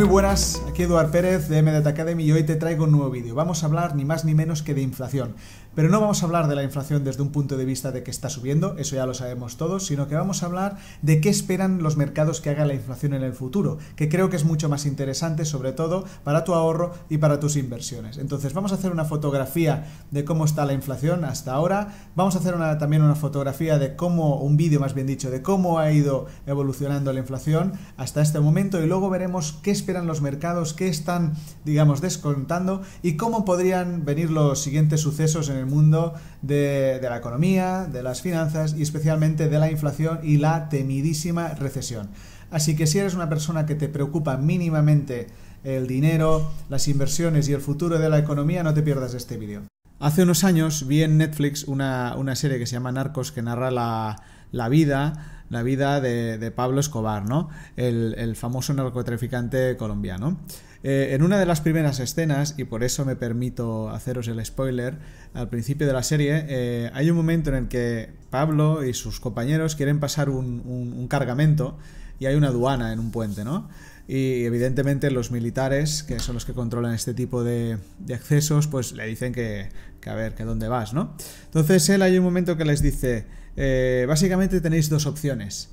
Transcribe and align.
Muy 0.00 0.08
buenas, 0.08 0.62
aquí 0.66 0.84
Eduard 0.84 1.10
Pérez 1.10 1.50
de 1.50 1.60
MDT 1.60 1.86
Academy 1.86 2.24
y 2.24 2.32
hoy 2.32 2.42
te 2.42 2.56
traigo 2.56 2.84
un 2.84 2.92
nuevo 2.92 3.10
vídeo. 3.10 3.34
Vamos 3.34 3.62
a 3.62 3.66
hablar 3.66 3.94
ni 3.94 4.06
más 4.06 4.24
ni 4.24 4.34
menos 4.34 4.62
que 4.62 4.72
de 4.72 4.80
inflación. 4.80 5.34
Pero 5.80 5.92
no 5.92 5.98
vamos 6.02 6.22
a 6.22 6.26
hablar 6.26 6.46
de 6.46 6.54
la 6.54 6.62
inflación 6.62 7.04
desde 7.04 7.22
un 7.22 7.32
punto 7.32 7.56
de 7.56 7.64
vista 7.64 7.90
de 7.90 8.02
que 8.02 8.10
está 8.10 8.28
subiendo, 8.28 8.76
eso 8.76 8.96
ya 8.96 9.06
lo 9.06 9.14
sabemos 9.14 9.56
todos, 9.56 9.86
sino 9.86 10.08
que 10.08 10.14
vamos 10.14 10.42
a 10.42 10.46
hablar 10.46 10.76
de 11.00 11.22
qué 11.22 11.30
esperan 11.30 11.82
los 11.82 11.96
mercados 11.96 12.42
que 12.42 12.50
haga 12.50 12.66
la 12.66 12.74
inflación 12.74 13.14
en 13.14 13.22
el 13.22 13.32
futuro, 13.32 13.78
que 13.96 14.10
creo 14.10 14.28
que 14.28 14.36
es 14.36 14.44
mucho 14.44 14.68
más 14.68 14.84
interesante, 14.84 15.46
sobre 15.46 15.72
todo 15.72 16.04
para 16.22 16.44
tu 16.44 16.52
ahorro 16.52 16.92
y 17.08 17.16
para 17.16 17.40
tus 17.40 17.56
inversiones. 17.56 18.18
Entonces 18.18 18.52
vamos 18.52 18.72
a 18.72 18.74
hacer 18.74 18.92
una 18.92 19.06
fotografía 19.06 19.86
de 20.10 20.22
cómo 20.22 20.44
está 20.44 20.66
la 20.66 20.74
inflación 20.74 21.24
hasta 21.24 21.54
ahora, 21.54 21.94
vamos 22.14 22.36
a 22.36 22.40
hacer 22.40 22.56
también 22.78 23.00
una 23.00 23.14
fotografía 23.14 23.78
de 23.78 23.96
cómo, 23.96 24.36
un 24.36 24.58
vídeo 24.58 24.80
más 24.80 24.92
bien 24.92 25.06
dicho, 25.06 25.30
de 25.30 25.40
cómo 25.40 25.78
ha 25.78 25.90
ido 25.92 26.26
evolucionando 26.46 27.10
la 27.14 27.20
inflación 27.20 27.72
hasta 27.96 28.20
este 28.20 28.38
momento 28.38 28.82
y 28.82 28.86
luego 28.86 29.08
veremos 29.08 29.58
qué 29.62 29.70
esperan 29.70 30.06
los 30.06 30.20
mercados, 30.20 30.74
qué 30.74 30.88
están, 30.88 31.32
digamos, 31.64 32.02
descontando 32.02 32.82
y 33.02 33.16
cómo 33.16 33.46
podrían 33.46 34.04
venir 34.04 34.30
los 34.30 34.60
siguientes 34.60 35.00
sucesos 35.00 35.48
en 35.48 35.56
el 35.56 35.69
mundo 35.70 36.14
de, 36.42 36.98
la 37.02 37.16
economía, 37.16 37.86
de 37.90 38.02
las 38.02 38.20
finanzas 38.20 38.74
y 38.76 38.82
especialmente 38.82 39.48
de 39.48 39.58
la 39.58 39.70
inflación 39.70 40.20
y 40.22 40.36
la 40.36 40.68
temidísima 40.68 41.48
recesión. 41.54 42.10
Así 42.50 42.76
que 42.76 42.86
si 42.86 42.98
eres 42.98 43.14
una 43.14 43.28
persona 43.28 43.64
que 43.64 43.76
te 43.76 43.88
preocupa 43.88 44.36
mínimamente 44.36 45.28
el 45.64 45.86
dinero, 45.86 46.50
las 46.68 46.88
inversiones 46.88 47.48
y 47.48 47.52
el 47.52 47.60
futuro 47.60 47.98
de 47.98 48.10
la 48.10 48.18
economía, 48.18 48.62
no 48.62 48.74
te 48.74 48.82
pierdas 48.82 49.14
este 49.14 49.36
vídeo. 49.36 49.62
Hace 50.00 50.22
unos 50.22 50.44
años 50.44 50.86
vi 50.86 51.02
en 51.02 51.18
Netflix 51.18 51.64
una, 51.64 52.16
serie 52.34 52.58
que 52.58 52.66
se 52.66 52.72
llama 52.72 52.90
Narcos 52.90 53.32
que 53.32 53.42
narra 53.42 53.70
la, 53.70 54.68
vida, 54.70 55.39
la 55.50 55.62
vida 55.62 56.00
de, 56.00 56.50
Pablo 56.52 56.80
Escobar, 56.80 57.28
¿no? 57.28 57.50
El, 57.76 58.34
famoso 58.36 58.72
narcotraficante 58.72 59.76
colombiano. 59.76 60.38
Eh, 60.82 61.08
en 61.12 61.22
una 61.22 61.38
de 61.38 61.44
las 61.44 61.60
primeras 61.60 62.00
escenas, 62.00 62.54
y 62.56 62.64
por 62.64 62.82
eso 62.84 63.04
me 63.04 63.16
permito 63.16 63.90
haceros 63.90 64.28
el 64.28 64.42
spoiler, 64.44 64.98
al 65.34 65.48
principio 65.50 65.86
de 65.86 65.92
la 65.92 66.02
serie, 66.02 66.46
eh, 66.48 66.90
hay 66.94 67.10
un 67.10 67.16
momento 67.16 67.50
en 67.50 67.56
el 67.56 67.68
que 67.68 68.10
Pablo 68.30 68.84
y 68.84 68.94
sus 68.94 69.20
compañeros 69.20 69.76
quieren 69.76 70.00
pasar 70.00 70.30
un, 70.30 71.06
cargamento 71.08 71.76
y 72.18 72.26
hay 72.26 72.36
una 72.36 72.48
aduana 72.48 72.92
en 72.92 73.00
un 73.00 73.10
puente, 73.10 73.44
¿no? 73.44 73.68
Y 74.06 74.44
evidentemente 74.44 75.10
los 75.10 75.30
militares, 75.30 76.02
que 76.02 76.18
son 76.18 76.34
los 76.34 76.44
que 76.44 76.52
controlan 76.52 76.94
este 76.94 77.12
tipo 77.12 77.44
de, 77.44 77.78
accesos, 78.12 78.66
pues 78.66 78.92
le 78.92 79.06
dicen 79.06 79.32
que, 79.32 79.68
a 80.06 80.14
ver, 80.14 80.34
que 80.34 80.44
dónde 80.44 80.68
vas, 80.68 80.94
¿no? 80.94 81.14
Entonces 81.46 81.88
él 81.90 82.02
hay 82.02 82.16
un 82.18 82.24
momento 82.24 82.56
que 82.56 82.64
les 82.64 82.82
dice, 82.82 83.26
eh, 83.56 84.04
básicamente 84.08 84.60
tenéis 84.60 84.88
dos 84.88 85.06
opciones. 85.06 85.70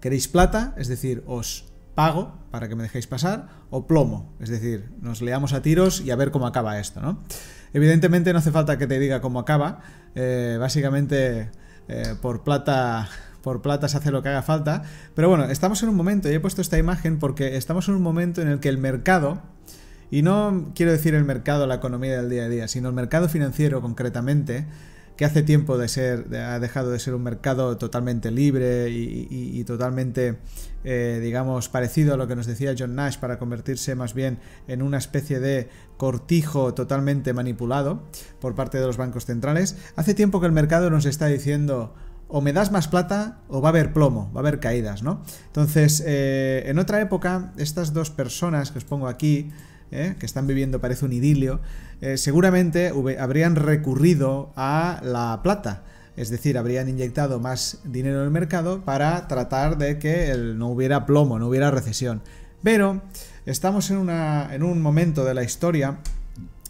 ¿Queréis 0.00 0.28
plata? 0.28 0.74
Es 0.78 0.88
decir, 0.88 1.22
os 1.26 1.70
pago 1.94 2.38
para 2.50 2.68
que 2.68 2.74
me 2.74 2.82
dejéis 2.82 3.06
pasar, 3.06 3.48
o 3.70 3.86
plomo, 3.86 4.32
es 4.40 4.48
decir, 4.48 4.90
nos 5.00 5.22
leamos 5.22 5.52
a 5.52 5.62
tiros 5.62 6.00
y 6.00 6.10
a 6.10 6.16
ver 6.16 6.30
cómo 6.30 6.46
acaba 6.46 6.78
esto, 6.80 7.00
¿no? 7.00 7.22
Evidentemente 7.72 8.32
no 8.32 8.38
hace 8.38 8.50
falta 8.50 8.78
que 8.78 8.86
te 8.86 8.98
diga 8.98 9.20
cómo 9.20 9.38
acaba, 9.38 9.80
eh, 10.14 10.56
básicamente 10.58 11.50
eh, 11.88 12.14
por 12.20 12.42
plata 12.42 13.08
por 13.42 13.62
plata 13.62 13.88
se 13.88 13.96
hace 13.96 14.10
lo 14.10 14.22
que 14.22 14.28
haga 14.28 14.42
falta, 14.42 14.82
pero 15.14 15.28
bueno, 15.28 15.44
estamos 15.44 15.82
en 15.82 15.88
un 15.88 15.94
momento, 15.94 16.30
y 16.30 16.34
he 16.34 16.40
puesto 16.40 16.60
esta 16.60 16.78
imagen 16.78 17.18
porque 17.18 17.56
estamos 17.56 17.88
en 17.88 17.94
un 17.94 18.02
momento 18.02 18.42
en 18.42 18.48
el 18.48 18.60
que 18.60 18.68
el 18.68 18.78
mercado, 18.78 19.40
y 20.10 20.22
no 20.22 20.72
quiero 20.74 20.92
decir 20.92 21.14
el 21.14 21.24
mercado, 21.24 21.66
la 21.66 21.76
economía 21.76 22.16
del 22.16 22.28
día 22.28 22.44
a 22.44 22.48
día, 22.48 22.68
sino 22.68 22.88
el 22.88 22.94
mercado 22.94 23.28
financiero 23.28 23.80
concretamente, 23.80 24.66
que 25.20 25.26
hace 25.26 25.42
tiempo 25.42 25.76
de 25.76 25.86
ser, 25.88 26.34
ha 26.34 26.58
dejado 26.60 26.90
de 26.90 26.98
ser 26.98 27.14
un 27.14 27.22
mercado 27.22 27.76
totalmente 27.76 28.30
libre 28.30 28.88
y, 28.88 29.62
totalmente, 29.64 30.38
eh, 30.82 31.20
digamos, 31.22 31.68
parecido 31.68 32.14
a 32.14 32.16
lo 32.16 32.26
que 32.26 32.34
nos 32.34 32.46
decía 32.46 32.74
John 32.78 32.94
Nash 32.94 33.18
para 33.18 33.38
convertirse 33.38 33.94
más 33.94 34.14
bien 34.14 34.38
en 34.66 34.80
una 34.80 34.96
especie 34.96 35.38
de 35.38 35.68
cortijo 35.98 36.72
totalmente 36.72 37.34
manipulado 37.34 38.02
por 38.40 38.54
parte 38.54 38.80
de 38.80 38.86
los 38.86 38.96
bancos 38.96 39.26
centrales. 39.26 39.76
Hace 39.94 40.14
tiempo 40.14 40.40
que 40.40 40.46
el 40.46 40.52
mercado 40.52 40.88
nos 40.88 41.04
está 41.04 41.26
diciendo 41.26 41.92
o 42.26 42.40
me 42.40 42.54
das 42.54 42.72
más 42.72 42.88
plata 42.88 43.40
o 43.48 43.60
va 43.60 43.68
a 43.68 43.72
haber 43.72 43.92
plomo, 43.92 44.32
va 44.32 44.40
a 44.40 44.44
haber 44.44 44.58
caídas, 44.58 45.02
¿no? 45.02 45.22
Entonces, 45.48 46.02
eh, 46.06 46.62
en 46.64 46.78
otra 46.78 46.98
época, 46.98 47.52
estas 47.58 47.92
dos 47.92 48.08
personas 48.08 48.70
que 48.70 48.78
os 48.78 48.84
pongo 48.84 49.06
aquí, 49.06 49.50
¿eh? 49.90 50.16
que 50.18 50.26
están 50.26 50.46
viviendo 50.46 50.80
parece 50.80 51.04
un 51.04 51.12
idilio, 51.12 51.60
eh, 52.00 52.16
seguramente 52.16 52.92
habrían 53.18 53.56
recurrido 53.56 54.52
a 54.56 55.00
la 55.02 55.40
plata. 55.42 55.84
Es 56.16 56.28
decir, 56.28 56.58
habrían 56.58 56.88
inyectado 56.88 57.40
más 57.40 57.78
dinero 57.84 58.18
en 58.18 58.24
el 58.24 58.30
mercado 58.30 58.82
para 58.84 59.28
tratar 59.28 59.78
de 59.78 59.98
que 59.98 60.34
no 60.56 60.68
hubiera 60.68 61.06
plomo, 61.06 61.38
no 61.38 61.48
hubiera 61.48 61.70
recesión. 61.70 62.22
Pero 62.62 63.02
estamos 63.46 63.90
en, 63.90 63.98
un 63.98 64.82
momento 64.82 65.24
de 65.24 65.34
la 65.34 65.42
historia 65.42 65.98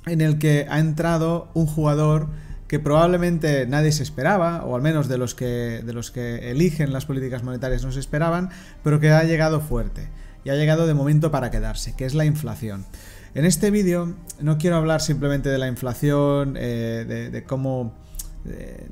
en 0.06 0.20
el 0.20 0.38
que 0.38 0.66
ha 0.68 0.78
entrado 0.78 1.48
un 1.54 1.66
jugador 1.66 2.28
que 2.68 2.78
probablemente 2.78 3.66
nadie 3.66 3.90
se 3.90 4.04
esperaba, 4.04 4.64
o 4.64 4.76
al 4.76 4.82
menos 4.82 5.08
de 5.08 5.18
los 5.18 5.34
que, 5.34 5.82
de 5.84 5.92
los 5.92 6.12
que 6.12 6.50
eligen 6.50 6.92
las 6.92 7.04
políticas 7.04 7.42
monetarias 7.42 7.84
no 7.84 7.90
se 7.90 7.98
esperaban, 7.98 8.50
pero 8.84 9.00
que 9.00 9.10
ha 9.10 9.24
llegado 9.24 9.60
fuerte 9.60 10.08
y 10.44 10.50
ha 10.50 10.54
llegado 10.54 10.86
de 10.86 10.94
momento 10.94 11.32
para 11.32 11.50
quedarse, 11.50 11.94
que 11.96 12.04
es 12.04 12.14
la 12.14 12.24
inflación. 12.24 12.86
En 13.34 13.44
este 13.44 13.70
vídeo 13.70 14.14
no 14.40 14.58
quiero 14.58 14.76
hablar 14.76 15.00
simplemente 15.00 15.48
de 15.48 15.58
la 15.58 15.68
inflación, 15.68 16.56
eh, 16.58 17.30
de, 17.30 17.44
cómo, 17.44 17.94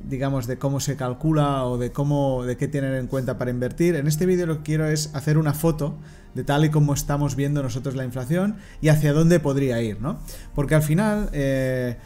digamos, 0.04 0.46
de 0.46 0.58
cómo 0.58 0.78
se 0.78 0.96
calcula 0.96 1.64
o 1.64 1.76
de 1.76 1.90
cómo, 1.90 2.44
de 2.44 2.56
qué 2.56 2.68
tener 2.68 2.94
en 2.94 3.08
cuenta 3.08 3.36
para 3.36 3.50
invertir. 3.50 3.96
En 3.96 4.06
este 4.06 4.26
vídeo 4.26 4.46
lo 4.46 4.58
que 4.58 4.62
quiero 4.62 4.86
es 4.86 5.14
hacer 5.14 5.38
una 5.38 5.54
foto 5.54 5.96
de 6.34 6.44
tal 6.44 6.64
y 6.64 6.70
como 6.70 6.94
estamos 6.94 7.34
viendo 7.34 7.62
nosotros 7.62 7.96
la 7.96 8.04
inflación 8.04 8.56
y 8.80 8.88
hacia 8.88 9.12
dónde 9.12 9.40
podría 9.40 9.82
ir, 9.82 10.00
¿no? 10.00 10.18
Porque 10.54 10.74
al 10.74 10.82
final... 10.82 11.30
Eh, 11.32 11.96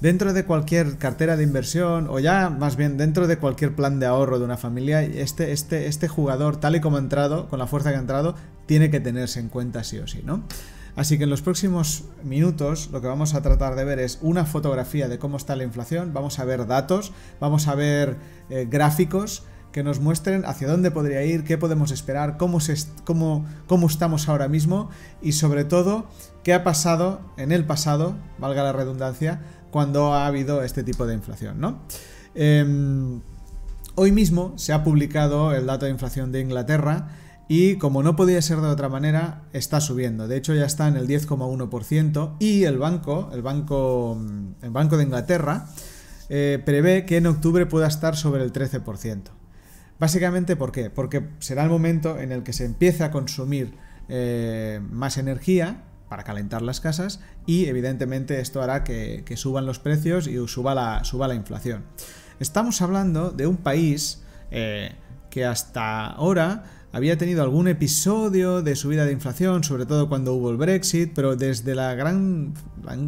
dentro 0.00 0.34
de 0.34 0.44
cualquier 0.44 0.98
cartera 0.98 1.34
de 1.36 1.44
inversión 1.44 2.08
o 2.10 2.18
ya 2.18 2.50
más 2.50 2.76
bien 2.76 2.98
dentro 2.98 3.26
de 3.26 3.38
cualquier 3.38 3.74
plan 3.74 4.00
de 4.00 4.06
ahorro 4.06 4.38
de 4.38 4.44
una 4.44 4.58
familia, 4.58 5.02
este, 5.02 5.52
este, 5.52 5.86
este 5.86 6.08
jugador, 6.08 6.58
tal 6.58 6.76
y 6.76 6.80
como 6.80 6.96
ha 6.98 7.00
entrado, 7.00 7.48
con 7.48 7.58
la 7.58 7.66
fuerza 7.66 7.88
que 7.90 7.96
ha 7.96 8.00
entrado, 8.00 8.34
tiene 8.66 8.90
que 8.90 9.00
tenerse 9.00 9.40
en 9.40 9.48
cuenta 9.48 9.82
sí 9.82 9.98
o 9.98 10.06
sí, 10.06 10.20
¿no? 10.22 10.42
Así 10.96 11.18
que 11.18 11.24
en 11.24 11.30
los 11.30 11.42
próximos 11.42 12.04
minutos 12.22 12.90
lo 12.92 13.00
que 13.00 13.08
vamos 13.08 13.34
a 13.34 13.42
tratar 13.42 13.74
de 13.74 13.84
ver 13.84 13.98
es 13.98 14.18
una 14.22 14.44
fotografía 14.44 15.08
de 15.08 15.18
cómo 15.18 15.36
está 15.36 15.56
la 15.56 15.64
inflación, 15.64 16.12
vamos 16.12 16.38
a 16.38 16.44
ver 16.44 16.66
datos, 16.66 17.12
vamos 17.40 17.66
a 17.66 17.74
ver 17.74 18.16
eh, 18.48 18.68
gráficos 18.70 19.42
que 19.74 19.82
nos 19.82 19.98
muestren 19.98 20.44
hacia 20.44 20.68
dónde 20.68 20.92
podría 20.92 21.24
ir, 21.24 21.42
qué 21.42 21.58
podemos 21.58 21.90
esperar, 21.90 22.36
cómo, 22.36 22.58
estamos 22.58 24.28
ahora 24.28 24.46
mismo 24.46 24.88
y 25.20 25.32
sobre 25.32 25.64
todo 25.64 26.06
qué 26.44 26.54
ha 26.54 26.62
pasado 26.62 27.20
en 27.36 27.50
el 27.50 27.64
pasado, 27.64 28.14
valga 28.38 28.62
la 28.62 28.72
redundancia, 28.72 29.40
cuando 29.72 30.14
ha 30.14 30.28
habido 30.28 30.62
este 30.62 30.84
tipo 30.84 31.06
de 31.06 31.14
inflación. 31.14 31.76
Em, 32.36 33.20
hoy 33.96 34.12
mismo 34.12 34.52
se 34.56 34.72
ha 34.72 34.84
publicado 34.84 35.52
el 35.52 35.66
dato 35.66 35.86
de 35.86 35.90
inflación 35.90 36.30
de 36.30 36.40
Inglaterra 36.40 37.08
y 37.48 37.76
como 37.76 38.02
no 38.02 38.16
podía 38.16 38.40
ser 38.40 38.60
de 38.60 38.68
otra 38.68 38.88
manera, 38.88 39.42
está 39.52 39.80
subiendo. 39.80 40.28
De 40.28 40.36
hecho, 40.36 40.54
ya 40.54 40.64
está 40.64 40.88
en 40.88 40.96
el 40.96 41.06
10,1% 41.06 42.36
y 42.38 42.64
el 42.64 42.78
banco, 42.78 43.30
el 43.32 43.42
banco, 43.42 44.18
el 44.62 44.70
banco 44.70 44.96
de 44.96 45.04
Inglaterra, 45.04 45.66
eh, 46.28 46.62
prevé 46.64 47.04
que 47.04 47.18
en 47.18 47.26
octubre 47.26 47.66
pueda 47.66 47.86
estar 47.86 48.16
sobre 48.16 48.42
el 48.42 48.52
13%. 48.52 49.22
Básicamente, 49.98 50.56
¿por 50.56 50.72
qué? 50.72 50.90
Porque 50.90 51.28
será 51.38 51.64
el 51.64 51.70
momento 51.70 52.18
en 52.18 52.32
el 52.32 52.42
que 52.42 52.52
se 52.52 52.64
empiece 52.64 53.04
a 53.04 53.10
consumir 53.10 53.74
eh, 54.08 54.80
más 54.90 55.18
energía 55.18 55.84
para 56.08 56.24
calentar 56.24 56.62
las 56.62 56.80
casas 56.80 57.20
y 57.46 57.66
evidentemente 57.66 58.40
esto 58.40 58.62
hará 58.62 58.84
que, 58.84 59.24
suban 59.36 59.66
los 59.66 59.78
precios 59.78 60.26
y 60.26 60.36
suba 60.48 60.74
la, 60.74 61.04
suba 61.04 61.28
la 61.28 61.34
inflación. 61.34 61.84
Estamos 62.40 62.82
hablando 62.82 63.30
de 63.30 63.46
un 63.46 63.56
país 63.56 64.22
eh, 64.50 64.94
que 65.30 65.44
hasta 65.44 66.06
ahora 66.06 66.64
había 66.94 67.18
tenido 67.18 67.42
algún 67.42 67.66
episodio 67.66 68.62
de 68.62 68.76
subida 68.76 69.04
de 69.04 69.10
inflación, 69.10 69.64
sobre 69.64 69.84
todo 69.84 70.08
cuando 70.08 70.32
hubo 70.34 70.50
el 70.50 70.56
Brexit, 70.56 71.10
pero 71.12 71.34
desde 71.34 71.74
la 71.74 71.92
gran, 71.96 72.54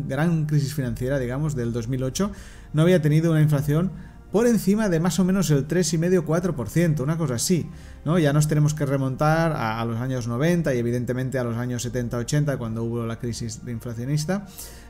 gran 0.08 0.46
crisis 0.46 0.74
financiera, 0.74 1.20
digamos, 1.20 1.54
del 1.54 1.72
2008, 1.72 2.32
no 2.72 2.82
había 2.82 3.00
tenido 3.00 3.30
una 3.30 3.40
inflación 3.40 3.92
por 4.32 4.48
encima 4.48 4.88
de 4.88 4.98
más 4.98 5.20
o 5.20 5.24
menos 5.24 5.52
el 5.52 5.68
3,5-4%, 5.68 7.00
una 7.00 7.16
cosa 7.16 7.34
así. 7.34 7.70
¿no? 8.04 8.18
Ya 8.18 8.32
nos 8.32 8.48
tenemos 8.48 8.74
que 8.74 8.86
remontar 8.86 9.52
a, 9.52 9.84
los 9.84 9.98
años 9.98 10.26
90 10.26 10.74
y 10.74 10.78
evidentemente 10.78 11.38
a 11.38 11.44
los 11.44 11.56
años 11.56 11.86
70-80 11.86 12.58
cuando 12.58 12.82
hubo 12.82 13.06
la 13.06 13.20
crisis 13.20 13.60
inflacionista, 13.68 14.46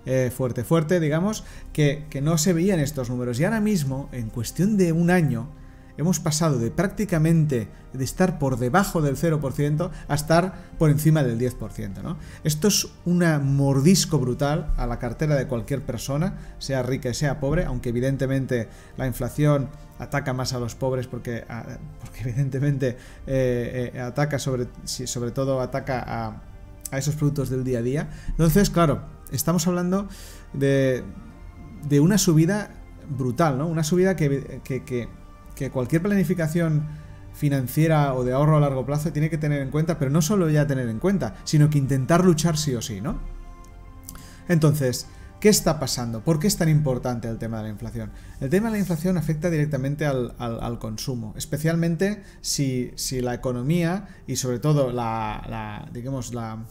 eh, 0.07 0.33
fuerte, 0.35 0.65
fuerte, 0.65 1.01
digamos, 1.01 1.45
que, 1.75 2.07
que 2.09 2.23
no 2.23 2.39
se 2.39 2.55
veían 2.55 2.81
estos 2.81 3.11
números. 3.11 3.39
Y 3.41 3.45
ahora 3.45 3.61
mismo, 3.61 4.09
en 4.13 4.31
cuestión 4.31 4.79
de 4.79 4.93
un 4.93 5.11
año, 5.11 5.51
hemos 5.99 6.21
pasado 6.21 6.59
de 6.59 6.71
prácticamente 6.71 7.69
de 7.93 8.05
estar 8.05 8.39
por 8.39 8.59
debajo 8.59 9.01
del 9.01 9.17
0% 9.17 9.91
a 10.09 10.15
estar 10.15 10.55
por 10.79 10.91
encima 10.91 11.23
del 11.23 11.39
10%. 11.39 12.03
¿no? 12.03 12.19
Esto 12.45 12.69
es 12.69 12.89
un 13.05 13.25
mordisco 13.57 14.19
brutal 14.19 14.73
a 14.77 14.87
la 14.87 14.99
cartera 14.99 15.35
de 15.37 15.47
cualquier 15.47 15.83
persona, 15.83 16.39
sea 16.59 16.83
rica 16.83 17.09
y 17.09 17.15
sea 17.15 17.41
pobre, 17.41 17.65
aunque 17.65 17.91
evidentemente 17.91 18.69
la 18.97 19.07
inflación 19.07 19.69
ataca 19.99 20.33
más 20.35 20.53
a 20.53 20.59
los 20.59 20.75
pobres 20.75 21.07
porque, 21.07 21.45
porque 22.01 22.21
evidentemente 22.23 22.97
eh, 23.27 23.93
eh, 23.95 24.01
ataca 24.01 24.39
sobre, 24.39 24.67
sobre 24.85 25.31
todo 25.31 25.61
ataca 25.61 26.05
a, 26.07 26.43
a 26.91 26.99
esos 26.99 27.15
productos 27.15 27.49
del 27.49 27.65
día 27.65 27.79
a 27.79 27.83
día. 27.83 28.11
Entonces, 28.29 28.69
claro, 28.69 29.03
estamos 29.33 29.67
hablando 29.67 30.09
de, 30.53 31.03
de 31.89 32.01
una 32.01 32.19
subida 32.19 32.71
brutal, 33.09 33.57
¿no? 33.57 33.69
Una 33.69 33.85
subida 33.85 34.17
que 34.17 34.61
que 34.65 35.09
cualquier 35.73 36.03
planificación 36.03 36.87
financiera 37.35 38.15
o 38.15 38.25
de 38.25 38.33
ahorro 38.33 38.57
a 38.57 38.61
largo 38.61 38.87
plazo 38.87 39.13
tiene 39.13 39.31
que 39.31 39.39
tener 39.39 39.61
en 39.61 39.71
cuenta, 39.71 39.99
pero 39.99 40.11
no 40.11 40.23
solo 40.23 40.49
ya 40.49 40.67
tener 40.67 40.89
en 40.89 40.99
cuenta, 40.99 41.37
sino 41.45 41.69
que 41.71 41.79
intentar 41.79 42.25
luchar 42.25 42.57
sí 42.57 42.75
o 42.75 42.83
sí, 42.83 43.01
¿no? 43.01 43.21
Entonces, 44.49 45.07
¿qué 45.41 45.49
está 45.49 45.79
pasando? 45.79 46.23
¿Por 46.23 46.39
qué 46.39 46.47
es 46.47 46.57
tan 46.57 46.69
importante 46.69 47.29
el 47.29 47.39
tema 47.39 47.59
de 47.59 47.65
la 47.65 47.69
inflación? 47.71 48.11
El 48.41 48.49
tema 48.49 48.69
de 48.69 48.73
la 48.73 48.79
inflación 48.79 49.19
afecta 49.19 49.51
directamente 49.51 50.07
al, 50.07 50.79
consumo, 50.79 51.35
especialmente 51.37 52.23
si, 52.41 52.93
si, 52.95 53.21
la 53.21 53.35
economía 53.35 54.09
y 54.27 54.37
sobre 54.37 54.59
todo 54.59 54.93
la 54.93 55.89
digamos, 55.93 56.33
la, 56.33 56.65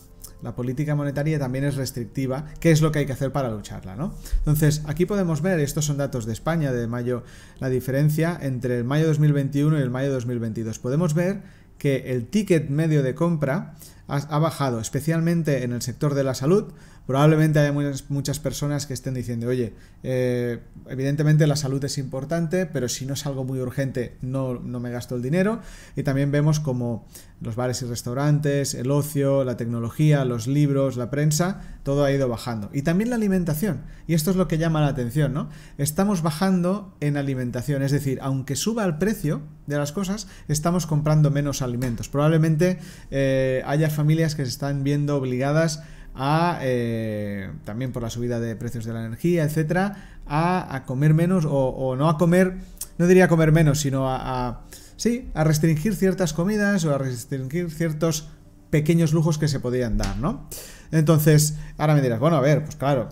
la 0.45 0.55
política 0.55 0.93
monetaria 0.93 1.39
también 1.39 1.65
es 1.65 1.75
restrictiva, 1.75 2.45
¿qué 2.59 2.69
es 2.69 2.79
lo 2.79 2.91
que 2.91 2.99
hay 2.99 3.07
que 3.07 3.13
hacer 3.13 3.31
para 3.31 3.49
lucharla? 3.49 3.95
¿no? 3.95 4.13
Entonces, 4.37 4.83
aquí 4.85 5.07
podemos 5.07 5.41
ver, 5.41 5.59
estos 5.59 5.85
son 5.85 5.97
datos 5.97 6.27
de 6.27 6.33
España 6.33 6.71
de 6.71 6.85
mayo, 6.85 7.23
la 7.59 7.67
diferencia 7.67 8.37
entre 8.39 8.77
el 8.77 8.83
mayo 8.83 9.07
2021 9.07 9.79
y 9.79 9.81
el 9.81 9.89
mayo 9.89 10.13
2022. 10.13 10.77
Podemos 10.77 11.15
ver 11.15 11.41
que 11.79 12.11
el 12.11 12.27
ticket 12.27 12.69
medio 12.69 13.01
de 13.01 13.15
compra 13.15 13.73
ha, 14.07 14.39
bajado, 14.39 14.79
especialmente 14.79 15.63
en 15.63 15.73
el 15.73 15.81
sector 15.81 16.13
de 16.13 16.23
la 16.23 16.33
salud. 16.33 16.73
Probablemente 17.07 17.59
haya 17.59 17.71
muchas, 17.71 18.39
personas 18.39 18.87
que 18.87 18.93
estén 18.93 19.13
diciendo, 19.13 19.47
oye, 19.47 19.73
eh, 20.01 20.59
evidentemente 20.87 21.45
la 21.45 21.55
salud 21.55 21.83
es 21.85 21.99
importante, 21.99 22.65
pero 22.65 22.89
si 22.89 23.05
no 23.05 23.13
es 23.13 23.25
algo 23.27 23.43
muy 23.43 23.59
urgente, 23.59 24.17
no, 24.21 24.55
no 24.55 24.79
me 24.79 24.89
gasto 24.89 25.15
el 25.15 25.21
dinero. 25.21 25.59
Y 25.95 26.01
también 26.01 26.31
vemos 26.31 26.59
como 26.59 27.07
los 27.41 27.55
bares 27.55 27.81
y 27.81 27.85
restaurantes, 27.85 28.73
el 28.73 28.89
ocio, 28.89 29.43
la 29.43 29.57
tecnología, 29.57 30.25
los 30.25 30.47
libros, 30.47 30.97
la 30.97 31.11
prensa, 31.11 31.61
todo 31.83 32.03
ha 32.03 32.11
ido 32.11 32.27
bajando. 32.27 32.69
Y 32.73 32.81
también 32.81 33.09
la 33.09 33.17
alimentación. 33.17 33.83
Y 34.07 34.13
esto 34.13 34.31
es 34.31 34.37
lo 34.37 34.47
que 34.47 34.57
llama 34.57 34.81
la 34.81 34.87
atención, 34.87 35.33
¿no? 35.33 35.49
Estamos 35.77 36.23
bajando 36.23 36.95
en 37.01 37.17
alimentación, 37.17 37.83
es 37.83 37.91
decir, 37.91 38.19
aunque 38.21 38.55
suba 38.55 38.85
el 38.85 38.97
precio 38.97 39.41
de 39.67 39.77
las 39.77 39.91
cosas, 39.91 40.27
estamos 40.47 40.85
comprando 40.87 41.29
menos 41.29 41.61
alimentos. 41.61 42.09
Probablemente 42.09 42.79
eh, 43.11 43.63
haya 43.65 43.89
familias 43.95 44.35
que 44.35 44.43
se 44.43 44.49
están 44.49 44.83
viendo 44.83 45.17
obligadas 45.17 45.83
a, 46.15 46.59
eh, 46.61 47.49
también 47.65 47.91
por 47.91 48.03
la 48.03 48.09
subida 48.09 48.39
de 48.39 48.55
precios 48.55 48.85
de 48.85 48.93
la 48.93 49.05
energía, 49.05 49.43
etcétera, 49.43 50.19
a, 50.25 50.83
comer 50.85 51.13
menos 51.13 51.45
o, 51.47 51.95
no 51.97 52.09
a 52.09 52.17
comer, 52.17 52.57
no 52.97 53.07
diría 53.07 53.27
comer 53.27 53.51
menos, 53.51 53.79
sino 53.79 54.09
a, 54.09 54.65
sí, 54.95 55.29
a 55.33 55.43
restringir 55.43 55.95
ciertas 55.95 56.33
comidas 56.33 56.85
o 56.85 56.95
a 56.95 56.97
restringir 56.97 57.69
ciertos 57.69 58.29
pequeños 58.69 59.13
lujos 59.13 59.37
que 59.37 59.47
se 59.47 59.59
podían 59.59 59.97
dar, 59.97 60.17
¿no? 60.17 60.47
Entonces, 60.91 61.57
ahora 61.77 61.95
me 61.95 62.01
dirás, 62.01 62.19
bueno, 62.19 62.37
a 62.37 62.41
ver, 62.41 62.63
pues 62.63 62.75
claro, 62.75 63.09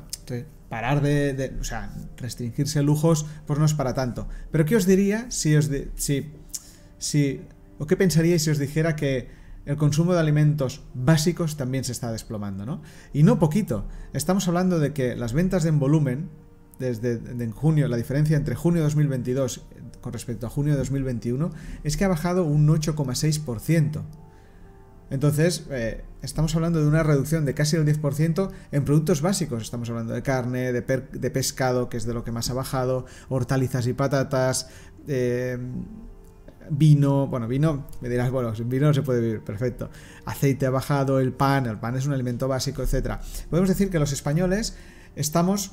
parar 0.73 1.01
de, 1.01 1.53
o 1.59 1.63
sea, 1.63 1.93
restringirse 2.17 2.81
lujos, 2.81 3.27
pues 3.45 3.59
no 3.59 3.65
es 3.65 3.75
para 3.75 3.93
tanto. 3.93 4.27
Pero 4.51 4.65
¿qué 4.65 4.75
os 4.75 4.87
diría 4.87 5.29
si 5.29 5.55
os, 5.55 5.69
si, 5.95 6.31
si, 6.97 7.41
o 7.77 7.85
qué 7.85 7.95
pensaríais 7.95 8.43
si 8.43 8.49
os 8.49 8.57
dijera 8.57 8.95
que 8.95 9.29
el 9.65 9.77
consumo 9.77 10.13
de 10.13 10.19
alimentos 10.19 10.81
básicos 10.93 11.55
también 11.55 11.83
se 11.83 11.91
está 11.91 12.11
desplomando, 12.11 12.65
¿no? 12.65 12.81
Y 13.13 13.23
no 13.23 13.39
poquito. 13.39 13.85
Estamos 14.13 14.47
hablando 14.47 14.79
de 14.79 14.93
que 14.93 15.15
las 15.15 15.33
ventas 15.33 15.65
en 15.65 15.79
volumen, 15.79 16.29
desde 16.79 17.13
en 17.13 17.51
junio, 17.51 17.87
la 17.87 17.97
diferencia 17.97 18.35
entre 18.35 18.55
junio 18.55 18.81
de 18.81 18.85
2022 18.85 19.65
con 20.01 20.11
respecto 20.11 20.47
a 20.47 20.49
junio 20.49 20.73
de 20.73 20.79
2021, 20.79 21.51
es 21.83 21.95
que 21.95 22.03
ha 22.03 22.09
bajado 22.09 22.43
un 22.43 22.67
8,6%. 22.67 24.03
Entonces, 25.09 25.65
eh, 25.69 26.03
estamos 26.21 26.55
hablando 26.55 26.81
de 26.81 26.87
una 26.87 27.03
reducción 27.03 27.45
de 27.45 27.53
casi 27.53 27.75
el 27.75 27.85
10% 27.85 28.49
en 28.71 28.83
productos 28.83 29.21
básicos. 29.21 29.61
Estamos 29.61 29.89
hablando 29.89 30.13
de 30.13 30.23
carne, 30.23 30.73
de, 30.73 30.81
de, 30.81 31.31
pescado, 31.31 31.87
que 31.87 31.97
es 31.97 32.05
de 32.05 32.13
lo 32.13 32.23
que 32.23 32.31
más 32.31 32.49
ha 32.49 32.53
bajado, 32.53 33.05
hortalizas 33.29 33.87
y 33.87 33.93
patatas, 33.93 34.69
eh, 35.07 35.57
vino, 36.69 37.27
bueno, 37.27 37.47
vino, 37.47 37.85
me 38.01 38.09
dirás, 38.09 38.31
bueno, 38.31 38.55
sin 38.55 38.69
vino 38.69 38.87
no 38.87 38.93
se 38.93 39.01
puede 39.01 39.21
vivir, 39.21 39.41
perfecto. 39.41 39.89
Aceite 40.25 40.65
ha 40.65 40.69
bajado, 40.69 41.19
el 41.19 41.33
pan, 41.33 41.65
el 41.65 41.79
pan 41.79 41.95
es 41.95 42.05
un 42.05 42.13
alimento 42.13 42.47
básico, 42.47 42.83
etc. 42.83 43.19
Podemos 43.49 43.69
decir 43.69 43.89
que 43.89 43.99
los 43.99 44.11
españoles 44.11 44.75
estamos 45.15 45.71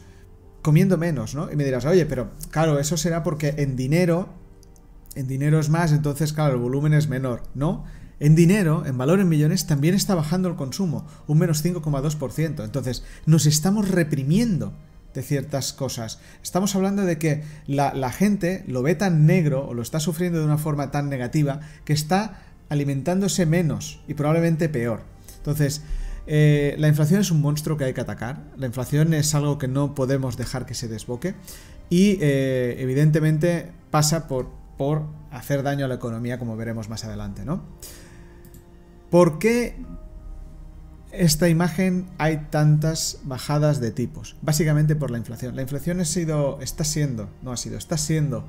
comiendo 0.63 0.99
menos, 0.99 1.35
¿no? 1.35 1.51
Y 1.51 1.57
me 1.57 1.65
dirás, 1.65 1.85
oye, 1.85 2.07
pero 2.07 2.31
claro, 2.51 2.79
eso 2.79 2.97
será 2.97 3.23
porque 3.23 3.55
en 3.59 3.77
dinero, 3.77 4.29
en 5.15 5.27
dinero 5.27 5.59
es 5.59 5.71
más, 5.71 5.93
entonces, 5.93 6.33
claro, 6.33 6.55
el 6.55 6.61
volumen 6.61 6.93
es 6.93 7.09
menor, 7.09 7.43
¿no? 7.55 7.85
En 8.19 8.35
dinero, 8.35 8.85
en 8.85 8.99
valor 8.99 9.21
en 9.21 9.29
millones, 9.29 9.67
también 9.67 9.95
está 9.95 10.15
bajando 10.15 10.49
el 10.49 10.55
consumo, 10.55 11.07
un 11.27 11.39
menos 11.39 11.65
5,2%. 11.65 12.65
Entonces, 12.65 13.03
nos 13.25 13.47
estamos 13.47 13.89
reprimiendo 13.89 14.75
de 15.15 15.23
ciertas 15.23 15.73
cosas. 15.73 16.19
Estamos 16.43 16.75
hablando 16.75 17.05
de 17.05 17.19
que 17.19 17.43
la, 17.67 18.13
gente 18.13 18.65
lo 18.67 18.83
ve 18.83 18.95
tan 18.95 19.27
negro 19.27 19.67
o 19.67 19.75
lo 19.75 19.83
está 19.83 20.01
sufriendo 20.01 20.39
de 20.39 20.45
una 20.45 20.59
forma 20.59 20.91
tan 20.91 21.09
negativa 21.09 21.61
que 21.85 21.93
está 21.93 22.43
alimentándose 22.69 23.47
menos 23.47 24.01
y 24.07 24.15
probablemente 24.15 24.69
peor. 24.69 25.03
Entonces, 25.39 25.83
eh, 26.27 26.77
la 26.79 26.89
inflación 26.89 27.21
es 27.21 27.31
un 27.31 27.41
monstruo 27.41 27.77
que 27.77 27.85
hay 27.85 27.95
que 27.95 28.01
atacar. 28.01 28.45
La 28.57 28.67
inflación 28.67 29.15
es 29.15 29.35
algo 29.35 29.59
que 29.59 29.69
no 29.69 29.95
podemos 29.95 30.37
dejar 30.37 30.67
que 30.67 30.75
se 30.75 30.87
desboque 30.87 31.35
y 31.89 32.19
eh, 32.21 32.77
evidentemente 32.79 33.73
pasa 33.91 34.29
por, 34.29 34.49
por 34.79 35.03
hacer 35.33 35.63
daño 35.63 35.85
a 35.85 35.89
la 35.89 35.97
economía 35.97 36.39
como 36.39 36.57
veremos 36.57 36.89
más 36.89 37.05
adelante, 37.05 37.45
¿no? 37.45 37.65
¿Por 39.11 39.41
qué 39.41 39.75
esta 41.13 41.49
imagen 41.49 42.07
hay 42.19 42.47
tantas 42.51 43.21
bajadas 43.25 43.81
de 43.81 43.91
tipos, 43.91 44.37
básicamente 44.43 44.95
por 44.97 45.11
la 45.11 45.19
inflación. 45.19 45.57
La 45.57 45.63
inflación 45.63 46.01
ha 46.01 46.05
sido, 46.05 46.61
está 46.61 46.85
siendo, 46.85 47.29
no 47.43 47.53
ha 47.53 47.57
sido, 47.57 47.79
está 47.79 47.97
siendo 47.97 48.45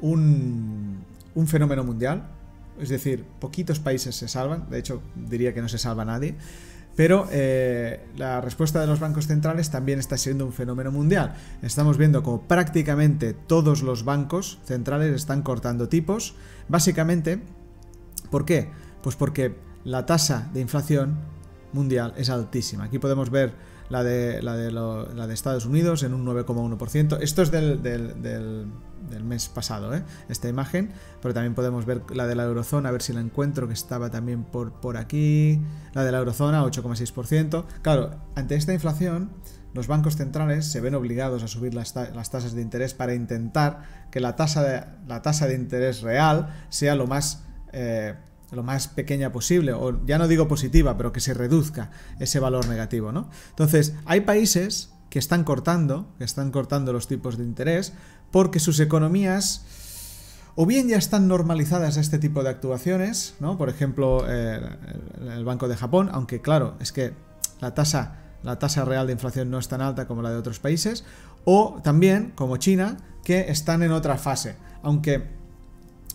un, 0.00 1.04
un 1.34 1.46
fenómeno 1.48 1.84
mundial, 1.84 2.28
es 2.80 2.88
decir, 2.88 3.24
poquitos 3.40 3.80
países 3.80 4.14
se 4.14 4.28
salvan, 4.28 4.68
de 4.70 4.78
hecho 4.78 5.02
diría 5.28 5.54
que 5.54 5.62
no 5.62 5.68
se 5.68 5.78
salva 5.78 6.04
nadie, 6.04 6.36
pero 6.94 7.28
eh, 7.30 8.06
la 8.16 8.40
respuesta 8.40 8.80
de 8.80 8.86
los 8.86 9.00
bancos 9.00 9.26
centrales 9.26 9.70
también 9.70 9.98
está 9.98 10.16
siendo 10.16 10.46
un 10.46 10.52
fenómeno 10.52 10.90
mundial. 10.90 11.34
Estamos 11.62 11.98
viendo 11.98 12.22
como 12.22 12.40
prácticamente 12.42 13.34
todos 13.34 13.82
los 13.82 14.04
bancos 14.04 14.58
centrales 14.64 15.14
están 15.14 15.42
cortando 15.42 15.88
tipos, 15.88 16.34
básicamente, 16.68 17.40
¿por 18.30 18.46
qué? 18.46 18.70
Pues 19.02 19.14
porque 19.14 19.56
la 19.84 20.06
tasa 20.06 20.48
de 20.54 20.60
inflación 20.62 21.18
mundial 21.76 22.12
es 22.16 22.30
altísima. 22.30 22.84
Aquí 22.84 22.98
podemos 22.98 23.30
ver 23.30 23.54
la 23.88 24.02
de, 24.02 24.42
la 24.42 24.56
de, 24.56 25.34
Estados 25.34 25.66
Unidos 25.66 26.02
en 26.02 26.14
un 26.14 26.26
9,1%. 26.26 27.18
Esto 27.20 27.42
es 27.42 27.50
del, 27.50 27.82
del, 27.82 29.24
mes 29.24 29.48
pasado, 29.48 29.94
¿eh? 29.94 30.02
esta 30.28 30.48
imagen, 30.48 30.90
pero 31.22 31.32
también 31.34 31.54
podemos 31.54 31.86
ver 31.86 32.02
la 32.12 32.26
de 32.26 32.34
la 32.34 32.44
eurozona, 32.44 32.88
a 32.88 32.92
ver 32.92 33.02
si 33.02 33.12
la 33.12 33.20
encuentro, 33.20 33.68
que 33.68 33.74
estaba 33.74 34.10
también 34.10 34.44
por, 34.44 34.72
por 34.80 34.96
aquí. 34.96 35.60
La 35.94 36.04
de 36.04 36.12
la 36.12 36.18
eurozona, 36.18 36.64
8,6%. 36.64 37.64
Claro, 37.82 38.10
ante 38.34 38.56
esta 38.56 38.72
inflación, 38.72 39.30
los 39.74 39.86
bancos 39.86 40.16
centrales 40.16 40.66
se 40.66 40.80
ven 40.80 40.94
obligados 40.94 41.42
a 41.42 41.48
subir 41.48 41.74
las, 41.74 41.94
las 41.94 42.30
tasas 42.30 42.54
de 42.54 42.62
interés 42.62 42.94
para 42.94 43.14
intentar 43.14 44.06
que 44.10 44.20
la 44.20 44.34
tasa 44.34 44.62
de, 44.62 44.84
la 45.06 45.22
tasa 45.22 45.46
de 45.46 45.54
interés 45.54 46.02
real 46.02 46.48
sea 46.70 46.94
lo 46.94 47.06
más... 47.06 47.44
Eh, 47.72 48.14
lo 48.52 48.62
más 48.62 48.88
pequeña 48.88 49.32
posible, 49.32 49.72
o 49.72 50.04
ya 50.06 50.18
no 50.18 50.28
digo 50.28 50.48
positiva, 50.48 50.96
pero 50.96 51.12
que 51.12 51.20
se 51.20 51.34
reduzca 51.34 51.90
ese 52.20 52.38
valor 52.38 52.68
negativo, 52.68 53.12
¿no? 53.12 53.28
Entonces, 53.50 53.94
hay 54.04 54.20
países 54.20 54.90
que 55.10 55.18
están 55.18 55.44
cortando, 55.44 56.06
que 56.18 56.24
están 56.24 56.50
cortando 56.50 56.92
los 56.92 57.08
tipos 57.08 57.36
de 57.38 57.44
interés, 57.44 57.92
porque 58.30 58.60
sus 58.60 58.80
economías 58.80 59.64
o 60.56 60.64
bien 60.64 60.88
ya 60.88 60.96
están 60.96 61.28
normalizadas 61.28 61.98
a 61.98 62.00
este 62.00 62.18
tipo 62.18 62.42
de 62.42 62.48
actuaciones, 62.48 63.34
¿no? 63.40 63.58
Por 63.58 63.68
ejemplo, 63.68 64.24
eh, 64.26 64.58
el 65.20 65.44
Banco 65.44 65.68
de 65.68 65.76
Japón, 65.76 66.08
aunque 66.12 66.40
claro, 66.40 66.76
es 66.80 66.92
que 66.92 67.12
la 67.60 67.74
tasa, 67.74 68.16
la 68.42 68.58
tasa 68.58 68.84
real 68.86 69.06
de 69.06 69.12
inflación 69.12 69.50
no 69.50 69.58
es 69.58 69.68
tan 69.68 69.82
alta 69.82 70.06
como 70.06 70.22
la 70.22 70.30
de 70.30 70.36
otros 70.36 70.58
países, 70.58 71.04
o 71.44 71.80
también, 71.84 72.32
como 72.34 72.56
China, 72.56 72.96
que 73.22 73.50
están 73.50 73.82
en 73.82 73.92
otra 73.92 74.16
fase. 74.16 74.56
Aunque 74.82 75.24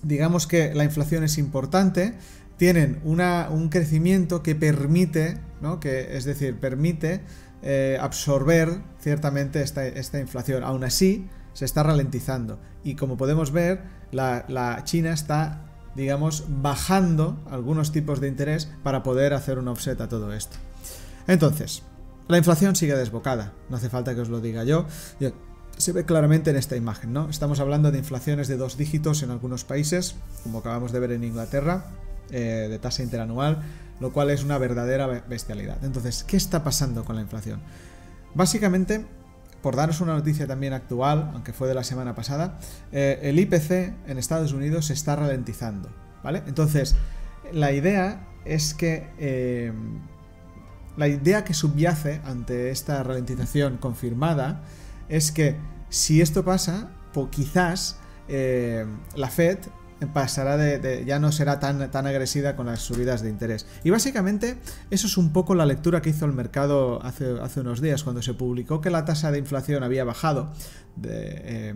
digamos 0.03 0.47
que 0.47 0.73
la 0.73 0.83
inflación 0.83 1.23
es 1.23 1.37
importante, 1.37 2.15
tienen 2.57 2.99
una, 3.03 3.49
un 3.49 3.69
crecimiento 3.69 4.43
que 4.43 4.55
permite, 4.55 5.37
¿no? 5.61 5.79
que, 5.79 6.15
es 6.15 6.25
decir, 6.25 6.59
permite 6.59 7.21
eh, 7.63 7.97
absorber 7.99 8.81
ciertamente 8.99 9.61
esta, 9.61 9.85
esta, 9.85 10.19
inflación. 10.19 10.63
Aún 10.63 10.83
así, 10.83 11.27
se 11.53 11.65
está 11.65 11.83
ralentizando. 11.83 12.59
Y 12.83 12.95
como 12.95 13.17
podemos 13.17 13.51
ver, 13.51 13.81
la, 14.11 14.81
China 14.83 15.11
está 15.11 15.65
digamos, 15.95 16.45
bajando 16.47 17.37
algunos 17.49 17.91
tipos 17.91 18.21
de 18.21 18.29
interés 18.29 18.69
para 18.83 19.03
poder 19.03 19.33
hacer 19.33 19.59
un 19.59 19.67
offset 19.67 19.99
a 19.99 20.07
todo 20.07 20.31
esto. 20.31 20.57
Entonces, 21.27 21.83
la 22.27 22.37
inflación 22.37 22.75
sigue 22.75 22.95
desbocada, 22.95 23.53
no 23.69 23.75
hace 23.75 23.89
falta 23.89 24.15
que 24.15 24.21
os 24.21 24.29
lo 24.29 24.39
diga 24.39 24.63
yo. 24.63 24.85
Se 25.77 25.91
ve 25.91 26.05
claramente 26.05 26.51
en 26.51 26.57
esta 26.57 26.75
imagen, 26.75 27.13
¿no? 27.13 27.29
Estamos 27.29 27.59
hablando 27.59 27.91
de 27.91 27.97
inflaciones 27.97 28.47
de 28.47 28.57
dos 28.57 28.77
dígitos 28.77 29.23
en 29.23 29.31
algunos 29.31 29.63
países, 29.63 30.15
como 30.43 30.59
acabamos 30.59 30.91
de 30.91 30.99
ver 30.99 31.11
en 31.11 31.23
Inglaterra, 31.23 31.85
eh, 32.29 32.67
de 32.69 32.79
tasa 32.79 33.03
interanual, 33.03 33.61
lo 33.99 34.13
cual 34.13 34.29
es 34.29 34.43
una 34.43 34.57
verdadera 34.57 35.07
bestialidad. 35.07 35.83
Entonces, 35.83 36.23
¿qué 36.23 36.37
está 36.37 36.63
pasando 36.63 37.03
con 37.03 37.15
la 37.15 37.21
inflación? 37.21 37.61
Básicamente, 38.35 39.05
por 39.61 39.75
daros 39.75 40.01
una 40.01 40.13
noticia 40.13 40.47
también 40.47 40.73
actual, 40.73 41.31
aunque 41.33 41.51
fue 41.51 41.67
de 41.67 41.73
la 41.73 41.83
semana 41.83 42.15
pasada, 42.15 42.59
eh, 42.91 43.19
el 43.23 43.39
IPC 43.39 43.93
en 44.07 44.17
Estados 44.17 44.53
Unidos 44.53 44.85
se 44.85 44.93
está 44.93 45.15
ralentizando, 45.15 45.89
¿vale? 46.23 46.43
Entonces, 46.47 46.95
la 47.51 47.71
idea 47.71 48.27
es 48.45 48.73
que... 48.73 49.09
Eh, 49.17 49.73
la 50.97 51.07
idea 51.07 51.43
que 51.43 51.53
subyace 51.53 52.21
ante 52.25 52.69
esta 52.69 53.01
ralentización 53.01 53.77
confirmada 53.77 54.61
es 55.11 55.31
que 55.31 55.57
si 55.89 56.21
esto 56.21 56.43
pasa, 56.43 56.89
pues 57.13 57.27
quizás 57.29 57.97
eh, 58.29 58.85
la 59.15 59.27
Fed 59.27 59.59
pasará 60.13 60.57
de, 60.57 61.03
ya 61.05 61.19
no 61.19 61.31
será 61.31 61.59
tan, 61.59 61.91
tan 61.91 62.07
agresiva 62.07 62.55
con 62.55 62.65
las 62.65 62.79
subidas 62.79 63.21
de 63.21 63.29
interés. 63.29 63.67
Y 63.83 63.91
básicamente 63.91 64.57
eso 64.89 65.05
es 65.05 65.17
un 65.17 65.31
poco 65.31 65.53
la 65.53 65.65
lectura 65.65 66.01
que 66.01 66.09
hizo 66.09 66.25
el 66.25 66.31
mercado 66.31 67.03
hace, 67.03 67.39
hace 67.41 67.59
unos 67.59 67.81
días, 67.81 68.03
cuando 68.03 68.21
se 68.21 68.33
publicó 68.33 68.81
que 68.81 68.89
la 68.89 69.05
tasa 69.05 69.31
de 69.31 69.37
inflación 69.37 69.83
había 69.83 70.03
bajado 70.03 70.51
eh, 71.03 71.75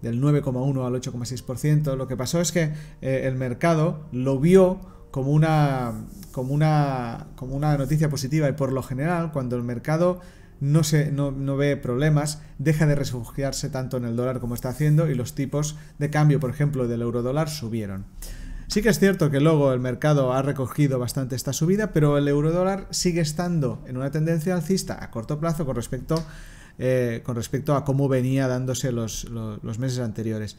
del 0.00 0.22
9,1 0.22 0.86
al 0.86 0.94
8,6%. 0.94 1.96
Lo 1.96 2.06
que 2.06 2.16
pasó 2.16 2.40
es 2.40 2.52
que 2.52 2.72
eh, 3.02 3.22
el 3.24 3.34
mercado 3.34 4.06
lo 4.12 4.38
vio 4.38 4.80
como 5.10 5.32
una, 5.32 6.06
como, 6.32 6.54
una, 6.54 7.26
como 7.34 7.56
una 7.56 7.76
noticia 7.76 8.08
positiva 8.08 8.48
y 8.48 8.52
por 8.52 8.72
lo 8.72 8.82
general 8.82 9.32
cuando 9.32 9.56
el 9.56 9.62
mercado 9.62 10.20
no, 10.60 10.84
se, 10.84 11.12
no, 11.12 11.56
ve 11.56 11.76
problemas, 11.76 12.40
deja 12.58 12.86
de 12.86 12.94
refugiarse 12.94 13.70
tanto 13.70 13.96
en 13.96 14.04
el 14.04 14.16
dólar 14.16 14.40
como 14.40 14.54
está 14.54 14.70
haciendo 14.70 15.08
y 15.08 15.14
los 15.14 15.34
tipos 15.34 15.76
de 15.98 16.10
cambio, 16.10 16.40
por 16.40 16.50
ejemplo, 16.50 16.88
del 16.88 17.02
euro 17.02 17.22
dólar 17.22 17.48
subieron. 17.48 18.06
Sí 18.66 18.82
que 18.82 18.90
es 18.90 18.98
cierto 18.98 19.30
que 19.30 19.40
luego 19.40 19.72
el 19.72 19.80
mercado 19.80 20.32
ha 20.32 20.42
recogido 20.42 20.98
bastante 20.98 21.36
esta 21.36 21.52
subida, 21.52 21.92
pero 21.92 22.18
el 22.18 22.28
euro 22.28 22.52
dólar 22.52 22.86
sigue 22.90 23.20
estando 23.20 23.82
en 23.86 23.96
una 23.96 24.10
tendencia 24.10 24.54
alcista 24.54 25.02
a 25.02 25.10
corto 25.10 25.40
plazo 25.40 25.64
con 25.64 25.74
respecto, 25.74 26.22
eh, 26.78 27.22
con 27.24 27.34
respecto 27.34 27.74
a 27.74 27.84
cómo 27.84 28.08
venía 28.08 28.46
dándose 28.46 28.92
los, 28.92 29.24
los 29.30 29.78
meses 29.78 30.00
anteriores. 30.00 30.58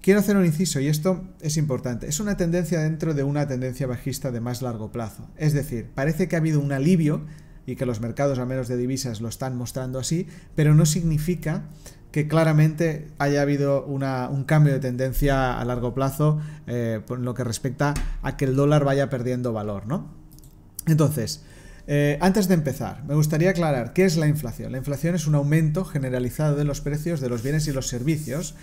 Quiero 0.00 0.20
hacer 0.20 0.36
un 0.36 0.46
inciso 0.46 0.80
y 0.80 0.86
esto 0.86 1.24
es 1.40 1.56
importante. 1.56 2.08
Es 2.08 2.20
una 2.20 2.36
tendencia 2.36 2.80
dentro 2.80 3.14
de 3.14 3.22
una 3.22 3.48
tendencia 3.48 3.86
bajista 3.86 4.30
de 4.30 4.40
más 4.40 4.62
largo 4.62 4.92
plazo. 4.92 5.28
Es 5.36 5.52
decir, 5.52 5.90
parece 5.94 6.26
que 6.26 6.36
ha 6.36 6.38
habido 6.38 6.60
un 6.60 6.72
alivio 6.72 7.26
y 7.70 7.76
que 7.76 7.86
los 7.86 8.00
mercados, 8.00 8.38
a 8.38 8.46
menos 8.46 8.68
de 8.68 8.76
divisas, 8.76 9.20
lo 9.20 9.28
están 9.28 9.56
mostrando 9.56 9.98
así, 9.98 10.26
pero 10.54 10.74
no 10.74 10.86
significa 10.86 11.64
que 12.10 12.26
claramente 12.26 13.08
haya 13.18 13.42
habido 13.42 13.84
un 13.86 14.44
cambio 14.44 14.72
de 14.72 14.80
tendencia 14.80 15.60
a 15.60 15.64
largo 15.64 15.94
plazo 15.94 16.40
eh, 16.66 17.00
por 17.06 17.20
lo 17.20 17.34
que 17.34 17.44
respecta 17.44 17.94
a 18.22 18.36
que 18.36 18.46
el 18.46 18.56
dólar 18.56 18.84
vaya 18.84 19.08
perdiendo 19.08 19.52
valor, 19.52 19.86
¿no? 19.86 20.12
Entonces, 20.86 21.44
eh, 21.86 22.18
antes 22.20 22.48
de 22.48 22.54
empezar, 22.54 23.04
me 23.04 23.14
gustaría 23.14 23.50
aclarar 23.50 23.92
qué 23.92 24.04
es 24.04 24.16
la 24.16 24.26
inflación. 24.26 24.72
La 24.72 24.78
inflación 24.78 25.14
es 25.14 25.26
un 25.26 25.36
aumento 25.36 25.84
generalizado 25.84 26.56
de 26.56 26.64
los 26.64 26.80
precios 26.80 27.20
de 27.20 27.28
los 27.28 27.42
bienes 27.42 27.68
y 27.68 27.72
los 27.72 27.86
servicios 27.86 28.54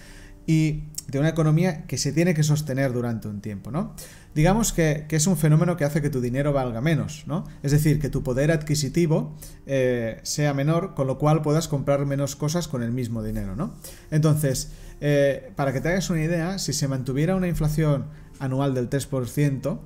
y 0.48 0.86
de 1.08 1.20
una 1.20 1.30
economía 1.30 1.86
que 1.86 1.98
se 1.98 2.12
tiene 2.12 2.34
que 2.34 2.44
sostener 2.44 2.92
durante 2.92 3.28
un 3.28 3.42
tiempo, 3.42 3.72
¿no? 3.72 3.94
Digamos 4.34 4.74
que, 4.74 5.06
es 5.10 5.28
un 5.28 5.38
fenómeno 5.38 5.78
que 5.78 5.86
hace 5.86 6.02
que 6.02 6.10
tu 6.10 6.22
dinero 6.22 6.54
valga 6.54 6.82
menos, 6.82 7.24
¿no? 7.28 7.46
Es 7.64 7.72
decir, 7.72 8.00
que 8.00 8.10
tu 8.10 8.24
poder 8.24 8.52
adquisitivo 8.52 9.36
eh, 9.66 10.20
sea 10.24 10.54
menor, 10.54 10.96
con 10.96 11.08
lo 11.08 11.18
cual 11.18 11.42
puedas 11.42 11.68
comprar 11.68 12.06
menos 12.06 12.36
cosas 12.36 12.68
con 12.68 12.84
el 12.84 12.92
mismo 12.92 13.24
dinero, 13.24 13.56
¿no? 13.56 13.74
Entonces, 14.12 14.72
eh, 15.00 15.52
para 15.56 15.74
que 15.74 15.82
te 15.82 15.90
hagas 15.90 16.10
una 16.10 16.24
idea, 16.24 16.60
si 16.60 16.74
se 16.74 16.88
mantuviera 16.88 17.36
una 17.36 17.48
inflación 17.48 18.08
anual 18.40 18.74
del 18.74 18.90
3%, 18.90 19.80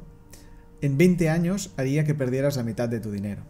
en 0.82 0.98
20 0.98 1.30
años 1.30 1.72
haría 1.77 2.03
que 2.03 2.15
perdieras 2.15 2.58
la 2.58 2.63
mitad 2.63 2.89
de 2.89 3.00
tu 3.00 3.12
dinero. 3.12 3.44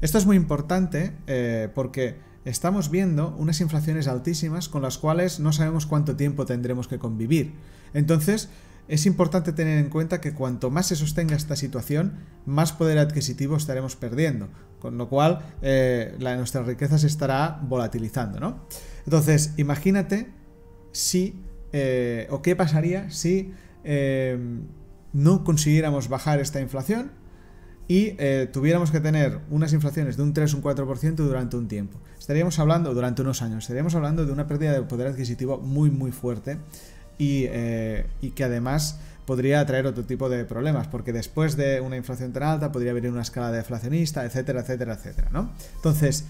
Esto 0.00 0.18
es 0.18 0.26
muy 0.26 0.36
importante 0.36 1.12
eh, 1.26 1.68
porque 1.74 2.16
estamos 2.44 2.90
viendo 2.90 3.34
unas 3.38 3.60
inflaciones 3.60 4.08
altísimas 4.08 4.68
con 4.68 4.82
las 4.82 4.98
cuales 4.98 5.40
no 5.40 5.52
sabemos 5.52 5.86
cuánto 5.86 6.16
tiempo 6.16 6.44
tendremos 6.46 6.88
que 6.88 6.98
convivir. 6.98 7.54
Entonces, 7.94 8.48
es 8.88 9.06
importante 9.06 9.52
tener 9.52 9.78
en 9.78 9.90
cuenta 9.90 10.20
que 10.20 10.34
cuanto 10.34 10.70
más 10.70 10.86
se 10.86 10.96
sostenga 10.96 11.36
esta 11.36 11.56
situación, 11.56 12.18
más 12.46 12.72
poder 12.72 12.98
adquisitivo 12.98 13.56
estaremos 13.56 13.96
perdiendo, 13.96 14.48
con 14.80 14.98
lo 14.98 15.08
cual 15.08 15.38
eh, 15.62 16.16
la, 16.18 16.36
nuestra 16.36 16.62
riqueza 16.62 16.98
se 16.98 17.06
estará 17.06 17.60
volatilizando, 17.62 18.40
¿no? 18.40 18.66
Entonces, 19.04 19.54
imagínate 19.56 20.32
si, 20.90 21.40
eh, 21.72 22.26
o 22.30 22.42
qué 22.42 22.56
pasaría 22.56 23.10
si 23.10 23.52
eh, 23.84 24.36
no 25.12 25.44
consiguiéramos 25.44 26.08
bajar 26.08 26.40
esta 26.40 26.60
inflación 26.60 27.12
y 27.92 28.16
eh, 28.16 28.48
tuviéramos 28.50 28.90
que 28.90 29.00
tener 29.00 29.40
unas 29.50 29.74
inflaciones 29.74 30.16
de 30.16 30.22
un 30.22 30.32
3 30.32 30.54
o 30.54 30.56
un 30.56 30.62
4% 30.62 31.14
durante 31.16 31.58
un 31.58 31.68
tiempo. 31.68 31.98
Estaríamos 32.18 32.58
hablando, 32.58 32.94
durante 32.94 33.20
unos 33.20 33.42
años, 33.42 33.64
estaríamos 33.64 33.94
hablando 33.94 34.24
de 34.24 34.32
una 34.32 34.46
pérdida 34.46 34.72
de 34.72 34.80
poder 34.80 35.08
adquisitivo 35.08 35.58
muy, 35.58 35.90
muy 35.90 36.10
fuerte 36.10 36.56
y, 37.18 37.44
eh, 37.50 38.06
y 38.22 38.30
que 38.30 38.44
además 38.44 38.98
podría 39.26 39.66
traer 39.66 39.86
otro 39.86 40.04
tipo 40.04 40.30
de 40.30 40.46
problemas, 40.46 40.88
porque 40.88 41.12
después 41.12 41.54
de 41.58 41.82
una 41.82 41.98
inflación 41.98 42.32
tan 42.32 42.44
alta 42.44 42.72
podría 42.72 42.94
venir 42.94 43.10
una 43.10 43.20
escala 43.20 43.52
deflacionista, 43.52 44.24
etcétera, 44.24 44.62
etcétera, 44.62 44.94
etcétera, 44.94 45.28
¿no? 45.30 45.52
Entonces, 45.76 46.24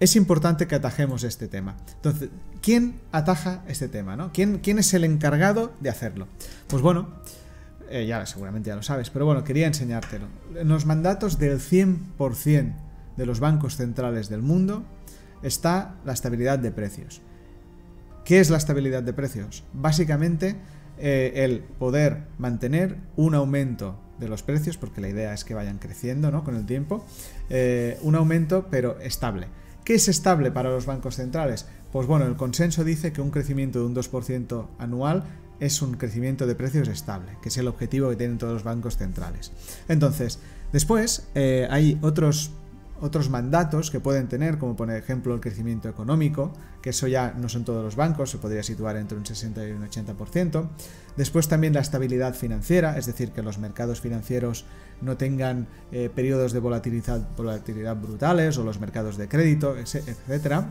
es 0.00 0.16
importante 0.16 0.66
que 0.66 0.74
atajemos 0.74 1.22
este 1.22 1.48
tema. 1.48 1.76
Entonces, 1.96 2.30
¿quién 2.62 2.98
ataja 3.12 3.62
este 3.68 3.88
tema, 3.88 4.16
no? 4.16 4.32
¿Quién, 4.32 4.58
quién 4.60 4.78
es 4.78 4.94
el 4.94 5.04
encargado 5.04 5.70
de 5.80 5.90
hacerlo? 5.90 6.28
Pues 6.66 6.80
bueno, 6.80 7.08
eh, 7.94 8.06
ya 8.06 8.26
seguramente 8.26 8.70
ya 8.70 8.74
lo 8.74 8.82
sabes, 8.82 9.08
pero 9.10 9.24
bueno, 9.24 9.44
quería 9.44 9.68
enseñártelo. 9.68 10.26
En 10.56 10.66
los 10.66 10.84
mandatos 10.84 11.38
del 11.38 11.60
100% 11.60 12.74
de 13.16 13.24
los 13.24 13.38
bancos 13.38 13.76
centrales 13.76 14.28
del 14.28 14.42
mundo 14.42 14.84
está 15.44 15.94
la 16.04 16.12
estabilidad 16.12 16.58
de 16.58 16.72
precios. 16.72 17.22
¿Qué 18.24 18.40
es 18.40 18.50
la 18.50 18.56
estabilidad 18.56 19.04
de 19.04 19.12
precios? 19.12 19.62
Básicamente 19.72 20.56
eh, 20.98 21.44
el 21.44 21.60
poder 21.60 22.24
mantener 22.36 22.96
un 23.14 23.36
aumento 23.36 23.96
de 24.18 24.26
los 24.26 24.42
precios, 24.42 24.76
porque 24.76 25.00
la 25.00 25.08
idea 25.08 25.32
es 25.32 25.44
que 25.44 25.54
vayan 25.54 25.78
creciendo 25.78 26.32
¿no? 26.32 26.42
con 26.42 26.56
el 26.56 26.66
tiempo, 26.66 27.06
eh, 27.48 27.96
un 28.02 28.16
aumento 28.16 28.66
pero 28.72 28.98
estable. 28.98 29.46
¿Qué 29.84 29.94
es 29.94 30.08
estable 30.08 30.50
para 30.50 30.70
los 30.70 30.86
bancos 30.86 31.14
centrales? 31.14 31.66
Pues 31.92 32.08
bueno, 32.08 32.26
el 32.26 32.34
consenso 32.34 32.82
dice 32.82 33.12
que 33.12 33.20
un 33.20 33.30
crecimiento 33.30 33.78
de 33.78 33.86
un 33.86 33.94
2% 33.94 34.66
anual 34.80 35.24
es 35.60 35.82
un 35.82 35.94
crecimiento 35.94 36.46
de 36.46 36.54
precios 36.54 36.88
estable, 36.88 37.36
que 37.42 37.48
es 37.48 37.56
el 37.58 37.68
objetivo 37.68 38.10
que 38.10 38.16
tienen 38.16 38.38
todos 38.38 38.52
los 38.52 38.64
bancos 38.64 38.96
centrales. 38.96 39.52
Entonces, 39.88 40.38
después 40.72 41.28
eh, 41.34 41.66
hay 41.70 41.98
otros, 42.02 42.50
otros 43.00 43.30
mandatos 43.30 43.90
que 43.90 44.00
pueden 44.00 44.28
tener, 44.28 44.58
como 44.58 44.76
por 44.76 44.90
ejemplo 44.90 45.34
el 45.34 45.40
crecimiento 45.40 45.88
económico, 45.88 46.52
que 46.82 46.90
eso 46.90 47.06
ya 47.06 47.34
no 47.36 47.48
son 47.48 47.64
todos 47.64 47.82
los 47.84 47.96
bancos, 47.96 48.30
se 48.30 48.38
podría 48.38 48.62
situar 48.62 48.96
entre 48.96 49.16
un 49.16 49.24
60 49.24 49.68
y 49.68 49.72
un 49.72 49.88
80%. 49.88 50.68
Después 51.16 51.48
también 51.48 51.72
la 51.72 51.80
estabilidad 51.80 52.34
financiera, 52.34 52.98
es 52.98 53.06
decir, 53.06 53.30
que 53.30 53.42
los 53.42 53.58
mercados 53.58 54.00
financieros 54.00 54.64
no 55.00 55.16
tengan 55.16 55.66
eh, 55.92 56.10
periodos 56.14 56.52
de 56.52 56.60
volatilidad, 56.60 57.28
volatilidad 57.36 57.96
brutales 57.96 58.58
o 58.58 58.64
los 58.64 58.80
mercados 58.80 59.16
de 59.16 59.28
crédito, 59.28 59.76
etc. 59.76 60.64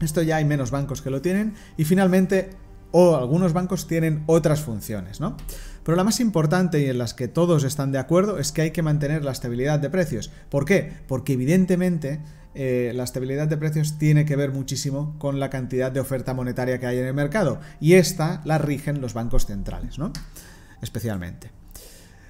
Esto 0.00 0.22
ya 0.22 0.36
hay 0.36 0.44
menos 0.44 0.70
bancos 0.70 1.02
que 1.02 1.10
lo 1.10 1.20
tienen. 1.20 1.54
Y 1.76 1.84
finalmente 1.84 2.50
o 2.90 3.16
algunos 3.16 3.52
bancos 3.52 3.86
tienen 3.86 4.22
otras 4.26 4.60
funciones, 4.60 5.20
¿no? 5.20 5.36
Pero 5.84 5.96
la 5.96 6.04
más 6.04 6.20
importante 6.20 6.80
y 6.80 6.86
en 6.86 6.98
las 6.98 7.14
que 7.14 7.28
todos 7.28 7.64
están 7.64 7.92
de 7.92 7.98
acuerdo 7.98 8.38
es 8.38 8.52
que 8.52 8.62
hay 8.62 8.70
que 8.72 8.82
mantener 8.82 9.24
la 9.24 9.32
estabilidad 9.32 9.78
de 9.78 9.90
precios. 9.90 10.30
¿Por 10.50 10.64
qué? 10.64 10.92
Porque 11.06 11.32
evidentemente 11.32 12.20
eh, 12.54 12.92
la 12.94 13.04
estabilidad 13.04 13.48
de 13.48 13.56
precios 13.56 13.98
tiene 13.98 14.24
que 14.24 14.36
ver 14.36 14.52
muchísimo 14.52 15.14
con 15.18 15.40
la 15.40 15.50
cantidad 15.50 15.92
de 15.92 16.00
oferta 16.00 16.34
monetaria 16.34 16.78
que 16.78 16.86
hay 16.86 16.98
en 16.98 17.06
el 17.06 17.14
mercado 17.14 17.60
y 17.80 17.94
esta 17.94 18.42
la 18.44 18.58
rigen 18.58 19.00
los 19.00 19.14
bancos 19.14 19.46
centrales, 19.46 19.98
¿no? 19.98 20.12
Especialmente. 20.82 21.57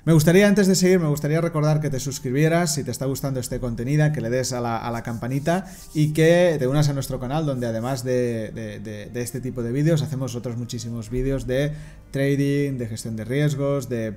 Me 0.09 0.15
gustaría, 0.15 0.49
antes 0.49 0.67
de 0.67 0.75
seguir, 0.75 1.01
me 1.01 1.09
gustaría 1.09 1.39
recordar 1.43 1.83
que 1.83 1.91
te 1.91 2.01
suscribieras 2.01 2.73
si 2.73 2.83
te 2.83 2.91
está 2.91 3.05
gustando 3.05 3.41
este 3.41 3.61
contenido, 3.61 4.11
que 4.11 4.23
le 4.23 4.31
des 4.31 4.55
a 4.55 4.61
la, 4.63 5.03
campanita 5.03 5.67
y 5.93 6.15
que 6.15 6.57
te 6.59 6.67
unas 6.67 6.89
a 6.89 6.95
nuestro 6.95 7.21
canal 7.21 7.45
donde 7.45 7.67
además 7.67 8.05
de, 8.05 9.11
este 9.15 9.43
tipo 9.43 9.63
de 9.63 9.71
vídeos 9.71 10.01
hacemos 10.01 10.35
otros 10.35 10.57
muchísimos 10.57 11.11
vídeos 11.11 11.47
de 11.47 11.75
trading, 12.11 12.79
de 12.79 12.87
gestión 12.87 13.17
de 13.17 13.27
riesgos, 13.27 13.91
de, 13.91 14.17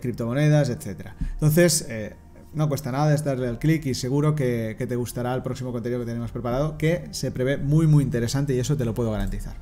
criptomonedas, 0.00 0.70
etc. 0.70 1.08
Entonces, 1.34 1.84
eh, 1.90 2.14
no 2.54 2.70
cuesta 2.70 2.90
nada 2.90 3.14
es 3.14 3.22
darle 3.22 3.48
al 3.48 3.58
clic 3.58 3.84
y 3.84 3.92
seguro 3.92 4.34
que, 4.34 4.76
que 4.78 4.86
te 4.86 4.96
gustará 4.96 5.34
el 5.34 5.42
próximo 5.42 5.70
contenido 5.70 6.00
que 6.00 6.06
tenemos 6.06 6.30
preparado, 6.30 6.78
que 6.78 7.08
se 7.10 7.30
prevé 7.30 7.58
muy 7.58 7.86
muy 7.86 8.02
interesante 8.04 8.54
y 8.54 8.58
eso 8.58 8.78
te 8.78 8.86
lo 8.86 8.94
puedo 8.94 9.10
garantizar. 9.10 9.56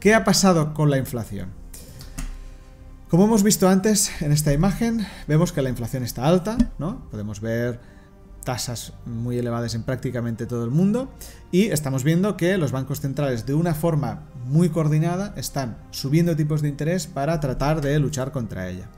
¿Qué 0.00 0.14
ha 0.14 0.24
pasado 0.24 0.74
con 0.74 0.90
la 0.90 0.98
inflación? 0.98 1.65
Como 3.08 3.26
hemos 3.26 3.44
visto 3.44 3.68
antes 3.68 4.20
en 4.20 4.32
esta 4.32 4.52
imagen, 4.52 5.06
vemos 5.28 5.52
que 5.52 5.62
la 5.62 5.68
inflación 5.68 6.02
está 6.02 6.26
alta, 6.26 6.58
¿no? 6.80 7.08
Podemos 7.08 7.40
ver 7.40 7.78
tasas 8.42 8.94
muy 9.04 9.38
elevadas 9.38 9.76
en 9.76 9.84
prácticamente 9.84 10.44
todo 10.44 10.64
el 10.64 10.72
mundo 10.72 11.08
y 11.52 11.66
estamos 11.66 12.02
viendo 12.02 12.36
que 12.36 12.58
los 12.58 12.72
bancos 12.72 13.00
centrales 13.00 13.46
de 13.46 13.54
una 13.54 13.74
forma 13.74 14.24
muy 14.46 14.70
coordinada 14.70 15.34
están 15.36 15.78
subiendo 15.92 16.34
tipos 16.34 16.62
de 16.62 16.68
interés 16.68 17.06
para 17.06 17.38
tratar 17.38 17.80
de 17.80 17.96
luchar 18.00 18.32
contra 18.32 18.68
ella. 18.68 18.88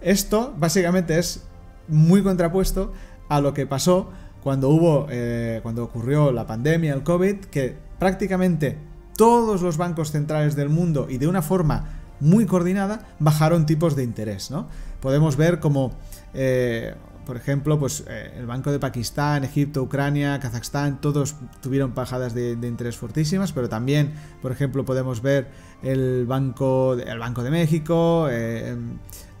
Esto 0.00 0.54
básicamente 0.56 1.18
es 1.18 1.42
muy 1.88 2.22
contrapuesto 2.22 2.94
a 3.28 3.42
lo 3.42 3.52
que 3.52 3.66
pasó 3.66 4.08
cuando 4.42 4.70
hubo, 4.70 5.08
eh, 5.10 5.60
cuando 5.62 5.84
ocurrió 5.84 6.32
la 6.32 6.46
pandemia, 6.46 6.94
el 6.94 7.02
COVID, 7.02 7.36
que 7.36 7.76
prácticamente 7.98 8.78
todos 9.14 9.60
los 9.60 9.76
bancos 9.76 10.10
centrales 10.10 10.56
del 10.56 10.70
mundo 10.70 11.06
y 11.10 11.18
de 11.18 11.26
una 11.26 11.42
forma 11.42 12.01
muy 12.22 12.46
coordinada, 12.46 13.00
bajaron 13.18 13.66
tipos 13.66 13.96
de 13.96 14.04
interés, 14.04 14.50
¿no? 14.50 14.68
Podemos 15.00 15.36
ver 15.36 15.58
como, 15.58 15.92
eh, 16.34 16.94
por 17.26 17.36
ejemplo, 17.36 17.80
pues 17.80 18.04
eh, 18.08 18.34
el 18.38 18.46
Banco 18.46 18.70
de 18.70 18.78
Pakistán, 18.78 19.42
Egipto, 19.42 19.82
Ucrania, 19.82 20.38
Kazajstán, 20.38 21.00
todos 21.00 21.34
tuvieron 21.60 21.94
bajadas 21.94 22.32
de, 22.32 22.52
interés 22.52 22.96
fortísimas, 22.96 23.50
pero 23.52 23.68
también, 23.68 24.12
por 24.40 24.52
ejemplo, 24.52 24.84
podemos 24.84 25.20
ver 25.20 25.48
el 25.82 26.24
Banco, 26.24 26.94
el 26.94 27.18
Banco 27.18 27.42
de 27.42 27.50
México, 27.50 28.28
eh, 28.30 28.76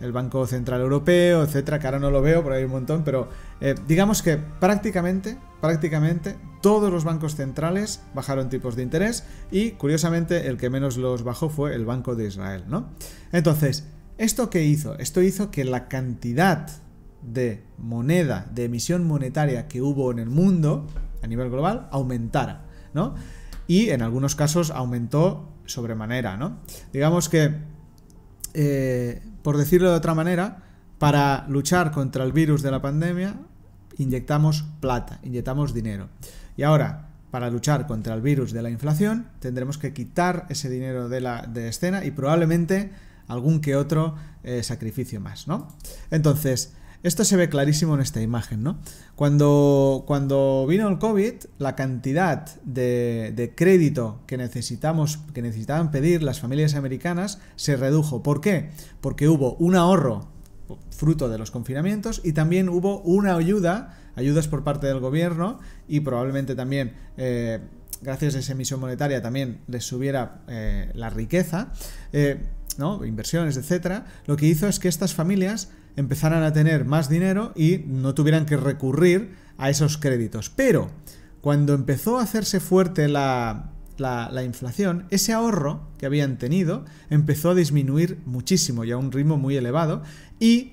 el 0.00 0.12
Banco 0.12 0.44
Central 0.48 0.80
Europeo, 0.80 1.44
etcétera, 1.44 1.78
que 1.78 1.86
ahora 1.86 2.00
no 2.00 2.10
lo 2.10 2.20
veo, 2.20 2.42
pero 2.42 2.56
hay 2.56 2.64
un 2.64 2.72
montón, 2.72 3.04
pero 3.04 3.28
digamos 3.86 4.22
que 4.22 4.36
prácticamente, 4.36 5.38
prácticamente 5.62 6.34
todos 6.60 6.92
los 6.92 7.04
bancos 7.04 7.36
centrales 7.36 8.02
bajaron 8.14 8.48
tipos 8.48 8.74
de 8.74 8.82
interés 8.82 9.24
y 9.52 9.70
curiosamente 9.70 10.48
el 10.48 10.58
que 10.58 10.70
menos 10.70 10.96
los 10.96 11.22
bajó 11.22 11.48
fue 11.48 11.76
el 11.76 11.86
Banco 11.86 12.16
de 12.16 12.26
Israel, 12.26 12.64
¿no? 12.66 12.90
Entonces, 13.30 13.86
¿esto 14.18 14.50
qué 14.50 14.64
hizo? 14.64 14.98
Esto 14.98 15.22
hizo 15.22 15.52
que 15.52 15.64
la 15.64 15.86
cantidad 15.86 16.68
de 17.22 17.62
moneda, 17.78 18.50
de 18.52 18.64
emisión 18.64 19.06
monetaria 19.06 19.68
que 19.68 19.80
hubo 19.80 20.10
en 20.10 20.18
el 20.18 20.30
mundo 20.30 20.88
a 21.22 21.28
nivel 21.28 21.48
global 21.48 21.86
aumentara, 21.92 22.64
¿no? 22.92 23.14
Y 23.68 23.90
en 23.90 24.02
algunos 24.02 24.34
casos 24.34 24.72
aumentó 24.72 25.48
sobremanera, 25.66 26.36
¿no? 26.36 26.58
Digamos 26.92 27.28
que, 27.28 27.54
eh, 28.54 29.22
por 29.44 29.56
decirlo 29.58 29.90
de 29.90 29.96
otra 29.96 30.16
manera, 30.16 30.64
para 30.98 31.46
luchar 31.48 31.92
contra 31.92 32.24
el 32.24 32.32
virus 32.32 32.62
de 32.62 32.72
la 32.72 32.82
pandemia, 32.82 33.36
inyectamos 33.98 34.64
plata, 34.80 35.20
inyectamos 35.22 35.74
dinero. 35.74 36.08
Y 36.56 36.62
ahora, 36.62 37.08
para 37.30 37.50
luchar 37.50 37.86
contra 37.86 38.14
el 38.14 38.20
virus 38.20 38.52
de 38.52 38.62
la 38.62 38.70
inflación, 38.70 39.28
tendremos 39.40 39.78
que 39.78 39.92
quitar 39.92 40.46
ese 40.50 40.68
dinero 40.68 41.08
de 41.08 41.20
la 41.20 41.42
de 41.42 41.68
escena 41.68 42.04
y 42.04 42.10
probablemente 42.10 42.90
algún 43.26 43.60
que 43.60 43.76
otro 43.76 44.14
eh, 44.42 44.62
sacrificio 44.62 45.20
más, 45.20 45.48
¿no? 45.48 45.68
Entonces, 46.10 46.74
esto 47.02 47.24
se 47.24 47.36
ve 47.36 47.48
clarísimo 47.48 47.94
en 47.94 48.00
esta 48.00 48.20
imagen, 48.20 48.62
¿no? 48.62 48.78
Cuando, 49.16 50.04
cuando 50.06 50.66
vino 50.68 50.88
el 50.88 50.98
COVID, 50.98 51.34
la 51.58 51.74
cantidad 51.74 52.46
de, 52.62 53.32
de, 53.34 53.54
crédito 53.54 54.20
que 54.26 54.36
necesitamos, 54.36 55.18
que 55.34 55.42
necesitaban 55.42 55.90
pedir 55.90 56.22
las 56.22 56.38
familias 56.38 56.74
americanas 56.74 57.40
se 57.56 57.76
redujo. 57.76 58.22
¿Por 58.22 58.40
qué? 58.40 58.70
Porque 59.00 59.28
hubo 59.28 59.54
un 59.54 59.74
ahorro 59.74 60.31
fruto 60.90 61.28
de 61.28 61.38
los 61.38 61.50
confinamientos 61.50 62.20
y 62.24 62.32
también 62.32 62.68
hubo 62.68 63.00
una 63.00 63.34
ayuda 63.34 63.98
ayudas 64.14 64.48
por 64.48 64.62
parte 64.62 64.86
del 64.86 65.00
gobierno 65.00 65.58
y 65.88 66.00
probablemente 66.00 66.54
también 66.54 66.94
eh, 67.16 67.60
gracias 68.02 68.34
a 68.34 68.38
esa 68.40 68.52
emisión 68.52 68.80
monetaria 68.80 69.22
también 69.22 69.60
les 69.68 69.84
subiera 69.84 70.42
eh, 70.48 70.90
la 70.94 71.10
riqueza, 71.10 71.72
eh, 72.12 72.42
¿no? 72.78 73.04
inversiones, 73.04 73.56
etcétera, 73.56 74.06
lo 74.26 74.36
que 74.36 74.46
hizo 74.46 74.68
es 74.68 74.78
que 74.78 74.88
estas 74.88 75.14
familias 75.14 75.70
empezaran 75.96 76.42
a 76.42 76.52
tener 76.52 76.84
más 76.84 77.08
dinero 77.08 77.52
y 77.54 77.84
no 77.86 78.14
tuvieran 78.14 78.46
que 78.46 78.56
recurrir 78.56 79.34
a 79.58 79.70
esos 79.70 79.98
créditos. 79.98 80.50
Pero 80.50 80.90
cuando 81.40 81.74
empezó 81.74 82.18
a 82.18 82.22
hacerse 82.22 82.60
fuerte 82.60 83.08
la, 83.08 83.72
la, 84.02 84.44
inflación, 84.44 85.06
ese 85.10 85.32
ahorro 85.32 85.88
que 85.98 86.06
habían 86.06 86.36
tenido 86.36 86.84
empezó 87.08 87.50
a 87.50 87.54
disminuir 87.54 88.20
muchísimo 88.26 88.84
y 88.84 88.92
a 88.92 88.96
un 88.96 89.12
ritmo 89.12 89.38
muy 89.38 89.56
elevado 89.56 90.02
y 90.38 90.72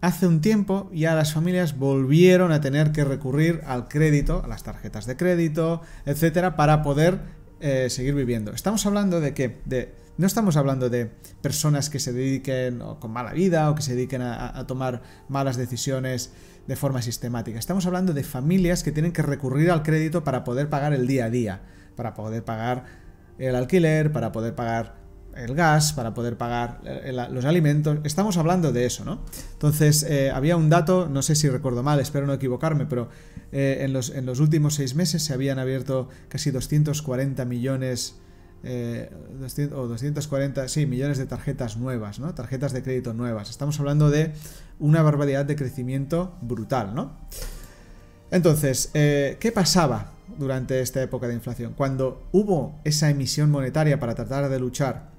hace 0.00 0.26
un 0.26 0.40
tiempo 0.40 0.90
ya 0.92 1.14
las 1.14 1.32
familias 1.32 1.78
volvieron 1.78 2.50
a 2.50 2.60
tener 2.60 2.90
que 2.92 3.04
recurrir 3.04 3.60
al 3.66 3.88
crédito, 3.88 4.42
a 4.44 4.48
las 4.48 4.64
tarjetas 4.64 5.06
de 5.06 5.16
crédito, 5.16 5.82
etcétera, 6.04 6.56
para 6.56 6.82
poder 6.82 7.20
eh, 7.60 7.88
seguir 7.90 8.14
viviendo. 8.14 8.52
Estamos 8.52 8.84
hablando 8.86 9.20
de 9.20 9.34
que, 9.34 9.60
de, 9.66 9.94
no 10.18 10.26
estamos 10.26 10.56
hablando 10.56 10.90
de 10.90 11.06
personas 11.40 11.88
que 11.88 12.00
se 12.00 12.12
dediquen 12.12 12.80
con 12.98 13.12
mala 13.12 13.32
vida 13.32 13.70
o 13.70 13.74
que 13.74 13.82
se 13.82 13.94
dediquen 13.94 14.22
a, 14.22 14.66
tomar 14.66 15.02
malas 15.28 15.56
decisiones 15.56 16.32
de 16.66 16.76
forma 16.76 17.02
sistemática. 17.02 17.58
Estamos 17.58 17.86
hablando 17.86 18.12
de 18.12 18.24
familias 18.24 18.82
que 18.82 18.92
tienen 18.92 19.12
que 19.12 19.22
recurrir 19.22 19.70
al 19.70 19.82
crédito 19.82 20.24
para 20.24 20.44
poder 20.44 20.68
pagar 20.68 20.92
el 20.92 21.06
día 21.06 21.26
a 21.26 21.30
día, 21.30 21.62
para 21.96 22.14
poder 22.14 22.44
pagar 22.44 22.84
el 23.38 23.54
alquiler, 23.56 24.12
para 24.12 24.32
poder 24.32 24.54
pagar 24.54 25.02
el 25.36 25.54
gas, 25.54 25.92
para 25.92 26.14
poder 26.14 26.36
pagar 26.36 26.80
eh, 26.84 27.12
los 27.30 27.44
alimentos. 27.44 27.98
Estamos 28.04 28.36
hablando 28.36 28.72
de 28.72 28.86
eso, 28.86 29.04
¿no? 29.04 29.22
Entonces, 29.52 30.02
eh, 30.04 30.30
había 30.30 30.56
un 30.56 30.68
dato, 30.68 31.08
no 31.08 31.22
sé 31.22 31.34
si 31.34 31.48
recuerdo 31.48 31.82
mal, 31.82 32.00
espero 32.00 32.26
no 32.26 32.34
equivocarme, 32.34 32.86
pero 32.86 33.08
eh, 33.50 33.78
en, 33.80 33.92
los, 33.92 34.40
últimos 34.40 34.74
seis 34.74 34.94
meses 34.94 35.22
se 35.22 35.32
habían 35.32 35.58
abierto 35.58 36.08
casi 36.28 36.50
240 36.50 37.44
millones. 37.44 38.16
o 38.64 39.86
240, 39.88 40.68
sí, 40.68 40.86
millones 40.86 41.18
de 41.18 41.26
tarjetas 41.26 41.76
nuevas, 41.76 42.18
¿no? 42.20 42.34
Tarjetas 42.34 42.72
de 42.72 42.82
crédito 42.82 43.12
nuevas. 43.14 43.50
Estamos 43.50 43.80
hablando 43.80 44.10
de 44.10 44.32
una 44.78 45.02
barbaridad 45.02 45.44
de 45.44 45.56
crecimiento 45.56 46.36
brutal, 46.42 46.94
¿no? 46.94 47.18
Entonces, 48.30 48.90
¿qué 48.92 49.52
pasaba 49.54 50.12
durante 50.38 50.80
esta 50.80 51.02
época 51.02 51.28
de 51.28 51.34
inflación? 51.34 51.74
Cuando 51.76 52.22
hubo 52.32 52.74
esa 52.84 53.10
emisión 53.10 53.50
monetaria 53.50 53.98
para 53.98 54.14
tratar 54.14 54.48
de 54.48 54.58
luchar 54.58 55.10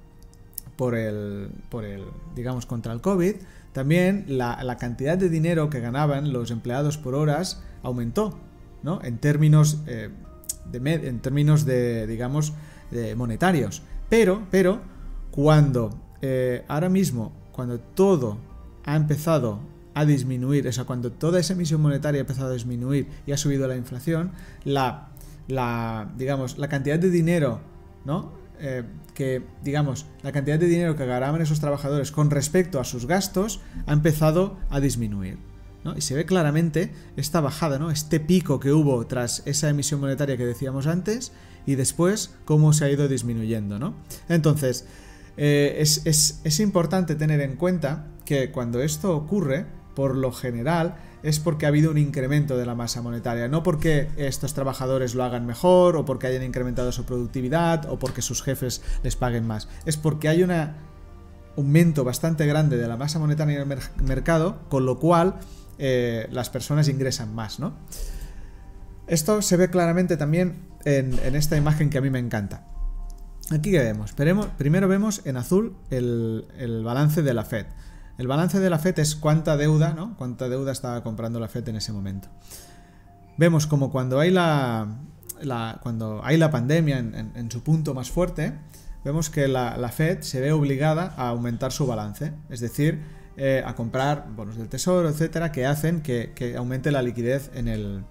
por 0.76 0.94
el, 0.94 1.50
por 1.70 1.84
el 1.84 2.04
digamos, 2.34 2.66
contra 2.66 2.92
el 2.92 3.00
COVID, 3.00 3.36
también 3.72 4.24
la, 4.28 4.76
cantidad 4.78 5.18
de 5.18 5.28
dinero 5.28 5.70
que 5.70 5.80
ganaban 5.80 6.32
los 6.32 6.50
empleados 6.50 6.96
por 6.96 7.14
horas 7.14 7.62
aumentó, 7.82 8.38
¿no? 8.82 9.02
En 9.02 9.18
términos, 9.18 9.78
eh, 9.86 10.10
de, 10.70 10.94
en 10.94 11.20
términos 11.20 11.64
de, 11.64 12.06
digamos, 12.06 12.52
monetarios. 13.16 13.82
Pero, 14.08 14.42
pero, 14.50 14.80
cuando 15.30 15.90
eh, 16.22 16.64
ahora 16.68 16.88
mismo, 16.88 17.32
cuando 17.52 17.78
todo 17.80 18.38
ha 18.84 18.96
empezado 18.96 19.58
a 19.94 20.04
disminuir, 20.04 20.66
o 20.66 20.72
sea, 20.72 20.84
cuando 20.84 21.12
toda 21.12 21.40
esa 21.40 21.52
emisión 21.52 21.80
monetaria 21.80 22.20
ha 22.20 22.22
empezado 22.22 22.50
a 22.50 22.52
disminuir 22.52 23.08
y 23.26 23.32
ha 23.32 23.36
subido 23.36 23.66
la 23.68 23.76
inflación, 23.76 24.32
la, 24.64 25.08
la 25.46 26.12
digamos, 26.16 26.58
la 26.58 26.68
cantidad 26.68 26.98
de 26.98 27.10
dinero, 27.10 27.60
¿no? 28.04 28.32
Eh, 28.58 28.82
que, 29.14 29.42
digamos, 29.62 30.06
la 30.22 30.32
cantidad 30.32 30.58
de 30.58 30.66
dinero 30.66 30.96
que 30.96 31.06
ganaban 31.06 31.40
esos 31.40 31.60
trabajadores 31.60 32.10
con 32.10 32.30
respecto 32.30 32.80
a 32.80 32.84
sus 32.84 33.06
gastos 33.06 33.60
ha 33.86 33.92
empezado 33.92 34.58
a 34.70 34.80
disminuir. 34.80 35.38
Y 35.96 36.00
se 36.00 36.14
ve 36.14 36.24
claramente 36.24 36.90
esta 37.16 37.42
bajada, 37.42 37.78
¿no? 37.78 37.90
Este 37.90 38.18
pico 38.18 38.58
que 38.58 38.72
hubo 38.72 39.06
tras 39.06 39.42
esa 39.44 39.68
emisión 39.68 40.00
monetaria 40.00 40.38
que 40.38 40.46
decíamos 40.46 40.86
antes 40.86 41.32
y 41.66 41.74
después 41.74 42.34
cómo 42.46 42.72
se 42.72 42.86
ha 42.86 42.90
ido 42.90 43.06
disminuyendo, 43.06 43.78
¿no? 43.78 43.94
Entonces, 44.30 44.86
eh, 45.36 45.76
es, 45.78 46.40
es 46.42 46.60
importante 46.60 47.16
tener 47.16 47.42
en 47.42 47.56
cuenta 47.56 48.06
que 48.24 48.50
cuando 48.50 48.80
esto 48.80 49.14
ocurre, 49.14 49.66
por 49.94 50.16
lo 50.16 50.32
general, 50.32 50.96
es 51.22 51.40
porque 51.40 51.66
ha 51.66 51.68
habido 51.68 51.90
un 51.90 51.98
incremento 51.98 52.56
de 52.56 52.66
la 52.66 52.74
masa 52.74 53.00
monetaria, 53.00 53.48
no 53.48 53.62
porque 53.62 54.08
estos 54.16 54.54
trabajadores 54.54 55.14
lo 55.14 55.24
hagan 55.24 55.46
mejor 55.46 55.96
o 55.96 56.04
porque 56.04 56.26
hayan 56.26 56.42
incrementado 56.42 56.92
su 56.92 57.04
productividad 57.04 57.88
o 57.90 57.98
porque 57.98 58.22
sus 58.22 58.42
jefes 58.42 58.82
les 59.02 59.16
paguen 59.16 59.46
más. 59.46 59.68
Es 59.86 59.96
porque 59.96 60.28
hay 60.28 60.42
un 60.42 60.50
aumento 61.56 62.04
bastante 62.04 62.46
grande 62.46 62.76
de 62.76 62.88
la 62.88 62.96
masa 62.96 63.18
monetaria 63.18 63.62
en 63.62 63.72
el 63.72 63.78
mercado, 64.02 64.60
con 64.68 64.84
lo 64.84 64.98
cual 64.98 65.36
eh, 65.78 66.28
las 66.30 66.50
personas 66.50 66.88
ingresan 66.88 67.34
más, 67.34 67.58
¿no? 67.58 67.74
Esto 69.06 69.42
se 69.42 69.56
ve 69.56 69.70
claramente 69.70 70.16
también 70.16 70.66
en, 70.84 71.18
esta 71.34 71.56
imagen 71.56 71.90
que 71.90 71.98
a 71.98 72.00
mí 72.00 72.10
me 72.10 72.18
encanta. 72.18 72.66
Aquí 73.50 73.70
vemos. 73.70 74.12
Primero 74.12 74.88
vemos 74.88 75.22
en 75.26 75.36
azul 75.36 75.76
el 75.90 76.82
balance 76.84 77.22
de 77.22 77.34
la 77.34 77.44
Fed. 77.44 77.66
El 78.16 78.28
balance 78.28 78.60
de 78.60 78.70
la 78.70 78.78
FED 78.78 79.00
es 79.00 79.16
cuánta 79.16 79.56
deuda, 79.56 79.92
¿no? 79.92 80.16
Cuánta 80.16 80.48
deuda 80.48 80.72
estaba 80.72 81.02
comprando 81.02 81.40
la 81.40 81.48
FED 81.48 81.68
en 81.68 81.76
ese 81.76 81.92
momento. 81.92 82.28
Vemos 83.36 83.66
como 83.66 83.90
cuando 83.90 84.20
hay 84.20 84.30
la, 84.30 85.00
cuando 85.82 86.20
hay 86.24 86.36
la 86.36 86.50
pandemia 86.50 86.98
en, 86.98 87.50
su 87.50 87.62
punto 87.62 87.92
más 87.92 88.10
fuerte, 88.10 88.52
vemos 89.04 89.30
que 89.30 89.48
la, 89.48 89.90
Fed 89.92 90.20
se 90.20 90.40
ve 90.40 90.52
obligada 90.52 91.14
a 91.16 91.28
aumentar 91.28 91.72
su 91.72 91.86
balance, 91.86 92.32
es 92.50 92.60
decir, 92.60 93.02
eh, 93.36 93.64
a 93.66 93.74
comprar 93.74 94.28
bonos 94.36 94.56
del 94.56 94.68
tesoro, 94.68 95.08
etcétera, 95.08 95.50
que 95.50 95.66
hacen 95.66 96.00
que 96.00 96.54
aumente 96.56 96.92
la 96.92 97.02
liquidez 97.02 97.50
en 97.54 97.66
el, 97.66 98.04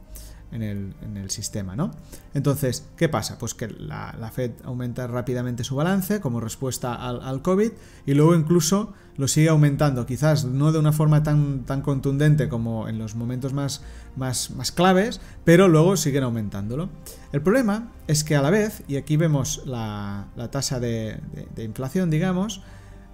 en 0.53 1.17
el, 1.17 1.29
sistema, 1.29 1.75
¿no? 1.75 1.91
Entonces, 2.33 2.85
¿qué 2.95 3.09
pasa? 3.09 3.37
Pues 3.39 3.53
que 3.53 3.67
la, 3.67 4.31
Fed 4.33 4.51
aumenta 4.63 5.07
rápidamente 5.07 5.63
su 5.63 5.75
balance 5.75 6.19
como 6.19 6.39
respuesta 6.39 6.93
al, 6.93 7.41
COVID 7.41 7.71
y 8.05 8.13
luego 8.13 8.35
incluso 8.35 8.93
lo 9.17 9.27
sigue 9.27 9.49
aumentando, 9.49 10.05
quizás 10.05 10.45
no 10.45 10.71
de 10.71 10.79
una 10.79 10.91
forma 10.91 11.23
tan, 11.23 11.63
tan 11.65 11.81
contundente 11.81 12.49
como 12.49 12.87
en 12.87 12.99
los 12.99 13.15
momentos 13.15 13.53
más, 13.53 13.81
más, 14.15 14.51
más 14.51 14.71
claves, 14.71 15.21
pero 15.43 15.67
luego 15.67 15.97
siguen 15.97 16.23
aumentándolo. 16.23 16.89
El 17.31 17.41
problema 17.41 17.91
es 18.07 18.23
que 18.23 18.35
a 18.35 18.41
la 18.41 18.49
vez, 18.49 18.83
y 18.87 18.97
aquí 18.97 19.17
vemos 19.17 19.63
la, 19.65 20.27
tasa 20.51 20.79
de, 20.79 21.19
inflación, 21.57 22.09
digamos, 22.09 22.61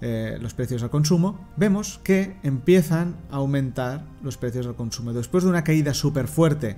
eh, 0.01 0.37
los 0.41 0.53
precios 0.53 0.83
al 0.83 0.89
consumo, 0.89 1.47
vemos 1.57 1.99
que 2.03 2.37
empiezan 2.43 3.17
a 3.31 3.37
aumentar 3.37 4.05
los 4.23 4.37
precios 4.37 4.65
al 4.67 4.75
consumo. 4.75 5.13
Después 5.13 5.43
de 5.43 5.49
una 5.49 5.63
caída 5.63 5.93
súper 5.93 6.27
fuerte 6.27 6.77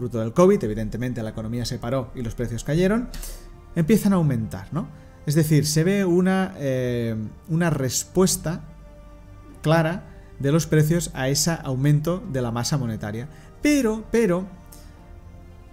fruto 0.00 0.18
del 0.20 0.32
COVID, 0.32 0.64
evidentemente 0.64 1.22
la 1.22 1.30
economía 1.30 1.66
se 1.66 1.78
paró 1.78 2.10
y 2.14 2.22
los 2.22 2.34
precios 2.34 2.64
cayeron, 2.64 3.10
empiezan 3.76 4.14
a 4.14 4.16
aumentar, 4.16 4.68
¿no? 4.72 4.88
Es 5.26 5.34
decir, 5.34 5.66
se 5.66 5.84
ve 5.84 6.06
una, 6.06 6.54
eh, 6.56 7.14
una 7.48 7.68
respuesta 7.68 8.62
clara 9.60 10.06
de 10.38 10.52
los 10.52 10.66
precios 10.66 11.10
a 11.12 11.28
ese 11.28 11.58
aumento 11.62 12.22
de 12.32 12.40
la 12.40 12.50
masa 12.50 12.78
monetaria. 12.78 13.28
Pero, 13.60 14.04
pero, 14.10 14.46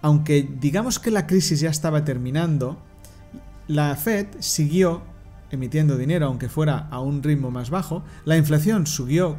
aunque 0.02 0.46
digamos 0.60 0.98
que 0.98 1.10
la 1.10 1.26
crisis 1.26 1.60
ya 1.60 1.70
estaba 1.70 2.04
terminando, 2.04 2.76
la 3.66 3.96
Fed 3.96 4.26
siguió 4.40 5.02
emitiendo 5.50 5.96
dinero, 5.96 6.26
aunque 6.26 6.50
fuera 6.50 6.86
a 6.90 7.00
un 7.00 7.22
ritmo 7.22 7.50
más 7.50 7.70
bajo, 7.70 8.04
la 8.26 8.36
inflación 8.36 8.86
subió, 8.86 9.38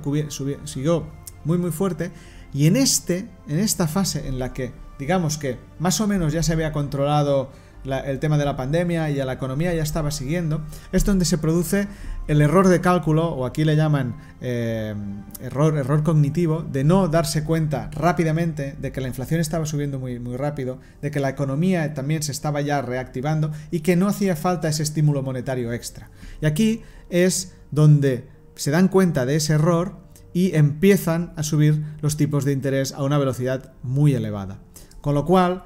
siguió 0.66 1.06
muy 1.46 1.60
muy 1.60 1.72
fuerte 1.72 2.12
y 2.54 2.68
en, 2.68 2.76
este, 2.76 3.28
en 3.48 3.60
esta 3.60 3.88
fase 3.88 4.28
en 4.28 4.40
la 4.40 4.54
que, 4.54 4.72
digamos 4.98 5.38
que 5.38 5.58
más 5.80 6.02
o 6.02 6.08
menos 6.08 6.34
ya 6.34 6.44
se 6.44 6.54
había 6.54 6.72
controlado 6.72 7.50
el 7.86 8.20
tema 8.20 8.38
de 8.38 8.46
la 8.46 8.56
pandemia 8.56 9.10
y 9.10 9.16
la 9.16 9.34
economía 9.34 9.74
ya 9.74 9.84
estaba 9.84 10.12
siguiendo, 10.12 10.62
es 10.92 11.06
donde 11.06 11.26
se 11.26 11.38
produce 11.38 11.88
el 12.28 12.42
error 12.42 12.68
de 12.68 12.82
cálculo, 12.82 13.30
o 13.30 13.46
aquí 13.46 13.64
le 13.64 13.76
llaman 13.76 14.16
eh, 14.42 14.94
error, 15.42 15.78
error 15.78 16.04
cognitivo, 16.04 16.62
de 16.62 16.84
no 16.84 17.08
darse 17.08 17.44
cuenta 17.44 17.90
rápidamente 17.94 18.76
de 18.80 18.92
que 18.92 19.02
la 19.02 19.08
inflación 19.08 19.40
estaba 19.40 19.66
subiendo 19.66 19.98
muy, 19.98 20.20
muy 20.20 20.36
rápido, 20.36 20.80
de 21.02 21.10
que 21.10 21.20
la 21.20 21.30
economía 21.30 21.94
también 21.94 22.22
se 22.22 22.32
estaba 22.32 22.62
ya 22.62 22.82
reactivando 22.82 23.52
y 23.72 23.80
que 23.80 23.96
no 23.96 24.08
hacía 24.08 24.36
falta 24.36 24.68
ese 24.68 24.84
estímulo 24.84 25.24
monetario 25.24 25.72
extra. 25.72 26.10
Y 26.42 26.46
aquí 26.46 26.82
es 27.10 27.54
donde 27.72 28.28
se 28.56 28.72
dan 28.72 28.90
cuenta 28.90 29.26
de 29.26 29.38
ese 29.38 29.54
error 29.54 30.09
y 30.40 30.56
empiezan 30.56 31.34
a 31.36 31.44
subir 31.44 31.84
los 32.00 32.16
tipos 32.16 32.46
de 32.46 32.54
interés 32.54 32.94
a 32.94 33.04
una 33.04 33.18
velocidad 33.18 33.74
muy 33.84 34.14
elevada. 34.14 34.60
Con 35.02 35.14
lo 35.14 35.26
cual, 35.26 35.66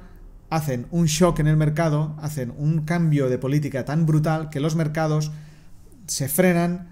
hacen 0.50 0.88
un 0.90 1.06
shock 1.06 1.38
en 1.38 1.46
el 1.46 1.56
mercado, 1.56 2.16
hacen 2.20 2.52
un 2.58 2.80
cambio 2.80 3.28
de 3.28 3.38
política 3.38 3.84
tan 3.84 4.04
brutal 4.04 4.50
que 4.50 4.58
los 4.58 4.74
mercados 4.74 5.30
se 6.08 6.28
frenan, 6.28 6.88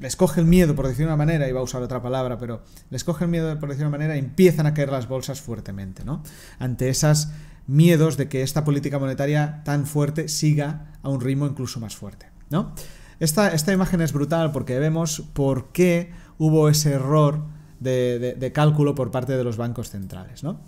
les 0.00 0.14
coge 0.14 0.40
el 0.40 0.46
miedo, 0.46 0.76
por 0.76 0.86
decir 0.86 1.06
una 1.06 1.16
manera, 1.16 1.48
iba 1.48 1.58
a 1.58 1.64
usar 1.64 1.82
otra 1.82 2.00
palabra, 2.00 2.38
pero 2.38 2.62
les 2.88 3.02
coge 3.02 3.24
el 3.24 3.32
miedo, 3.32 3.58
por 3.58 3.70
decir 3.70 3.84
una 3.84 3.98
manera, 3.98 4.14
y 4.14 4.20
empiezan 4.20 4.66
a 4.66 4.74
caer 4.74 4.92
las 4.92 5.08
bolsas 5.08 5.40
fuertemente, 5.40 6.04
¿no? 6.04 6.22
Ante 6.60 6.88
esos 6.88 7.30
miedos 7.66 8.16
de 8.16 8.28
que 8.28 8.42
esta 8.42 8.62
política 8.62 9.00
monetaria 9.00 9.62
tan 9.64 9.86
fuerte 9.86 10.28
siga 10.28 10.92
a 11.02 11.08
un 11.08 11.20
ritmo 11.20 11.46
incluso 11.46 11.80
más 11.80 11.96
fuerte, 11.96 12.30
¿no? 12.48 12.74
Esta, 13.20 13.72
imagen 13.72 14.00
es 14.00 14.12
brutal 14.12 14.52
porque 14.52 14.78
vemos 14.78 15.22
por 15.32 15.72
qué 15.72 16.12
hubo 16.38 16.68
ese 16.68 16.92
error 16.92 17.42
de, 17.80 18.50
cálculo 18.54 18.94
por 18.94 19.10
parte 19.10 19.36
de 19.36 19.44
los 19.44 19.56
bancos 19.56 19.90
centrales, 19.90 20.42
¿no? 20.42 20.60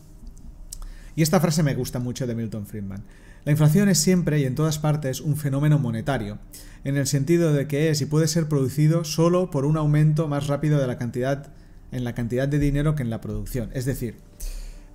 Y 1.17 1.23
esta 1.23 1.41
frase 1.41 1.63
me 1.63 1.75
gusta 1.75 1.99
mucho 1.99 2.27
de 2.27 2.35
Milton 2.35 2.67
Friedman. 2.67 3.05
La 3.45 3.53
inflación 3.53 3.89
es 3.89 3.99
siempre 3.99 4.39
y 4.39 4.45
en 4.45 4.55
todas 4.55 4.79
partes 4.79 5.21
un 5.21 5.37
fenómeno 5.37 5.79
monetario, 5.79 6.39
en 6.85 6.97
el 6.97 7.07
sentido 7.07 7.53
de 7.53 7.67
que 7.67 7.91
es 7.91 8.01
y 8.01 8.07
puede 8.07 8.29
ser 8.29 8.49
producido 8.49 9.05
solo 9.05 9.51
por 9.51 9.65
un 9.65 9.77
aumento 9.77 10.29
más 10.29 10.47
rápido 10.47 10.79
de 10.79 10.87
la 10.87 10.99
cantidad, 10.99 11.53
en 11.91 12.05
la 12.05 12.15
cantidad 12.15 12.47
de 12.47 12.59
dinero 12.59 12.95
que 12.95 13.03
en 13.03 13.11
la 13.11 13.21
producción. 13.21 13.71
Es 13.73 13.87
decir, 13.87 14.19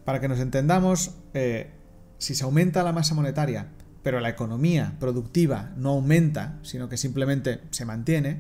para 0.06 0.20
que 0.20 0.28
nos 0.28 0.40
entendamos, 0.40 1.16
eh, 1.34 1.72
si 2.18 2.36
se 2.36 2.44
aumenta 2.44 2.84
la 2.84 2.94
masa 2.94 3.16
monetaria 3.16 3.68
pero 4.06 4.20
la 4.20 4.30
economía 4.30 4.94
productiva 5.00 5.72
no 5.78 5.90
aumenta, 5.90 6.60
sino 6.62 6.88
que 6.88 6.96
simplemente 6.96 7.62
se 7.72 7.86
mantiene, 7.86 8.40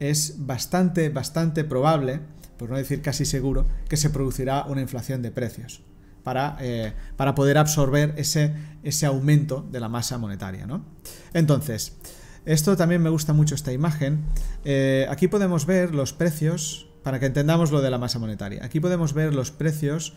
es 0.00 0.46
bastante, 0.46 1.08
bastante 1.08 1.64
probable, 1.64 2.20
por 2.58 2.70
no 2.70 2.76
decir 2.76 3.02
casi 3.02 3.24
seguro, 3.24 3.66
que 3.88 3.96
se 3.96 4.10
producirá 4.10 4.64
una 4.66 4.80
inflación 4.80 5.22
de 5.22 5.30
precios 5.30 5.82
para, 6.22 6.56
eh, 6.60 6.92
para 7.16 7.34
poder 7.34 7.56
absorber 7.56 8.14
ese, 8.16 8.52
ese 8.82 9.06
aumento 9.06 9.66
de 9.70 9.80
la 9.80 9.88
masa 9.88 10.18
monetaria. 10.18 10.66
¿no? 10.66 10.84
Entonces, 11.32 11.96
esto 12.44 12.76
también 12.76 13.02
me 13.02 13.10
gusta 13.10 13.32
mucho 13.32 13.54
esta 13.54 13.72
imagen. 13.72 14.24
Eh, 14.64 15.06
aquí 15.08 15.28
podemos 15.28 15.66
ver 15.66 15.94
los 15.94 16.12
precios, 16.12 16.88
para 17.02 17.20
que 17.20 17.26
entendamos 17.26 17.70
lo 17.70 17.80
de 17.80 17.90
la 17.90 17.98
masa 17.98 18.18
monetaria. 18.18 18.64
Aquí 18.64 18.80
podemos 18.80 19.12
ver 19.12 19.34
los 19.34 19.52
precios 19.52 20.14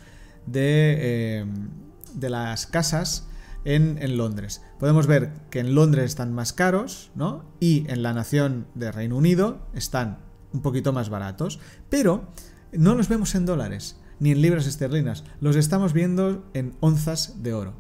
de, 0.47 0.97
eh, 0.99 1.45
de 2.15 2.29
las 2.29 2.65
casas 2.65 3.28
en, 3.65 4.17
Londres. 4.17 4.61
Podemos 4.79 5.07
ver 5.07 5.31
que 5.49 5.59
en 5.59 5.75
Londres 5.75 6.05
están 6.05 6.33
más 6.33 6.53
caros, 6.53 7.11
¿no? 7.15 7.45
Y 7.59 7.89
en 7.89 8.03
la 8.03 8.13
nación 8.13 8.67
de 8.75 8.91
Reino 8.91 9.17
Unido 9.17 9.67
están 9.73 10.19
un 10.53 10.61
poquito 10.61 10.93
más 10.93 11.09
baratos, 11.09 11.59
pero 11.89 12.29
no 12.71 12.95
los 12.95 13.09
vemos 13.09 13.35
en 13.35 13.45
dólares 13.45 13.99
ni 14.19 14.31
en 14.31 14.41
libras 14.41 14.67
esterlinas, 14.67 15.23
los 15.39 15.55
estamos 15.55 15.93
viendo 15.93 16.43
en 16.53 16.75
onzas 16.81 17.41
de 17.41 17.53
oro. 17.53 17.73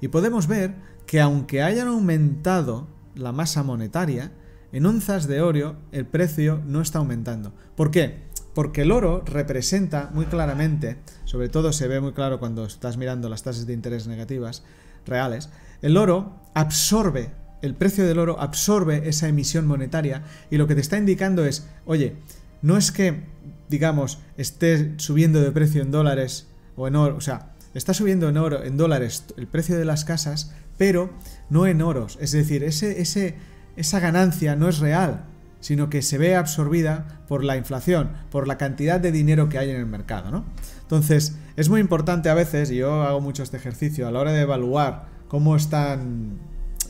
Y 0.00 0.08
podemos 0.08 0.46
ver 0.46 0.74
que 1.06 1.20
aunque 1.20 1.62
hayan 1.62 1.88
aumentado 1.88 2.86
la 3.14 3.32
masa 3.32 3.62
monetaria, 3.62 4.32
en 4.72 4.84
onzas 4.84 5.26
de 5.26 5.40
oro 5.40 5.76
el 5.92 6.06
precio 6.06 6.60
no 6.66 6.82
está 6.82 6.98
aumentando. 6.98 7.54
¿Por 7.76 7.90
qué? 7.90 8.26
Porque 8.54 8.82
el 8.82 8.92
oro 8.92 9.22
representa 9.24 10.10
muy 10.12 10.26
claramente, 10.26 10.98
sobre 11.24 11.48
todo 11.48 11.72
se 11.72 11.88
ve 11.88 12.00
muy 12.00 12.12
claro 12.12 12.40
cuando 12.40 12.64
estás 12.64 12.96
mirando 12.96 13.28
las 13.28 13.42
tasas 13.42 13.66
de 13.66 13.72
interés 13.72 14.06
negativas, 14.06 14.64
reales, 15.06 15.50
el 15.82 15.96
oro 15.96 16.40
absorbe, 16.54 17.30
el 17.62 17.74
precio 17.74 18.06
del 18.06 18.18
oro 18.18 18.40
absorbe 18.40 19.08
esa 19.08 19.28
emisión 19.28 19.66
monetaria 19.66 20.22
y 20.50 20.56
lo 20.56 20.66
que 20.66 20.74
te 20.74 20.80
está 20.80 20.98
indicando 20.98 21.44
es, 21.44 21.68
oye, 21.84 22.16
no 22.62 22.76
es 22.76 22.92
que, 22.92 23.24
digamos, 23.68 24.18
esté 24.36 24.94
subiendo 24.98 25.40
de 25.40 25.52
precio 25.52 25.82
en 25.82 25.90
dólares 25.90 26.48
o 26.76 26.88
en 26.88 26.96
oro, 26.96 27.16
o 27.16 27.20
sea, 27.20 27.52
está 27.74 27.94
subiendo 27.94 28.28
en 28.28 28.36
oro, 28.38 28.64
en 28.64 28.76
dólares 28.76 29.24
el 29.36 29.46
precio 29.46 29.76
de 29.78 29.84
las 29.84 30.04
casas, 30.04 30.52
pero 30.78 31.10
no 31.50 31.66
en 31.66 31.82
oros. 31.82 32.18
Es 32.20 32.32
decir, 32.32 32.64
ese, 32.64 33.00
ese, 33.00 33.34
esa 33.76 34.00
ganancia 34.00 34.56
no 34.56 34.68
es 34.68 34.78
real, 34.78 35.24
sino 35.66 35.90
que 35.90 36.00
se 36.00 36.16
ve 36.16 36.36
absorbida 36.36 37.22
por 37.26 37.42
la 37.42 37.56
inflación, 37.56 38.12
por 38.30 38.46
la 38.46 38.56
cantidad 38.56 39.00
de 39.00 39.10
dinero 39.10 39.48
que 39.48 39.58
hay 39.58 39.70
en 39.70 39.74
el 39.74 39.86
mercado, 39.86 40.30
¿no? 40.30 40.44
Entonces, 40.82 41.38
es 41.56 41.68
muy 41.68 41.80
importante 41.80 42.28
a 42.28 42.34
veces, 42.34 42.70
y 42.70 42.76
yo 42.76 43.02
hago 43.02 43.20
mucho 43.20 43.42
este 43.42 43.56
ejercicio, 43.56 44.06
a 44.06 44.12
la 44.12 44.20
hora 44.20 44.30
de 44.30 44.42
evaluar 44.42 45.08
cómo 45.26 45.56
están 45.56 46.38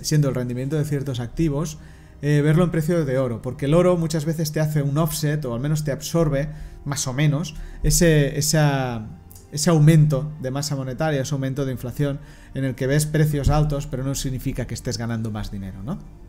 siendo 0.02 0.28
el 0.28 0.34
rendimiento 0.34 0.76
de 0.76 0.84
ciertos 0.84 1.20
activos, 1.20 1.78
eh, 2.20 2.42
verlo 2.44 2.64
en 2.64 2.70
precio 2.70 3.06
de 3.06 3.18
oro, 3.18 3.40
porque 3.40 3.64
el 3.64 3.72
oro 3.72 3.96
muchas 3.96 4.26
veces 4.26 4.52
te 4.52 4.60
hace 4.60 4.82
un 4.82 4.98
offset, 4.98 5.42
o 5.46 5.54
al 5.54 5.60
menos 5.60 5.82
te 5.82 5.90
absorbe, 5.90 6.50
más 6.84 7.06
o 7.06 7.14
menos, 7.14 7.54
ese, 7.82 8.38
ese 8.38 9.70
aumento 9.70 10.30
de 10.42 10.50
masa 10.50 10.76
monetaria, 10.76 11.22
ese 11.22 11.34
aumento 11.34 11.64
de 11.64 11.72
inflación, 11.72 12.20
en 12.52 12.64
el 12.64 12.74
que 12.74 12.86
ves 12.86 13.06
precios 13.06 13.48
altos, 13.48 13.86
pero 13.86 14.04
no 14.04 14.14
significa 14.14 14.66
que 14.66 14.74
estés 14.74 14.98
ganando 14.98 15.30
más 15.30 15.50
dinero, 15.50 15.82
¿no? 15.82 16.25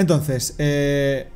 Entonces, 0.00 0.54
eh, 0.56 1.28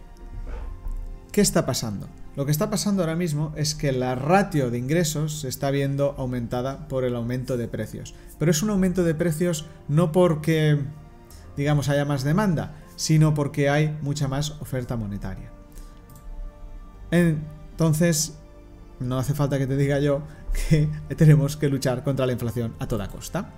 ¿qué 1.33 1.43
está 1.43 1.67
pasando? 1.67 2.09
Lo 2.35 2.47
que 2.47 2.51
está 2.51 2.71
pasando 2.71 3.03
ahora 3.03 3.15
mismo 3.15 3.53
es 3.57 3.75
que 3.75 3.93
la 3.93 4.15
ratio 4.15 4.71
de 4.71 4.79
ingresos 4.79 5.41
se 5.41 5.49
está 5.49 5.71
viendo 5.71 6.15
aumentada 6.17 6.89
por 6.89 7.05
el 7.05 7.15
aumento 7.15 7.59
de 7.59 7.69
precios. 7.69 8.15
Pero 8.39 8.51
es 8.51 8.63
un 8.63 8.71
aumento 8.71 9.05
de 9.05 9.15
precios 9.15 9.67
no 9.87 10.13
porque, 10.13 10.79
digamos, 11.59 11.91
haya 11.91 12.07
más 12.07 12.25
demanda, 12.25 12.75
sino 12.97 13.35
porque 13.35 13.69
hay 13.69 13.99
mucha 14.01 14.29
más 14.29 14.53
oferta 14.63 14.97
monetaria. 14.97 15.51
Entonces, 17.11 18.39
no 18.99 19.19
hace 19.19 19.35
falta 19.35 19.59
que 19.59 19.67
te 19.67 19.77
diga 19.77 19.99
yo 19.99 20.23
que 20.71 20.89
tenemos 21.17 21.59
que 21.59 21.69
luchar 21.69 22.03
contra 22.03 22.25
la 22.25 22.33
inflación 22.33 22.75
a 22.79 22.89
toda 22.89 23.09
costa. 23.09 23.51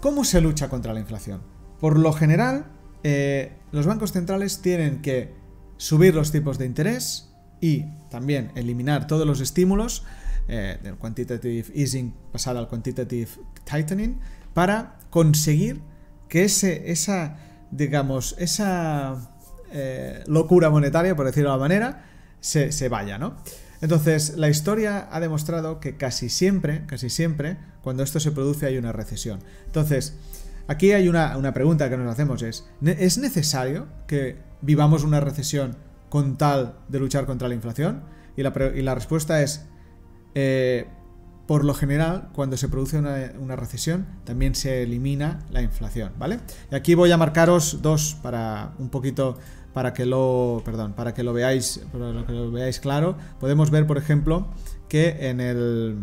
¿Cómo 0.00 0.22
se 0.22 0.40
lucha 0.40 0.68
contra 0.68 0.94
la 0.94 1.00
inflación? 1.00 1.40
Por 1.80 1.98
lo 1.98 2.12
general, 2.12 2.77
eh, 3.02 3.52
los 3.72 3.86
bancos 3.86 4.12
centrales 4.12 4.60
tienen 4.60 5.02
que 5.02 5.32
subir 5.76 6.14
los 6.14 6.32
tipos 6.32 6.58
de 6.58 6.66
interés 6.66 7.30
y 7.60 7.84
también 8.10 8.52
eliminar 8.54 9.06
todos 9.06 9.26
los 9.26 9.40
estímulos 9.40 10.04
eh, 10.48 10.78
del 10.82 10.96
quantitative 10.96 11.66
easing 11.74 12.14
pasar 12.32 12.56
al 12.56 12.68
quantitative 12.68 13.28
tightening 13.64 14.18
para 14.54 14.98
conseguir 15.10 15.80
que 16.28 16.44
ese, 16.44 16.90
esa, 16.90 17.36
digamos, 17.70 18.34
esa 18.38 19.30
eh, 19.72 20.24
locura 20.26 20.70
monetaria, 20.70 21.14
por 21.14 21.26
decirlo 21.26 21.50
de 21.50 21.54
alguna 21.54 21.68
manera, 21.68 22.04
se, 22.40 22.72
se 22.72 22.88
vaya, 22.88 23.18
¿no? 23.18 23.36
Entonces, 23.80 24.36
la 24.36 24.48
historia 24.48 25.08
ha 25.10 25.20
demostrado 25.20 25.80
que 25.80 25.96
casi 25.96 26.28
siempre, 26.28 26.84
casi 26.86 27.10
siempre, 27.10 27.58
cuando 27.82 28.02
esto 28.02 28.18
se 28.18 28.32
produce 28.32 28.66
hay 28.66 28.76
una 28.76 28.92
recesión. 28.92 29.40
Entonces, 29.66 30.14
aquí 30.68 30.92
hay 30.92 31.08
una, 31.08 31.52
pregunta 31.52 31.90
que 31.90 31.96
nos 31.96 32.10
hacemos, 32.10 32.42
es, 32.42 32.68
¿es 32.84 33.18
necesario 33.18 33.88
que 34.06 34.38
vivamos 34.60 35.02
una 35.02 35.18
recesión 35.18 35.76
con 36.08 36.38
tal 36.38 36.78
de 36.88 37.00
luchar 37.00 37.26
contra 37.26 37.48
la 37.48 37.54
inflación? 37.54 38.04
Y 38.36 38.42
la, 38.42 38.94
respuesta 38.94 39.42
es, 39.42 39.66
eh, 40.36 40.86
por 41.48 41.64
lo 41.64 41.74
general, 41.74 42.28
cuando 42.32 42.56
se 42.56 42.68
produce 42.68 42.98
una, 42.98 43.32
una, 43.40 43.56
recesión, 43.56 44.06
también 44.24 44.54
se 44.54 44.84
elimina 44.84 45.40
la 45.50 45.60
inflación, 45.60 46.12
¿vale? 46.18 46.38
Y 46.70 46.76
aquí 46.76 46.94
voy 46.94 47.10
a 47.10 47.16
marcaros 47.16 47.82
dos 47.82 48.16
para 48.22 48.74
un 48.78 48.90
poquito 48.90 49.36
para 49.72 49.92
que 49.92 50.06
lo, 50.06 50.62
perdón, 50.64 50.92
para 50.92 51.14
que 51.14 51.24
lo 51.24 51.32
veáis, 51.32 51.80
para 51.90 52.24
que 52.26 52.32
lo 52.32 52.50
veáis 52.52 52.78
claro, 52.78 53.16
podemos 53.40 53.70
ver, 53.70 53.86
por 53.86 53.98
ejemplo, 53.98 54.48
que 54.88 55.28
en 55.28 55.40
el 55.40 55.98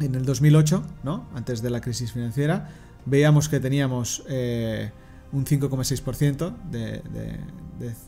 en 0.00 0.14
el 0.14 0.24
2008, 0.24 0.82
¿no? 1.04 1.28
Antes 1.34 1.62
de 1.62 1.70
la 1.70 1.80
crisis 1.80 2.12
financiera, 2.12 2.68
veíamos 3.06 3.48
que 3.48 3.60
teníamos 3.60 4.22
eh, 4.28 4.90
un 5.32 5.44
5,6% 5.44 6.54
de, 6.70 7.02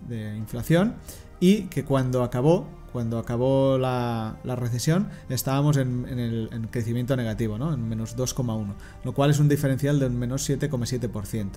de 0.08 0.36
inflación 0.36 0.96
y 1.40 1.62
que 1.62 1.84
cuando 1.84 2.22
acabó 2.22 2.77
cuando 2.92 3.18
acabó 3.18 3.78
la, 3.78 4.36
recesión, 4.44 5.08
estábamos 5.28 5.76
en, 5.76 6.68
crecimiento 6.70 7.16
negativo, 7.16 7.58
¿no? 7.58 7.72
en 7.72 7.88
menos 7.88 8.16
2,1, 8.16 8.74
lo 9.04 9.14
cual 9.14 9.30
es 9.30 9.38
un 9.38 9.48
diferencial 9.48 9.98
de 9.98 10.06
un 10.06 10.18
menos 10.18 10.48
7,7%. 10.48 11.50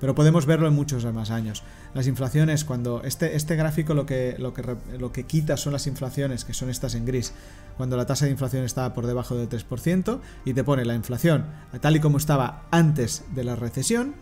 Pero 0.00 0.14
podemos 0.14 0.46
verlo 0.46 0.68
en 0.68 0.74
muchos 0.74 1.04
más 1.12 1.30
años. 1.30 1.62
Las 1.94 2.06
inflaciones, 2.06 2.64
cuando 2.64 3.02
este, 3.02 3.36
este 3.36 3.56
gráfico 3.56 3.94
lo 3.94 4.06
que, 4.06 4.36
lo, 4.38 4.52
que, 4.54 4.76
lo 4.98 5.12
que 5.12 5.24
quita 5.24 5.56
son 5.56 5.72
las 5.72 5.86
inflaciones, 5.86 6.44
que 6.44 6.54
son 6.54 6.70
estas 6.70 6.94
en 6.94 7.04
gris, 7.04 7.32
cuando 7.76 7.96
la 7.96 8.06
tasa 8.06 8.24
de 8.24 8.32
inflación 8.32 8.64
estaba 8.64 8.92
por 8.92 9.06
debajo 9.06 9.36
del 9.36 9.48
3%, 9.48 10.20
y 10.44 10.54
te 10.54 10.64
pone 10.64 10.84
la 10.84 10.94
inflación 10.94 11.46
tal 11.80 11.96
y 11.96 12.00
como 12.00 12.18
estaba 12.18 12.66
antes 12.70 13.24
de 13.34 13.44
la 13.44 13.56
recesión, 13.56 14.14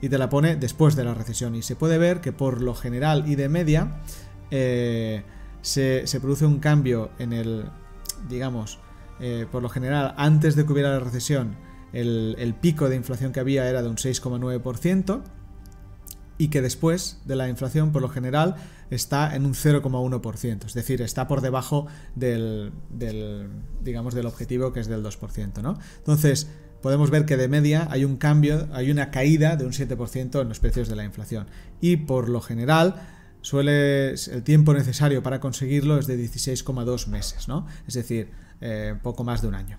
y 0.00 0.08
te 0.08 0.18
la 0.18 0.28
pone 0.28 0.56
después 0.56 0.96
de 0.96 1.04
la 1.04 1.14
recesión. 1.14 1.54
Y 1.54 1.62
se 1.62 1.76
puede 1.76 1.98
ver 1.98 2.20
que 2.20 2.32
por 2.32 2.62
lo 2.62 2.74
general 2.74 3.24
y 3.26 3.34
de 3.34 3.48
media, 3.48 4.00
eh, 4.50 5.24
se, 5.62 6.04
produce 6.20 6.46
un 6.46 6.58
cambio 6.58 7.10
en 7.18 7.32
el, 7.32 7.64
digamos, 8.28 8.78
eh, 9.20 9.46
por 9.50 9.62
lo 9.62 9.68
general, 9.68 10.14
antes 10.16 10.56
de 10.56 10.64
que 10.64 10.72
hubiera 10.72 10.90
la 10.90 11.00
recesión, 11.00 11.56
el, 11.92 12.54
pico 12.60 12.88
de 12.88 12.96
inflación 12.96 13.32
que 13.32 13.40
había 13.40 13.68
era 13.68 13.82
de 13.82 13.88
un 13.88 13.96
6,9% 13.96 15.22
y 16.36 16.48
que 16.48 16.62
después 16.62 17.20
de 17.24 17.34
la 17.34 17.48
inflación, 17.48 17.90
por 17.90 18.02
lo 18.02 18.08
general, 18.08 18.56
está 18.90 19.34
en 19.34 19.44
un 19.44 19.54
0,1%, 19.54 20.66
es 20.66 20.74
decir, 20.74 21.02
está 21.02 21.26
por 21.26 21.40
debajo 21.40 21.86
del, 22.14 22.72
del, 22.90 23.48
digamos, 23.82 24.14
del 24.14 24.26
objetivo 24.26 24.72
que 24.72 24.80
es 24.80 24.86
del 24.86 25.02
2%, 25.02 25.62
¿no? 25.62 25.78
Entonces, 25.98 26.48
podemos 26.80 27.10
ver 27.10 27.24
que 27.24 27.36
de 27.36 27.48
media 27.48 27.88
hay 27.90 28.04
un 28.04 28.16
cambio, 28.16 28.68
hay 28.72 28.90
una 28.90 29.10
caída 29.10 29.56
de 29.56 29.64
un 29.64 29.72
7% 29.72 30.40
en 30.40 30.48
los 30.48 30.60
precios 30.60 30.88
de 30.88 30.96
la 30.96 31.04
inflación 31.04 31.48
y 31.80 31.96
por 31.96 32.28
lo 32.28 32.40
general 32.40 33.17
suele 33.42 34.10
el 34.10 34.42
tiempo 34.42 34.74
necesario 34.74 35.22
para 35.22 35.40
conseguirlo 35.40 35.98
es 35.98 36.06
de 36.06 36.18
16,2 36.18 37.06
meses, 37.08 37.48
¿no? 37.48 37.66
Es 37.86 37.94
decir, 37.94 38.30
eh, 38.60 38.94
poco 39.02 39.24
más 39.24 39.42
de 39.42 39.48
un 39.48 39.54
año. 39.54 39.78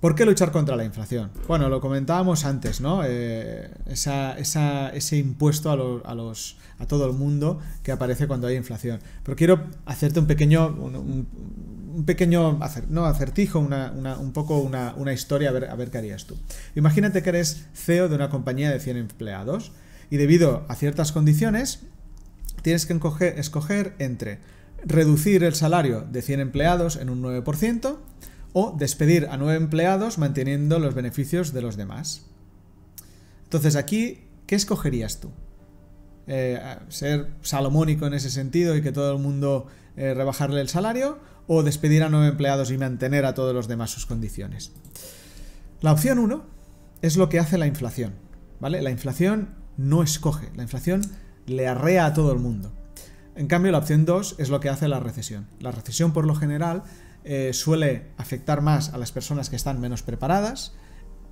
¿Por 0.00 0.14
qué 0.14 0.24
luchar 0.24 0.52
contra 0.52 0.76
la 0.76 0.84
inflación? 0.84 1.32
Bueno, 1.48 1.68
lo 1.68 1.80
comentábamos 1.80 2.44
antes, 2.44 2.80
¿no? 2.80 3.02
Eh, 3.04 3.68
ese 3.86 5.16
impuesto 5.16 5.72
a, 5.72 6.14
los, 6.14 6.56
a 6.78 6.86
todo 6.86 7.06
el 7.06 7.14
mundo 7.14 7.58
que 7.82 7.90
aparece 7.90 8.28
cuando 8.28 8.46
hay 8.46 8.54
inflación. 8.54 9.00
Pero 9.24 9.36
quiero 9.36 9.66
hacerte 9.86 10.20
un 10.20 10.28
pequeño, 10.28 10.68
un, 10.68 12.04
pequeño 12.06 12.60
no 12.90 13.06
acertijo, 13.06 13.58
un 13.58 14.32
poco 14.32 14.58
una, 14.58 15.12
historia, 15.12 15.48
a 15.48 15.52
ver, 15.52 15.64
a 15.64 15.74
ver 15.74 15.90
qué 15.90 15.98
harías 15.98 16.26
tú. 16.26 16.36
Imagínate 16.76 17.24
que 17.24 17.30
eres 17.30 17.66
CEO 17.74 18.08
de 18.08 18.14
una 18.14 18.30
compañía 18.30 18.70
de 18.70 18.78
100 18.78 18.98
empleados 18.98 19.72
y 20.10 20.16
debido 20.16 20.64
a 20.68 20.74
ciertas 20.74 21.12
condiciones 21.12 21.80
tienes 22.62 22.86
que 22.86 22.98
escoger 23.36 23.94
entre 23.98 24.40
reducir 24.84 25.44
el 25.44 25.54
salario 25.54 26.02
de 26.02 26.22
100 26.22 26.40
empleados 26.40 26.96
en 26.96 27.10
un 27.10 27.22
9% 27.22 27.98
o 28.52 28.74
despedir 28.76 29.26
a 29.30 29.36
9 29.36 29.56
empleados 29.56 30.18
manteniendo 30.18 30.78
los 30.78 30.94
beneficios 30.94 31.52
de 31.52 31.62
los 31.62 31.76
demás. 31.76 32.26
Entonces 33.44 33.76
aquí, 33.76 34.24
¿qué 34.46 34.54
escogerías 34.54 35.20
tú? 35.20 35.30
Eh, 36.26 36.60
¿Ser 36.88 37.28
salomónico 37.42 38.06
en 38.06 38.14
ese 38.14 38.30
sentido 38.30 38.76
y 38.76 38.82
que 38.82 38.92
todo 38.92 39.12
el 39.12 39.18
mundo 39.18 39.66
eh, 39.96 40.14
rebajarle 40.14 40.60
el 40.60 40.68
salario? 40.68 41.18
¿O 41.46 41.62
despedir 41.62 42.02
a 42.02 42.10
9 42.10 42.28
empleados 42.28 42.70
y 42.70 42.76
mantener 42.76 43.24
a 43.24 43.34
todos 43.34 43.54
los 43.54 43.68
demás 43.68 43.90
sus 43.90 44.04
condiciones? 44.04 44.72
La 45.80 45.92
opción 45.92 46.18
1 46.18 46.44
es 47.00 47.16
lo 47.16 47.28
que 47.28 47.38
hace 47.38 47.56
la 47.56 47.66
inflación. 47.66 48.14
¿Vale? 48.60 48.82
La 48.82 48.90
inflación 48.90 49.54
no 49.78 50.02
escoge. 50.02 50.50
La 50.54 50.64
inflación 50.64 51.00
le 51.46 51.66
arrea 51.66 52.04
a 52.04 52.12
todo 52.12 52.32
el 52.32 52.38
mundo. 52.38 52.70
En 53.34 53.46
cambio, 53.46 53.72
la 53.72 53.78
opción 53.78 54.04
2 54.04 54.34
es 54.38 54.50
lo 54.50 54.60
que 54.60 54.68
hace 54.68 54.88
la 54.88 55.00
recesión. 55.00 55.46
La 55.60 55.70
recesión, 55.70 56.12
por 56.12 56.26
lo 56.26 56.34
general, 56.34 56.82
eh, 57.24 57.52
suele 57.54 58.08
afectar 58.18 58.60
más 58.60 58.92
a 58.92 58.98
las 58.98 59.12
personas 59.12 59.48
que 59.48 59.56
están 59.56 59.80
menos 59.80 60.02
preparadas, 60.02 60.74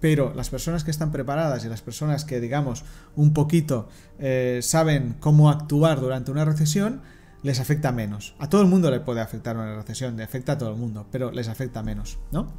pero 0.00 0.32
las 0.34 0.48
personas 0.48 0.84
que 0.84 0.90
están 0.90 1.10
preparadas 1.10 1.64
y 1.64 1.68
las 1.68 1.82
personas 1.82 2.24
que, 2.24 2.40
digamos, 2.40 2.84
un 3.16 3.32
poquito 3.32 3.88
eh, 4.18 4.60
saben 4.62 5.16
cómo 5.20 5.50
actuar 5.50 6.00
durante 6.00 6.30
una 6.30 6.44
recesión, 6.44 7.02
les 7.42 7.60
afecta 7.60 7.92
menos. 7.92 8.34
A 8.38 8.48
todo 8.48 8.62
el 8.62 8.68
mundo 8.68 8.90
le 8.90 9.00
puede 9.00 9.20
afectar 9.20 9.56
una 9.56 9.74
recesión, 9.74 10.16
le 10.16 10.22
afecta 10.22 10.52
a 10.52 10.58
todo 10.58 10.70
el 10.70 10.76
mundo, 10.76 11.06
pero 11.10 11.32
les 11.32 11.48
afecta 11.48 11.82
menos, 11.82 12.18
¿no? 12.30 12.52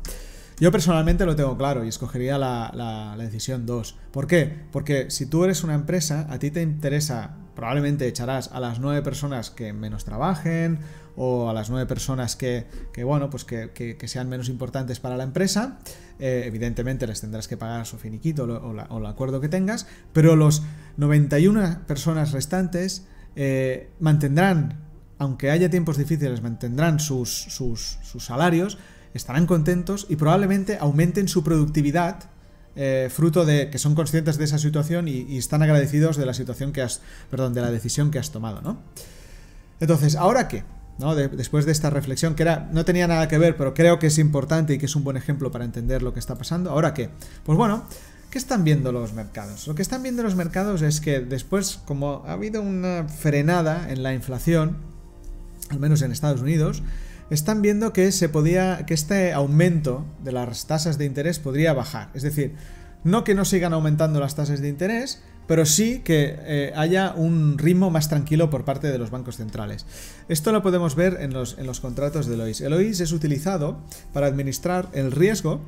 Yo 0.60 0.72
personalmente 0.72 1.26
lo 1.28 1.36
tengo 1.36 1.56
claro 1.56 1.86
y 1.86 1.90
escogería 1.90 2.40
la, 2.40 2.72
la, 2.74 3.16
decisión 3.24 3.68
2. 3.68 3.96
¿Por 4.12 4.26
qué? 4.26 4.52
Porque 4.72 5.12
si 5.12 5.28
tú 5.28 5.44
eres 5.44 5.64
una 5.64 5.76
empresa, 5.76 6.26
a 6.32 6.40
ti 6.40 6.50
te 6.50 6.64
interesa, 6.64 7.36
probablemente 7.56 8.08
echarás 8.08 8.52
a 8.52 8.60
las 8.60 8.80
nueve 8.80 9.04
personas 9.04 9.52
que 9.52 9.72
menos 9.72 10.04
trabajen 10.04 10.80
o 11.16 11.48
a 11.48 11.54
las 11.54 11.70
nueve 11.70 11.86
personas 11.86 12.36
que, 12.36 12.66
que 12.92 13.04
bueno, 13.04 13.30
pues 13.30 13.46
que, 13.46 13.98
sean 14.06 14.30
menos 14.30 14.50
importantes 14.50 15.00
para 15.00 15.16
la 15.16 15.24
empresa. 15.24 15.78
Eh, 16.18 16.44
evidentemente 16.48 17.06
les 17.06 17.22
tendrás 17.22 17.48
que 17.48 17.56
pagar 17.56 17.86
su 17.86 18.00
finiquito 18.00 18.46
o, 18.46 18.98
el 18.98 19.06
acuerdo 19.06 19.40
que 19.40 19.50
tengas, 19.50 19.86
pero 20.12 20.36
los 20.36 20.64
91 20.98 21.82
personas 21.86 22.32
restantes 22.32 23.06
eh, 23.36 23.92
mantendrán, 24.00 24.80
aunque 25.20 25.52
haya 25.52 25.70
tiempos 25.70 25.98
difíciles, 25.98 26.42
mantendrán 26.42 27.00
sus 27.00 27.48
salarios 28.18 28.80
estarán 29.14 29.46
contentos 29.46 30.06
y 30.10 30.16
probablemente 30.16 30.78
aumenten 30.80 31.28
su 31.28 31.44
productividad 31.44 32.30
eh, 32.80 33.10
fruto 33.12 33.44
de 33.44 33.72
que 33.72 33.80
son 33.80 33.96
conscientes 33.96 34.38
de 34.38 34.46
esa 34.46 34.60
situación 34.60 35.08
y, 35.08 35.36
están 35.36 35.64
agradecidos 35.64 36.16
de 36.16 36.28
la 36.28 36.36
situación 36.36 36.74
que 36.74 36.84
has, 36.84 37.02
perdón, 37.32 37.56
de 37.56 37.62
la 37.62 37.72
decisión 37.72 38.12
que 38.12 38.20
has 38.20 38.30
tomado, 38.32 38.62
¿no? 38.62 38.78
Entonces, 39.80 40.16
¿ahora 40.16 40.48
qué? 40.48 40.64
¿No? 41.00 41.16
después 41.16 41.66
de 41.66 41.72
esta 41.72 41.92
reflexión 41.92 42.34
que 42.34 42.42
era, 42.42 42.70
no 42.72 42.84
tenía 42.84 43.08
nada 43.08 43.28
que 43.28 43.38
ver, 43.38 43.56
pero 43.56 43.76
creo 43.76 44.00
que 44.00 44.08
es 44.08 44.18
importante 44.18 44.74
y 44.74 44.78
que 44.80 44.88
es 44.88 44.96
un 44.96 45.04
buen 45.04 45.16
ejemplo 45.16 45.52
para 45.52 45.66
entender 45.66 46.02
lo 46.02 46.14
que 46.14 46.20
está 46.20 46.38
pasando. 46.38 46.72
¿Ahora 46.72 46.94
qué? 46.94 47.10
Pues 47.44 47.58
bueno, 47.58 47.84
¿qué 48.30 48.38
están 48.38 48.64
viendo 48.64 48.92
los 48.92 49.14
mercados? 49.14 49.68
Lo 49.68 49.76
que 49.76 49.82
están 49.82 50.04
viendo 50.04 50.24
los 50.24 50.36
mercados 50.36 50.82
es 50.84 51.02
que 51.02 51.20
después, 51.20 51.80
como 51.86 52.24
ha 52.28 52.34
habido 52.34 52.62
una 52.62 53.08
frenada 53.08 53.92
en 53.92 54.02
la 54.02 54.14
inflación, 54.14 54.78
al 55.70 55.80
menos 55.80 56.02
en 56.04 56.12
Estados 56.12 56.42
Unidos, 56.42 56.84
están 57.30 57.62
viendo 57.62 57.94
que 57.94 58.12
se 58.12 58.30
podía 58.30 58.86
que 58.86 58.94
este 58.94 59.34
aumento 59.34 60.06
de 60.24 60.32
las 60.32 60.68
tasas 60.68 60.98
de 60.98 61.06
interés 61.06 61.40
podría 61.40 61.74
bajar, 61.74 62.10
es 62.14 62.24
decir, 62.24 62.56
no 63.04 63.24
que 63.24 63.36
no 63.36 63.46
sigan 63.46 63.74
aumentando 63.74 64.20
las 64.20 64.36
tasas 64.36 64.62
de 64.62 64.70
interés, 64.70 65.22
pero 65.48 65.66
sí 65.66 66.00
que 66.00 66.36
eh, 66.40 66.74
haya 66.76 67.14
un 67.16 67.58
ritmo 67.58 67.90
más 67.90 68.10
tranquilo 68.10 68.50
por 68.50 68.66
parte 68.66 68.92
de 68.92 68.98
los 68.98 69.12
bancos 69.12 69.38
centrales. 69.38 69.86
Esto 70.28 70.52
lo 70.52 70.62
podemos 70.62 70.96
ver 70.96 71.18
en 71.22 71.34
los, 71.34 71.58
en 71.58 71.66
los 71.66 71.80
contratos 71.80 72.28
de 72.28 72.36
OIS. 72.36 72.62
El 72.62 72.74
OIS 72.74 73.00
es 73.00 73.14
utilizado 73.14 73.80
para 74.14 74.28
administrar 74.28 74.90
el 74.94 75.12
riesgo 75.12 75.62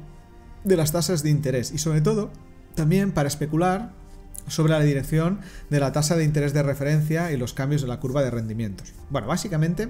de 0.65 0.76
las 0.76 0.91
tasas 0.91 1.24
de 1.24 1.30
interés 1.30 1.72
y 1.72 1.78
sobre 1.78 2.02
todo 2.02 2.30
también 2.76 3.13
para 3.13 3.30
especular 3.30 3.93
sobre 4.48 4.74
la 4.74 4.82
dirección 4.82 5.39
de 5.69 5.80
la 5.80 5.91
tasa 5.91 6.15
de 6.15 6.24
interés 6.24 6.54
de 6.54 6.63
referencia 6.63 7.32
y 7.32 7.38
los 7.38 7.54
cambios 7.54 7.82
de 7.82 7.88
la 7.88 8.00
curva 8.00 8.24
de 8.24 8.32
rendimientos. 8.32 8.93
Bueno, 9.10 9.28
básicamente 9.28 9.89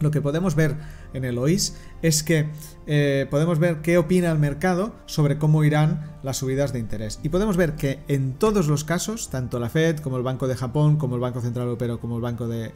lo 0.00 0.10
que 0.10 0.20
podemos 0.20 0.54
ver 0.54 0.76
en 1.12 1.24
el 1.24 1.38
OIS 1.38 1.76
es 2.02 2.22
que 2.22 2.50
eh, 2.86 3.26
podemos 3.30 3.58
ver 3.58 3.80
qué 3.82 3.98
opina 3.98 4.30
el 4.30 4.38
mercado 4.38 4.94
sobre 5.06 5.38
cómo 5.38 5.64
irán 5.64 6.18
las 6.22 6.38
subidas 6.38 6.72
de 6.72 6.78
interés. 6.78 7.20
Y 7.22 7.28
podemos 7.28 7.56
ver 7.56 7.74
que 7.74 8.00
en 8.08 8.34
todos 8.34 8.68
los 8.68 8.84
casos, 8.84 9.30
tanto 9.30 9.58
la 9.58 9.68
Fed 9.68 9.98
como 9.98 10.16
el 10.16 10.22
Banco 10.22 10.46
de 10.46 10.56
Japón, 10.56 10.96
como 10.96 11.16
el 11.16 11.20
Banco 11.20 11.40
Central 11.40 11.66
Europeo, 11.66 12.00
como 12.00 12.16
el 12.16 12.22
Banco 12.22 12.46
de, 12.46 12.72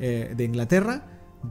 eh, 0.00 0.34
Inglaterra, 0.38 1.04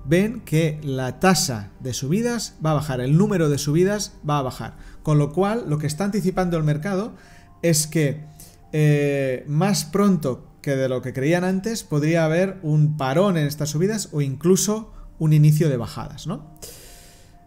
ven 0.05 0.41
que 0.41 0.79
la 0.83 1.19
tasa 1.19 1.71
de 1.79 1.93
subidas 1.93 2.55
va 2.65 2.71
a 2.71 2.75
bajar, 2.75 2.99
el 2.99 3.17
número 3.17 3.49
de 3.49 3.57
subidas 3.57 4.17
va 4.27 4.39
a 4.39 4.43
bajar. 4.43 4.77
Con 5.03 5.17
lo 5.17 5.31
cual, 5.31 5.65
lo 5.67 5.77
que 5.77 5.87
está 5.87 6.03
anticipando 6.03 6.57
el 6.57 6.63
mercado 6.63 7.13
es 7.61 7.87
que 7.87 8.25
eh, 8.73 9.45
más 9.47 9.85
pronto 9.85 10.47
que 10.61 10.75
de 10.75 10.89
lo 10.89 11.01
que 11.01 11.13
creían 11.13 11.43
antes, 11.43 11.83
podría 11.83 12.25
haber 12.25 12.57
un 12.63 12.97
parón 12.97 13.37
en 13.37 13.45
estas 13.45 13.69
subidas 13.69 14.09
o 14.11 14.21
incluso 14.21 14.91
un 15.19 15.33
inicio 15.33 15.69
de 15.69 15.77
bajadas, 15.77 16.27
¿no? 16.27 16.57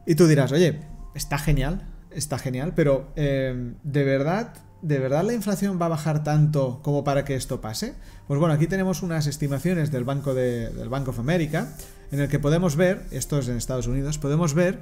Y 0.07 0.15
tú 0.15 0.27
dirás, 0.27 0.53
oye, 0.53 0.81
está 1.15 1.39
genial, 1.39 1.87
está 2.11 2.39
genial, 2.39 2.73
pero 2.75 3.13
eh, 3.17 3.75
¿de 3.83 4.05
verdad, 4.05 4.55
de 4.83 4.99
verdad 4.99 5.25
la 5.25 5.35
inflación 5.35 5.79
va 5.81 5.87
a 5.87 5.91
bajar 5.91 6.25
tanto 6.25 6.81
como 6.83 7.05
para 7.05 7.25
que 7.25 7.35
esto 7.35 7.61
pase? 7.61 7.95
Pues 8.27 8.41
bueno, 8.41 8.55
aquí 8.55 8.67
tenemos 8.67 9.03
unas 9.03 9.27
estimaciones 9.27 9.91
del 9.91 10.05
Banco 10.05 10.35
de, 10.35 10.71
del 10.71 10.89
Bank 10.89 11.09
of 11.09 11.19
America, 11.19 11.75
en 12.11 12.21
el 12.21 12.29
que 12.29 12.39
podemos 12.39 12.77
ver, 12.77 13.07
esto 13.11 13.39
es 13.39 13.49
en 13.49 13.57
Estados 13.57 13.87
Unidos, 13.87 14.19
podemos 14.19 14.55
ver 14.55 14.81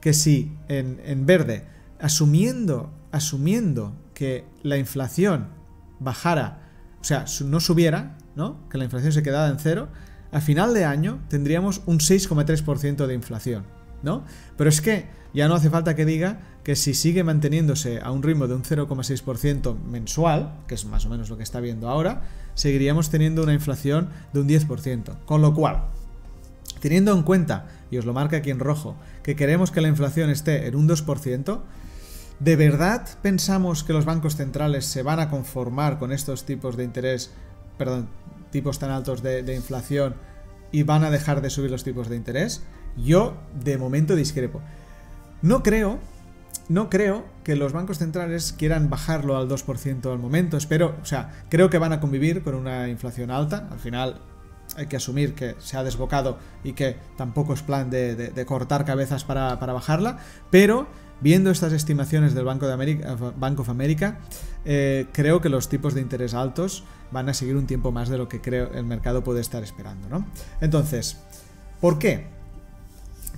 que 0.00 0.12
si 0.12 0.56
en, 0.68 1.00
en 1.04 1.26
verde, 1.26 1.64
asumiendo, 2.00 2.92
asumiendo 3.10 3.96
que 4.14 4.44
la 4.62 4.76
inflación 4.76 5.48
bajara, 5.98 6.60
o 7.00 7.04
sea, 7.04 7.24
no 7.44 7.60
subiera, 7.60 8.16
¿no? 8.36 8.68
Que 8.68 8.78
la 8.78 8.84
inflación 8.84 9.12
se 9.12 9.22
quedara 9.22 9.50
en 9.50 9.58
cero, 9.58 9.88
a 10.32 10.40
final 10.40 10.74
de 10.74 10.84
año 10.84 11.20
tendríamos 11.28 11.82
un 11.86 11.98
6,3% 11.98 13.06
de 13.06 13.14
inflación, 13.14 13.64
¿no? 14.02 14.24
Pero 14.56 14.70
es 14.70 14.80
que 14.80 15.06
ya 15.34 15.48
no 15.48 15.54
hace 15.54 15.70
falta 15.70 15.94
que 15.94 16.04
diga 16.04 16.40
que 16.64 16.76
si 16.76 16.94
sigue 16.94 17.24
manteniéndose 17.24 18.00
a 18.02 18.10
un 18.10 18.22
ritmo 18.22 18.46
de 18.46 18.54
un 18.54 18.62
0,6% 18.62 19.78
mensual, 19.78 20.54
que 20.66 20.74
es 20.74 20.84
más 20.84 21.06
o 21.06 21.08
menos 21.08 21.30
lo 21.30 21.36
que 21.36 21.42
está 21.42 21.60
viendo 21.60 21.88
ahora, 21.88 22.22
seguiríamos 22.54 23.10
teniendo 23.10 23.42
una 23.42 23.54
inflación 23.54 24.10
de 24.32 24.40
un 24.40 24.48
10%. 24.48 25.24
Con 25.24 25.40
lo 25.40 25.54
cual, 25.54 25.84
teniendo 26.80 27.12
en 27.12 27.22
cuenta, 27.22 27.66
y 27.90 27.98
os 27.98 28.04
lo 28.04 28.12
marca 28.12 28.38
aquí 28.38 28.50
en 28.50 28.58
rojo, 28.58 28.96
que 29.22 29.36
queremos 29.36 29.70
que 29.70 29.80
la 29.80 29.88
inflación 29.88 30.28
esté 30.28 30.66
en 30.66 30.76
un 30.76 30.88
2%, 30.88 31.60
¿de 32.40 32.56
verdad 32.56 33.08
pensamos 33.22 33.84
que 33.84 33.92
los 33.92 34.04
bancos 34.04 34.36
centrales 34.36 34.84
se 34.84 35.02
van 35.02 35.20
a 35.20 35.30
conformar 35.30 35.98
con 35.98 36.12
estos 36.12 36.44
tipos 36.44 36.76
de 36.76 36.84
interés, 36.84 37.32
perdón, 37.78 38.08
tipos 38.50 38.78
tan 38.78 38.90
altos 38.90 39.22
de, 39.22 39.54
inflación 39.54 40.14
y 40.72 40.82
van 40.82 41.04
a 41.04 41.10
dejar 41.10 41.40
de 41.40 41.50
subir 41.50 41.70
los 41.70 41.84
tipos 41.84 42.08
de 42.08 42.16
interés? 42.16 42.62
Yo 42.96 43.36
de 43.62 43.78
momento 43.78 44.16
discrepo. 44.16 44.60
No 45.42 45.62
creo, 45.62 45.98
no 46.68 46.90
creo 46.90 47.24
que 47.44 47.56
los 47.56 47.72
bancos 47.72 47.98
centrales 47.98 48.52
quieran 48.52 48.90
bajarlo 48.90 49.36
al 49.36 49.48
2% 49.48 50.10
al 50.10 50.18
momento. 50.18 50.56
Espero, 50.56 50.96
o 51.00 51.04
sea, 51.04 51.44
creo 51.48 51.70
que 51.70 51.78
van 51.78 51.92
a 51.92 52.00
convivir 52.00 52.42
con 52.42 52.54
una 52.54 52.88
inflación 52.88 53.30
alta. 53.30 53.68
Al 53.70 53.78
final 53.78 54.20
hay 54.76 54.86
que 54.86 54.96
asumir 54.96 55.34
que 55.34 55.54
se 55.58 55.76
ha 55.76 55.84
desbocado 55.84 56.38
y 56.64 56.72
que 56.72 56.96
tampoco 57.16 57.54
es 57.54 57.62
plan 57.62 57.90
de, 57.90 58.44
cortar 58.46 58.84
cabezas 58.84 59.24
para, 59.24 59.58
para 59.58 59.72
bajarla. 59.72 60.18
Pero 60.50 60.88
Viendo 61.20 61.50
estas 61.50 61.72
estimaciones 61.72 62.34
del 62.34 62.44
Banco 62.44 62.66
de 62.68 62.72
América, 62.72 63.16
Bank 63.36 63.58
of 63.58 63.68
America, 63.68 64.18
eh, 64.64 65.06
creo 65.12 65.40
que 65.40 65.48
los 65.48 65.68
tipos 65.68 65.94
de 65.94 66.00
interés 66.00 66.32
altos 66.32 66.84
van 67.10 67.28
a 67.28 67.34
seguir 67.34 67.56
un 67.56 67.66
tiempo 67.66 67.92
más 67.92 68.08
de 68.08 68.18
lo 68.18 68.28
que 68.28 68.40
creo 68.40 68.70
el 68.72 68.84
mercado 68.84 69.24
puede 69.24 69.40
estar 69.40 69.62
esperando. 69.62 70.08
¿no? 70.08 70.26
Entonces, 70.60 71.18
¿por 71.80 71.98
qué? 71.98 72.26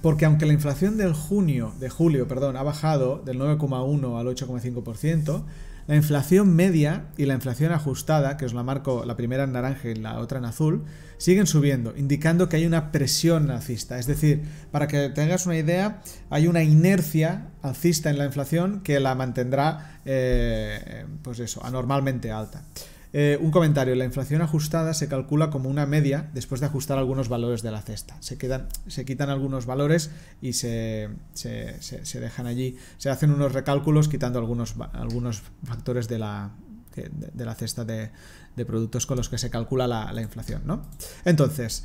Porque 0.03 0.25
aunque 0.25 0.47
la 0.47 0.53
inflación 0.53 0.97
del 0.97 1.13
junio, 1.13 1.73
de 1.79 1.91
julio, 1.91 2.27
perdón, 2.27 2.57
ha 2.57 2.63
bajado 2.63 3.23
del 3.25 3.39
9,1 3.39 4.19
al 4.19 4.27
8,5%, 4.27 5.45
la 5.87 5.97
inflación 5.97 6.55
media 6.55 7.07
y 7.17 7.27
la 7.27 7.35
inflación 7.35 7.73
ajustada, 7.73 8.37
que 8.37 8.45
os 8.45 8.55
la 8.55 8.63
marco 8.63 9.05
la 9.05 9.17
primera 9.17 9.45
en 9.45 9.53
naranja 9.53 9.89
y 9.89 9.97
la 9.97 10.21
otra 10.21 10.39
en 10.39 10.45
azul, 10.45 10.85
siguen 11.19 11.47
subiendo, 11.47 11.95
indicando 11.97 12.49
que 12.49 12.57
hay 12.57 12.65
una 12.65 12.93
presión 12.93 13.51
alcista. 13.51 13.99
Es 13.99 14.07
decir, 14.07 14.43
para 14.71 14.87
que 14.87 15.09
tengas 15.09 15.47
una 15.47 15.57
idea, 15.57 16.01
hay 16.31 16.47
una 16.47 16.63
inercia 16.63 17.49
alcista 17.61 18.09
en 18.09 18.19
la 18.19 18.25
inflación 18.25 18.83
que 18.83 19.01
la 19.01 19.15
mantendrá, 19.15 20.01
eh, 20.05 21.07
pues 21.23 21.41
eso, 21.41 21.65
anormalmente 21.65 22.31
alta. 22.31 22.63
Eh, 23.13 23.39
un 23.41 23.51
comentario, 23.51 23.95
la 23.97 24.05
inflación 24.05 24.41
ajustada 24.41 24.95
se 24.95 25.09
calcula 25.09 25.51
como 25.51 25.69
una 25.69 25.85
media 25.85 26.31
después 26.33 26.61
de 26.61 26.69
ajustar 26.69 26.99
algunos 26.99 27.29
valores 27.29 27.63
de 27.63 27.73
la 27.73 27.83
cesta. 27.83 28.17
Se, 28.21 28.39
quedan, 28.39 28.69
se 28.87 29.05
quitan 29.05 29.31
algunos 29.31 29.67
valores 29.67 30.11
y 30.41 30.53
se, 30.53 31.09
se, 31.35 32.21
dejan 32.21 32.47
allí, 32.47 32.77
se 32.99 33.11
hacen 33.11 33.33
unos 33.33 33.53
recálculos 33.53 34.09
quitando 34.09 34.39
algunos, 34.39 34.75
algunos 34.93 35.43
factores 35.65 36.07
de 36.07 36.19
la, 36.19 36.51
de, 36.95 37.45
la 37.45 37.55
cesta 37.55 37.85
de, 37.85 38.11
productos 38.67 39.07
con 39.07 39.17
los 39.17 39.29
que 39.29 39.39
se 39.39 39.51
calcula 39.51 39.89
la, 39.89 40.13
la 40.13 40.23
inflación. 40.23 40.63
¿no? 40.65 40.83
Entonces, 41.25 41.85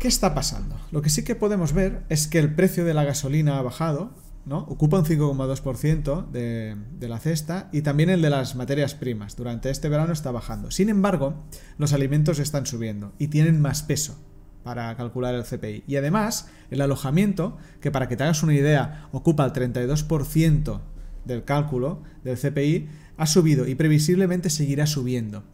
¿qué 0.00 0.08
está 0.08 0.34
pasando? 0.34 0.76
Lo 0.90 1.02
que 1.02 1.10
sí 1.10 1.22
que 1.22 1.34
podemos 1.34 1.72
ver 1.72 2.02
es 2.08 2.26
que 2.26 2.38
el 2.38 2.52
precio 2.54 2.84
de 2.84 2.94
la 2.94 3.04
gasolina 3.04 3.58
ha 3.58 3.62
bajado, 3.62 4.12
¿no? 4.46 4.58
Ocupa 4.58 4.98
un 4.98 5.04
5,2% 5.04 6.30
de, 6.30 6.76
de 6.98 7.08
la 7.08 7.18
cesta 7.18 7.68
y 7.72 7.82
también 7.82 8.10
el 8.10 8.22
de 8.22 8.30
las 8.30 8.56
materias 8.56 8.94
primas. 8.94 9.36
Durante 9.36 9.70
este 9.70 9.88
verano 9.88 10.12
está 10.12 10.30
bajando. 10.30 10.70
Sin 10.70 10.88
embargo, 10.88 11.34
los 11.78 11.92
alimentos 11.92 12.38
están 12.38 12.66
subiendo 12.66 13.12
y 13.18 13.28
tienen 13.28 13.60
más 13.60 13.82
peso 13.82 14.18
para 14.64 14.96
calcular 14.96 15.34
el 15.34 15.44
CPI. 15.44 15.84
Y 15.86 15.96
además, 15.96 16.48
el 16.70 16.80
alojamiento, 16.80 17.58
que 17.80 17.92
para 17.92 18.08
que 18.08 18.16
te 18.16 18.24
hagas 18.24 18.42
una 18.42 18.54
idea, 18.54 19.08
ocupa 19.12 19.44
el 19.44 19.52
32% 19.52 20.80
del 21.24 21.44
cálculo 21.44 22.02
del 22.24 22.38
CPI, 22.38 22.88
ha 23.16 23.26
subido 23.26 23.68
y 23.68 23.74
previsiblemente 23.76 24.50
seguirá 24.50 24.86
subiendo. 24.86 25.44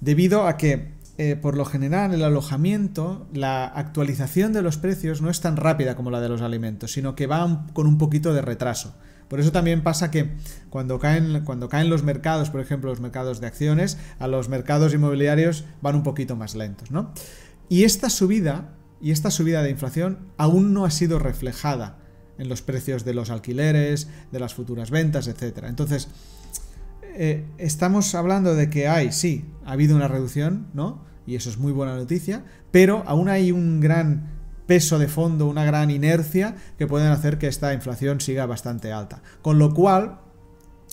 Debido 0.00 0.46
a 0.46 0.56
que 0.56 0.92
eh, 1.16 1.36
por 1.36 1.56
lo 1.56 1.64
general, 1.64 2.12
el 2.12 2.24
alojamiento, 2.24 3.28
la 3.32 3.66
actualización 3.66 4.52
de 4.52 4.62
los 4.62 4.78
precios 4.78 5.22
no 5.22 5.30
es 5.30 5.40
tan 5.40 5.56
rápida 5.56 5.94
como 5.94 6.10
la 6.10 6.20
de 6.20 6.28
los 6.28 6.42
alimentos, 6.42 6.92
sino 6.92 7.14
que 7.14 7.26
va 7.26 7.66
con 7.72 7.86
un 7.86 7.98
poquito 7.98 8.34
de 8.34 8.42
retraso. 8.42 8.96
Por 9.28 9.40
eso 9.40 9.52
también 9.52 9.82
pasa 9.82 10.10
que 10.10 10.30
cuando 10.70 10.98
caen, 10.98 11.44
cuando 11.44 11.68
caen 11.68 11.88
los 11.88 12.02
mercados, 12.02 12.50
por 12.50 12.60
ejemplo, 12.60 12.90
los 12.90 13.00
mercados 13.00 13.40
de 13.40 13.46
acciones, 13.46 13.96
a 14.18 14.26
los 14.26 14.48
mercados 14.48 14.92
inmobiliarios 14.92 15.64
van 15.80 15.96
un 15.96 16.02
poquito 16.02 16.36
más 16.36 16.54
lentos, 16.54 16.90
¿no? 16.90 17.12
Y 17.68 17.84
esta 17.84 18.10
subida, 18.10 18.74
y 19.00 19.10
esta 19.12 19.30
subida 19.30 19.62
de 19.62 19.70
inflación 19.70 20.18
aún 20.36 20.74
no 20.74 20.84
ha 20.84 20.90
sido 20.90 21.18
reflejada 21.18 21.98
en 22.38 22.48
los 22.48 22.62
precios 22.62 23.04
de 23.04 23.14
los 23.14 23.30
alquileres, 23.30 24.08
de 24.32 24.40
las 24.40 24.54
futuras 24.54 24.90
ventas, 24.90 25.28
etc. 25.28 25.64
Entonces, 25.66 26.08
eh, 27.16 27.44
estamos 27.58 28.14
hablando 28.14 28.54
de 28.54 28.70
que 28.70 28.88
hay, 28.88 29.12
sí, 29.12 29.44
ha 29.64 29.72
habido 29.72 29.94
una 29.94 30.08
reducción, 30.08 30.66
¿no? 30.74 31.04
Y 31.26 31.36
eso 31.36 31.48
es 31.48 31.58
muy 31.58 31.72
buena 31.72 31.94
noticia, 31.96 32.44
pero 32.70 33.04
aún 33.06 33.28
hay 33.28 33.52
un 33.52 33.80
gran 33.80 34.34
peso 34.66 34.98
de 34.98 35.08
fondo, 35.08 35.46
una 35.46 35.64
gran 35.64 35.90
inercia 35.90 36.56
que 36.76 36.86
pueden 36.86 37.08
hacer 37.08 37.38
que 37.38 37.46
esta 37.46 37.72
inflación 37.72 38.20
siga 38.20 38.46
bastante 38.46 38.92
alta. 38.92 39.22
Con 39.42 39.58
lo 39.58 39.72
cual, 39.74 40.18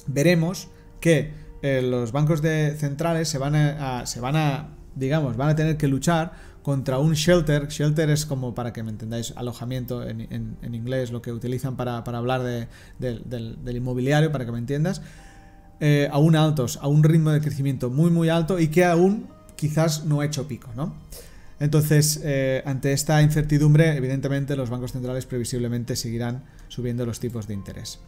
veremos 0.08 0.70
que 1.00 1.34
eh, 1.64 1.82
los 1.82 2.12
bancos 2.12 2.42
de 2.42 2.76
centrales 2.78 3.28
se 3.28 3.38
van 3.38 3.56
a, 3.56 4.06
se 4.06 4.20
van 4.20 4.36
a, 4.36 4.78
digamos, 4.96 5.38
van 5.38 5.50
a 5.50 5.56
tener 5.56 5.78
que 5.78 5.88
luchar 5.88 6.34
contra 6.62 7.00
un 7.00 7.14
shelter. 7.14 7.68
Shelter 7.68 8.12
es 8.12 8.28
como, 8.28 8.54
para 8.54 8.74
que 8.74 8.84
me 8.84 8.92
entendáis, 8.92 9.34
alojamiento 9.36 10.08
en, 10.08 10.58
inglés, 10.62 11.12
lo 11.12 11.22
que 11.22 11.32
utilizan 11.32 11.76
para, 11.76 11.98
hablar 11.98 12.44
del 12.44 13.76
inmobiliario, 13.76 14.32
para 14.32 14.46
que 14.46 14.52
me 14.52 14.60
entiendas 14.60 15.02
eh, 15.82 16.08
aún 16.12 16.36
altos, 16.36 16.78
a 16.82 16.88
un 16.88 17.04
ritmo 17.04 17.32
de 17.32 17.42
crecimiento 17.42 17.90
muy 17.90 18.12
muy 18.12 18.30
alto 18.30 18.60
y 18.60 18.68
que 18.68 18.86
aún 18.86 19.28
quizás 19.56 20.06
no 20.06 20.22
ha 20.22 20.26
hecho 20.26 20.48
pico, 20.48 20.70
¿no? 20.76 20.94
Entonces, 21.60 22.22
eh, 22.24 22.64
ante 22.66 22.94
esta 22.94 23.22
incertidumbre, 23.22 23.96
evidentemente 23.98 24.56
los 24.56 24.70
bancos 24.70 24.94
centrales 24.94 25.26
previsiblemente 25.26 25.96
seguirán 25.96 26.44
subiendo 26.68 27.06
los 27.06 27.20
tipos 27.20 27.48
de 27.48 27.56
interés. 27.56 28.00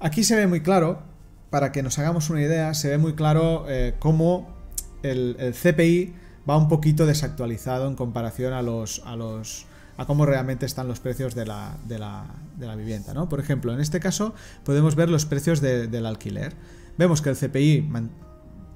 Aquí 0.00 0.22
se 0.22 0.36
ve 0.36 0.46
muy 0.46 0.60
claro, 0.60 1.02
para 1.48 1.72
que 1.72 1.82
nos 1.82 1.98
hagamos 1.98 2.30
una 2.30 2.42
idea, 2.42 2.72
se 2.74 2.90
ve 2.90 2.98
muy 2.98 3.14
claro 3.14 3.66
eh, 3.68 3.94
cómo 3.98 4.54
el, 5.02 5.36
CPI 5.52 6.14
va 6.48 6.56
un 6.56 6.68
poquito 6.68 7.06
desactualizado 7.06 7.88
en 7.88 7.94
comparación 7.94 8.52
a 8.52 8.62
los, 8.62 9.02
a 9.04 9.16
los 9.16 9.66
a 9.96 10.06
cómo 10.06 10.26
realmente 10.26 10.66
están 10.66 10.88
los 10.88 11.00
precios 11.00 11.34
de 11.34 11.46
la, 11.46 11.76
de 11.86 11.98
la, 11.98 12.26
de 12.56 12.66
la 12.66 12.74
vivienda. 12.74 13.14
¿no? 13.14 13.28
Por 13.28 13.40
ejemplo, 13.40 13.72
en 13.72 13.80
este 13.80 14.00
caso 14.00 14.34
podemos 14.64 14.94
ver 14.96 15.08
los 15.08 15.26
precios 15.26 15.60
del 15.60 16.06
alquiler. 16.06 16.54
Vemos 16.96 17.22
que 17.22 17.30
el 17.30 17.36
CPI 17.36 17.88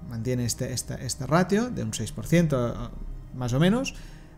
mantiene 0.08 0.44
este, 0.44 0.72
este, 0.72 1.26
ratio 1.26 1.70
de 1.70 1.82
un 1.82 1.92
6% 1.92 2.90
más 3.34 3.52
o 3.52 3.60
menos, 3.60 3.94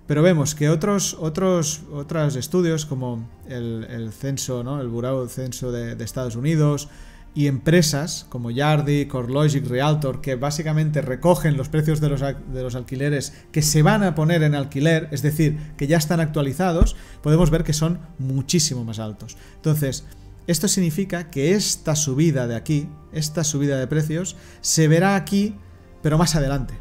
pero 0.07 0.23
vemos 0.23 0.55
que 0.55 0.69
otros, 0.69 1.17
otros, 1.19 1.83
otros 1.93 2.37
estudios 2.37 2.85
como 2.85 3.29
el, 3.49 4.11
censo, 4.13 4.65
¿no? 4.65 4.81
el 4.81 5.29
Censo 5.29 5.73
de, 5.73 6.03
Estados 6.03 6.37
Unidos, 6.37 6.89
y 7.33 7.47
empresas 7.47 8.27
como 8.29 8.51
Yardi, 8.51 9.07
CoreLogic, 9.07 9.65
Realtor, 9.69 10.21
que 10.21 10.35
básicamente 10.35 11.01
recogen 11.01 11.57
los 11.57 11.69
precios 11.69 12.01
de 12.01 12.09
los, 12.09 12.21
de 12.21 12.63
los, 12.63 12.75
alquileres 12.75 13.33
que 13.53 13.63
se 13.63 13.83
van 13.83 14.03
a 14.03 14.17
poner 14.17 14.43
en 14.43 14.57
alquiler, 14.57 15.09
es 15.13 15.23
decir, 15.23 15.57
que 15.77 15.87
ya 15.87 15.97
están 15.97 16.19
actualizados, 16.19 16.97
podemos 17.23 17.51
ver 17.51 17.63
que 17.63 17.73
son 17.73 18.01
muchísimo 18.19 18.85
más 18.85 18.99
altos. 18.99 19.37
Entonces, 19.55 20.05
esto 20.47 20.69
significa 20.69 21.31
que 21.31 21.55
esta 21.55 21.95
subida 21.97 22.47
de 22.47 22.57
aquí, 22.57 22.89
esta 23.13 23.45
subida 23.45 23.79
de 23.79 23.87
precios, 23.87 24.37
se 24.61 24.89
verá 24.89 25.17
aquí, 25.17 25.57
pero 26.03 26.19
más 26.19 26.35
adelante. 26.35 26.75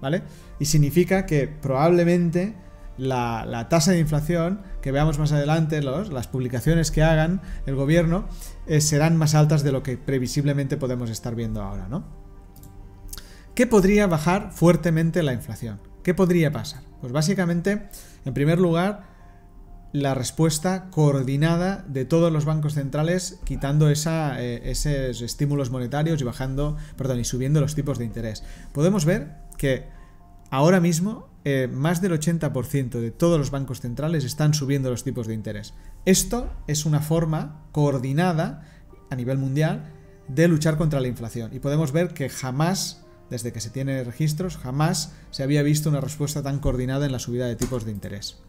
¿Vale? 0.00 0.22
Y 0.60 0.66
significa 0.66 1.26
que 1.26 1.48
probablemente 1.48 2.54
la, 2.98 3.66
tasa 3.68 3.92
de 3.92 3.98
inflación 3.98 4.60
que 4.82 4.92
veamos 4.92 5.18
más 5.18 5.32
adelante, 5.32 5.82
las 5.82 6.26
publicaciones 6.28 6.90
que 6.90 7.02
hagan 7.02 7.40
el 7.66 7.74
gobierno, 7.74 8.28
eh, 8.66 8.80
serán 8.80 9.16
más 9.16 9.34
altas 9.34 9.62
de 9.62 9.72
lo 9.72 9.82
que 9.82 9.96
previsiblemente 9.96 10.76
podemos 10.76 11.10
estar 11.10 11.34
viendo 11.34 11.62
ahora, 11.62 11.88
¿no? 11.88 12.04
¿Qué 13.54 13.66
podría 13.66 14.06
bajar 14.06 14.52
fuertemente 14.52 15.22
la 15.22 15.32
inflación? 15.32 15.80
¿Qué 16.04 16.14
podría 16.14 16.52
pasar? 16.52 16.82
Pues 17.00 17.12
básicamente, 17.12 17.88
en 18.24 18.34
primer 18.34 18.60
lugar, 18.60 19.07
la 19.92 20.14
respuesta 20.14 20.90
coordinada 20.90 21.84
de 21.88 22.04
todos 22.04 22.32
los 22.32 22.44
bancos 22.44 22.74
centrales 22.74 23.40
quitando 23.44 23.88
eh, 23.90 24.60
esos 24.64 25.22
estímulos 25.22 25.70
monetarios 25.70 26.20
y 26.20 26.24
bajando, 26.24 26.76
perdón, 26.96 27.20
y 27.20 27.24
subiendo 27.24 27.60
los 27.60 27.74
tipos 27.74 27.98
de 27.98 28.04
interés. 28.04 28.44
Podemos 28.72 29.04
ver 29.04 29.36
que 29.56 29.86
ahora 30.50 30.80
mismo 30.80 31.28
eh, 31.44 31.68
más 31.72 32.02
del 32.02 32.12
80% 32.12 33.00
de 33.00 33.10
todos 33.10 33.38
los 33.38 33.50
bancos 33.50 33.80
centrales 33.80 34.24
están 34.24 34.52
subiendo 34.52 34.90
los 34.90 35.04
tipos 35.04 35.26
de 35.26 35.34
interés. 35.34 35.74
Esto 36.04 36.52
es 36.66 36.84
una 36.84 37.00
forma 37.00 37.64
coordinada 37.72 38.66
a 39.10 39.16
nivel 39.16 39.38
mundial 39.38 39.92
de 40.28 40.48
luchar 40.48 40.76
contra 40.76 41.00
la 41.00 41.08
inflación. 41.08 41.54
Y 41.54 41.60
podemos 41.60 41.92
ver 41.92 42.12
que 42.12 42.28
jamás, 42.28 43.06
desde 43.30 43.52
que 43.52 43.60
se 43.60 43.70
tiene 43.70 44.04
registros, 44.04 44.58
jamás 44.58 45.14
se 45.30 45.42
había 45.42 45.62
visto 45.62 45.88
una 45.88 46.02
respuesta 46.02 46.42
tan 46.42 46.58
coordinada 46.58 47.06
en 47.06 47.12
la 47.12 47.18
subida 47.18 47.46
de 47.46 47.56
tipos 47.56 47.86
de 47.86 47.92
interés. 47.92 48.42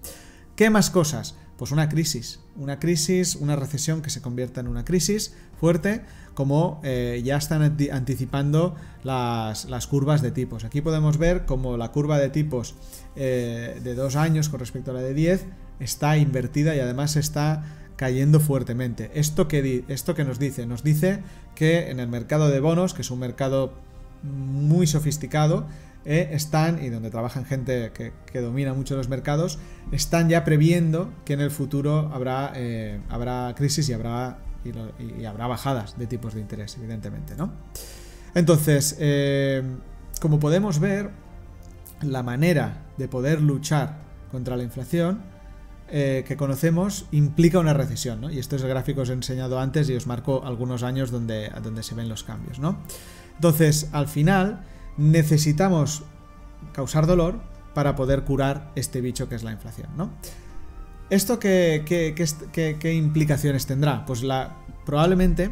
¿Qué 0.60 0.70
más 0.70 0.90
cosas? 0.90 1.36
Pues 1.56 1.72
una 1.72 1.88
crisis, 1.88 2.42
una 2.58 2.80
crisis, 2.80 3.38
una 3.38 3.56
recesión 3.56 4.02
que 4.02 4.10
se 4.10 4.22
convierta 4.22 4.60
en 4.60 4.68
una 4.68 4.84
crisis 4.84 5.34
fuerte, 5.58 6.02
como 6.34 6.82
eh, 6.84 7.22
ya 7.24 7.38
están 7.38 7.78
anticipando 7.94 8.76
las, 9.06 9.88
curvas 9.88 10.22
de 10.22 10.32
tipos. 10.32 10.66
Aquí 10.66 10.82
podemos 10.82 11.18
ver 11.18 11.46
como 11.46 11.78
la 11.78 11.94
curva 11.94 12.18
de 12.20 12.28
tipos 12.28 12.76
eh, 13.16 13.80
de 13.82 13.96
dos 13.96 14.18
años 14.18 14.50
con 14.50 14.60
respecto 14.60 14.92
a 14.92 14.96
la 14.96 15.02
de 15.02 15.14
10 15.14 15.46
está 15.80 16.18
invertida 16.18 16.76
y 16.76 16.82
además 16.82 17.16
está 17.16 17.64
cayendo 17.96 18.42
fuertemente. 18.42 19.12
¿Esto 19.14 19.48
que, 19.48 19.86
¿Esto 19.88 20.14
que 20.14 20.26
nos 20.26 20.40
dice? 20.40 20.66
Nos 20.66 20.84
dice 20.84 21.24
que 21.56 21.90
en 21.90 22.02
el 22.02 22.10
mercado 22.10 22.50
de 22.50 22.60
bonos, 22.60 22.94
que 22.94 23.04
es 23.04 23.12
un 23.12 23.20
mercado 23.20 23.76
muy 24.24 24.88
sofisticado, 24.88 25.68
eh, 26.06 26.30
están, 26.32 26.84
y 26.84 26.90
donde 26.90 27.10
trabajan 27.10 27.44
gente 27.46 27.92
que, 27.92 28.42
domina 28.42 28.74
mucho 28.74 28.96
los 28.96 29.10
mercados, 29.10 29.60
están 29.92 30.30
ya 30.30 30.46
previendo 30.46 31.14
que 31.26 31.34
en 31.34 31.42
el 31.42 31.52
futuro 31.52 32.10
habrá, 32.14 32.54
eh, 32.56 33.02
habrá 33.10 33.54
crisis 33.56 33.90
y 33.90 33.94
habrá, 33.94 34.40
y, 34.64 35.26
habrá 35.26 35.48
bajadas 35.48 35.98
de 35.98 36.08
tipos 36.08 36.34
de 36.34 36.42
interés, 36.42 36.78
evidentemente, 36.78 37.36
¿no? 37.36 37.52
Entonces, 38.34 38.96
eh, 39.00 39.62
como 40.22 40.40
podemos 40.40 40.80
ver, 40.80 41.10
la 42.02 42.24
manera 42.24 42.86
de 42.98 43.10
poder 43.10 43.42
luchar 43.42 43.98
contra 44.32 44.56
la 44.56 44.64
inflación 44.64 45.38
que 45.90 46.36
conocemos 46.38 47.08
implica 47.10 47.58
una 47.58 47.74
recesión, 47.74 48.22
¿no? 48.22 48.30
Y 48.30 48.38
estos 48.38 48.64
gráficos 48.64 49.04
os 49.04 49.10
he 49.10 49.14
enseñado 49.14 49.60
antes 49.60 49.90
y 49.90 49.96
os 49.96 50.06
marco 50.06 50.46
algunos 50.46 50.84
años 50.84 51.10
donde, 51.10 51.50
donde 51.64 51.82
se 51.82 51.96
ven 51.96 52.08
los 52.08 52.24
cambios, 52.24 52.60
¿no? 52.60 52.78
Entonces, 53.34 53.90
al 53.92 54.08
final, 54.08 54.62
necesitamos 55.00 56.04
causar 56.74 57.08
dolor 57.08 57.40
para 57.74 57.96
poder 57.96 58.24
curar 58.24 58.72
este 58.76 59.02
bicho 59.02 59.30
que 59.30 59.36
es 59.36 59.44
la 59.44 59.52
inflación, 59.52 59.90
¿no? 59.96 60.12
¿Esto 61.10 61.40
qué, 61.40 61.84
qué, 61.86 62.94
implicaciones 62.94 63.66
tendrá? 63.66 64.06
Pues 64.06 64.22
la, 64.22 64.58
probablemente 64.86 65.50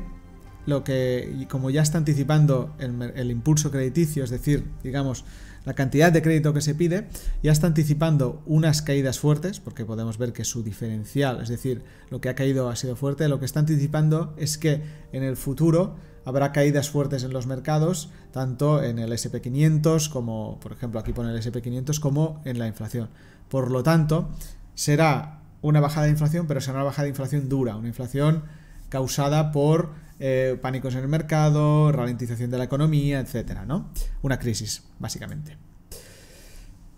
lo 0.68 0.84
que, 0.84 1.48
como 1.50 1.72
ya 1.72 1.82
está 1.82 1.98
anticipando 1.98 2.76
el, 2.78 3.02
el, 3.16 3.32
impulso 3.32 3.72
crediticio, 3.72 4.24
es 4.24 4.30
decir, 4.30 4.70
digamos, 4.84 5.26
la 5.68 5.74
cantidad 5.74 6.14
de 6.14 6.22
crédito 6.22 6.54
que 6.54 6.62
se 6.62 6.76
pide, 6.76 7.10
ya 7.44 7.52
está 7.52 7.68
anticipando 7.68 8.42
unas 8.46 8.82
caídas 8.82 9.20
fuertes, 9.20 9.60
porque 9.60 9.84
podemos 9.84 10.18
ver 10.18 10.32
que 10.32 10.46
su 10.46 10.64
diferencial, 10.64 11.42
es 11.42 11.50
decir, 11.50 11.84
lo 12.10 12.22
que 12.22 12.30
ha 12.30 12.36
caído 12.36 12.70
ha 12.70 12.78
sido 12.78 12.96
fuerte, 12.96 13.28
lo 13.28 13.38
que 13.42 13.46
está 13.46 13.60
anticipando 13.60 14.34
es 14.38 14.58
que 14.58 14.82
en 15.12 15.24
el 15.24 15.36
futuro 15.36 15.98
habrá 16.24 16.54
caídas 16.54 16.90
fuertes 16.90 17.26
en 17.26 17.34
los 17.34 17.48
mercados, 17.48 18.10
tanto 18.32 18.82
en 18.82 18.98
el 18.98 19.12
SP500 19.12 20.10
como, 20.10 20.58
por 20.62 20.72
ejemplo, 20.72 21.02
aquí 21.02 21.12
pone 21.12 21.32
el 21.32 21.38
SP500, 21.38 22.00
como 22.00 22.42
en 22.46 22.60
la 22.60 22.68
inflación. 22.68 23.10
Por 23.50 23.70
lo 23.70 23.84
tanto, 23.84 24.30
será 24.74 25.42
una 25.62 25.82
bajada 25.82 26.06
de 26.06 26.12
inflación, 26.14 26.48
pero 26.48 26.62
será 26.62 26.76
una 26.76 26.86
bajada 26.86 27.04
de 27.04 27.10
inflación 27.10 27.50
dura, 27.50 27.76
una 27.76 27.90
inflación 27.90 28.44
causada 28.88 29.52
por 29.52 29.90
eh, 30.20 30.58
pánicos 30.62 30.96
en 30.96 31.02
el 31.02 31.08
mercado, 31.08 31.92
ralentización 31.92 32.50
de 32.50 32.58
la 32.58 32.64
economía, 32.64 33.20
etcétera, 33.20 33.66
¿no? 33.66 33.92
Una 34.22 34.40
crisis, 34.40 34.84
básicamente. 35.00 35.58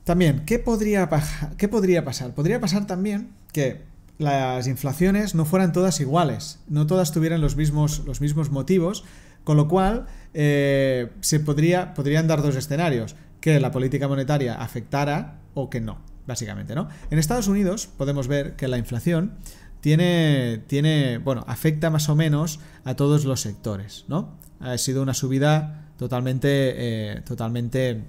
También, 0.03 0.43
¿qué 0.45 0.59
podría, 0.59 1.09
¿qué 1.57 1.67
podría 1.67 2.03
pasar? 2.03 2.33
Podría 2.33 2.59
pasar 2.59 2.87
también 2.87 3.31
que 3.51 3.83
las 4.17 4.67
inflaciones 4.67 5.35
no 5.35 5.45
fueran 5.45 5.71
todas 5.71 5.99
iguales, 5.99 6.59
no 6.67 6.87
todas 6.87 7.11
tuvieran 7.11 7.41
los 7.41 7.55
mismos, 7.55 8.03
los 8.05 8.19
mismos 8.19 8.51
motivos, 8.51 9.05
con 9.43 9.57
lo 9.57 9.67
cual 9.67 10.07
eh, 10.33 11.11
se 11.21 11.39
podría, 11.39 11.93
podrían 11.93 12.27
dar 12.27 12.41
dos 12.41 12.55
escenarios, 12.55 13.15
que 13.39 13.59
la 13.59 13.71
política 13.71 14.07
monetaria 14.07 14.55
afectara 14.55 15.39
o 15.53 15.69
que 15.69 15.79
no, 15.79 15.99
básicamente, 16.27 16.75
¿no? 16.75 16.89
En 17.09 17.19
Estados 17.19 17.47
Unidos 17.47 17.87
podemos 17.97 18.27
ver 18.27 18.55
que 18.55 18.67
la 18.67 18.77
inflación 18.77 19.37
tiene, 19.81 20.63
tiene, 20.67 21.17
bueno, 21.17 21.43
afecta 21.47 21.89
más 21.89 22.09
o 22.09 22.15
menos 22.15 22.59
a 22.83 22.95
todos 22.95 23.25
los 23.25 23.41
sectores, 23.41 24.05
¿no? 24.07 24.37
Ha 24.59 24.77
sido 24.77 25.01
una 25.01 25.13
subida 25.13 25.91
totalmente, 25.97 26.49
eh, 26.51 27.21
totalmente 27.21 28.03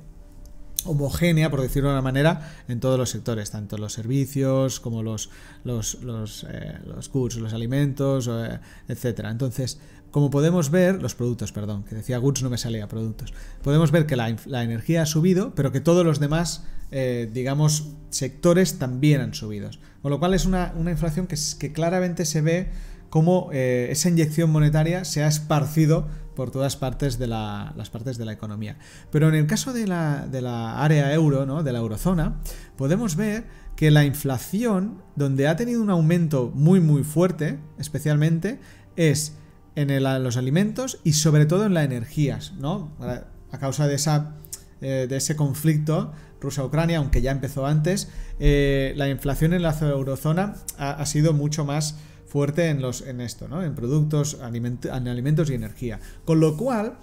homogénea, 0.84 1.50
por 1.50 1.60
decirlo 1.60 1.90
de 1.90 1.94
una 1.94 2.02
manera, 2.02 2.52
en 2.68 2.80
todos 2.80 2.98
los 2.98 3.10
sectores, 3.10 3.50
tanto 3.50 3.78
los 3.78 3.92
servicios 3.92 4.80
como 4.80 5.02
los, 5.02 5.30
los, 5.64 6.02
los, 6.02 6.46
eh, 6.48 6.78
los 6.86 7.10
goods, 7.10 7.36
los 7.36 7.52
alimentos, 7.52 8.28
eh, 8.30 8.58
etcétera. 8.88 9.30
Entonces, 9.30 9.80
como 10.10 10.30
podemos 10.30 10.70
ver, 10.70 11.00
los 11.00 11.14
productos, 11.14 11.52
perdón, 11.52 11.84
que 11.84 11.94
decía 11.94 12.18
goods 12.18 12.42
no 12.42 12.50
me 12.50 12.58
salía, 12.58 12.88
productos. 12.88 13.32
Podemos 13.62 13.90
ver 13.90 14.06
que 14.06 14.16
la, 14.16 14.28
energía 14.62 15.02
ha 15.02 15.06
subido, 15.06 15.54
pero 15.54 15.70
que 15.70 15.80
todos 15.80 16.04
los 16.04 16.18
demás, 16.18 16.64
eh, 16.90 17.30
digamos, 17.32 17.92
sectores 18.10 18.78
también 18.78 19.20
han 19.20 19.34
subido. 19.34 19.70
Con 20.02 20.10
lo 20.10 20.18
cual 20.18 20.34
es 20.34 20.46
una, 20.46 20.72
inflación 20.78 21.26
que, 21.26 21.36
que 21.58 21.72
claramente 21.72 22.24
se 22.24 22.40
ve 22.40 22.70
como 23.10 23.50
esa 23.52 24.08
inyección 24.08 24.50
monetaria 24.50 25.04
se 25.04 25.22
ha 25.22 25.26
esparcido 25.26 26.06
por 26.34 26.50
todas 26.50 26.76
partes 26.76 27.18
de 27.18 27.26
la, 27.26 27.74
las 27.76 27.90
partes 27.90 28.16
de 28.16 28.24
la 28.24 28.32
economía. 28.32 28.78
Pero 29.10 29.28
en 29.28 29.34
el 29.34 29.46
caso 29.46 29.72
de 29.72 29.86
la, 29.86 30.26
de 30.26 30.40
la 30.40 30.82
área 30.82 31.12
euro, 31.12 31.44
¿no? 31.44 31.62
de 31.62 31.72
la 31.72 31.80
eurozona, 31.80 32.40
podemos 32.76 33.16
ver 33.16 33.44
que 33.76 33.90
la 33.90 34.04
inflación, 34.04 35.02
donde 35.16 35.48
ha 35.48 35.56
tenido 35.56 35.82
un 35.82 35.90
aumento 35.90 36.52
muy 36.54 36.80
muy 36.80 37.02
fuerte, 37.02 37.58
especialmente, 37.78 38.60
es 38.96 39.34
en 39.74 40.02
los 40.02 40.36
alimentos 40.36 41.00
y 41.04 41.14
sobre 41.14 41.46
todo 41.46 41.66
en 41.66 41.74
las 41.74 41.84
energías, 41.84 42.52
¿no? 42.58 42.92
A 43.50 43.58
causa 43.58 43.86
de, 43.86 43.94
esa, 43.94 44.34
eh, 44.82 45.06
de 45.08 45.16
ese 45.16 45.36
conflicto 45.36 46.12
Rusia-Ucrania, 46.40 46.98
aunque 46.98 47.20
ya 47.20 47.32
empezó 47.32 47.66
antes, 47.66 48.08
eh, 48.38 48.94
la 48.96 49.10
inflación 49.10 49.52
en 49.52 49.60
la 49.60 49.76
eurozona 49.78 50.54
ha 50.78 51.04
sido 51.04 51.34
mucho 51.34 51.66
más 51.66 51.96
fuerte 52.26 52.68
en, 52.68 52.80
los, 52.80 53.02
en 53.02 53.20
esto, 53.20 53.46
¿no? 53.46 53.62
en 53.62 53.74
productos, 53.74 54.38
en 54.40 55.08
alimentos 55.08 55.50
y 55.50 55.54
energía. 55.54 56.00
Con 56.24 56.40
lo 56.40 56.56
cual, 56.56 56.94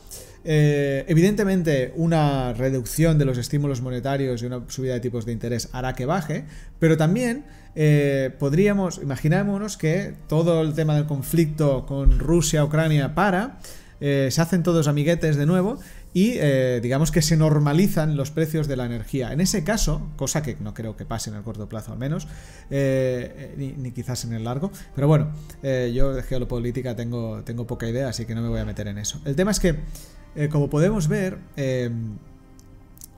eh, 0.44 1.06
evidentemente, 1.08 1.94
una 1.98 2.54
reducción 2.54 3.20
de 3.20 3.26
los 3.26 3.38
estímulos 3.38 3.82
monetarios 3.82 4.42
y 4.42 4.48
una 4.48 4.64
subida 4.70 4.94
de 4.94 5.00
tipos 5.02 5.28
de 5.28 5.34
interés 5.34 5.70
hará 5.72 5.94
que 5.94 6.08
baje, 6.08 6.46
pero 6.80 6.98
también 6.98 7.46
podríamos, 8.40 8.98
imaginémonos 9.04 9.78
que 9.78 10.16
todo 10.28 10.64
el 10.64 10.74
tema 10.74 10.96
del 10.96 11.06
conflicto 11.06 11.86
con 11.86 12.18
Rusia-Ucrania 12.18 13.14
para, 13.14 13.60
se 14.00 14.42
hacen 14.42 14.64
todos 14.64 14.88
amiguetes 14.88 15.36
de 15.36 15.46
nuevo 15.46 15.78
y 16.18 16.34
eh, 16.40 16.80
digamos 16.82 17.12
que 17.12 17.22
se 17.22 17.38
normalizan 17.38 18.18
los 18.18 18.32
precios 18.32 18.68
de 18.68 18.76
la 18.76 18.88
energía. 18.88 19.32
En 19.34 19.40
ese 19.40 19.64
caso, 19.64 20.10
cosa 20.16 20.42
que 20.42 20.58
no 20.60 20.74
creo 20.74 20.98
que 20.98 21.06
pase 21.06 21.30
en 21.30 21.36
el 21.36 21.44
corto 21.44 21.70
plazo 21.70 21.92
al 21.92 22.00
menos, 22.00 22.28
eh, 22.72 23.54
ni, 23.78 23.92
quizás 23.92 24.26
en 24.26 24.34
el 24.34 24.44
largo, 24.44 24.72
pero 24.96 25.08
bueno, 25.08 25.30
eh, 25.62 25.94
yo 25.94 26.16
de 26.16 26.24
geopolítica 26.24 26.96
tengo, 26.96 27.44
tengo 27.44 27.68
poca 27.68 27.88
idea, 27.88 28.10
así 28.10 28.26
que 28.26 28.34
no 28.34 28.42
me 28.42 28.50
voy 28.50 28.60
a 28.60 28.66
meter 28.66 28.88
en 28.88 28.98
eso. 28.98 29.22
El 29.26 29.36
tema 29.36 29.52
es 29.52 29.60
que, 29.60 29.76
como 30.50 30.72
podemos 30.72 31.08
ver, 31.08 31.38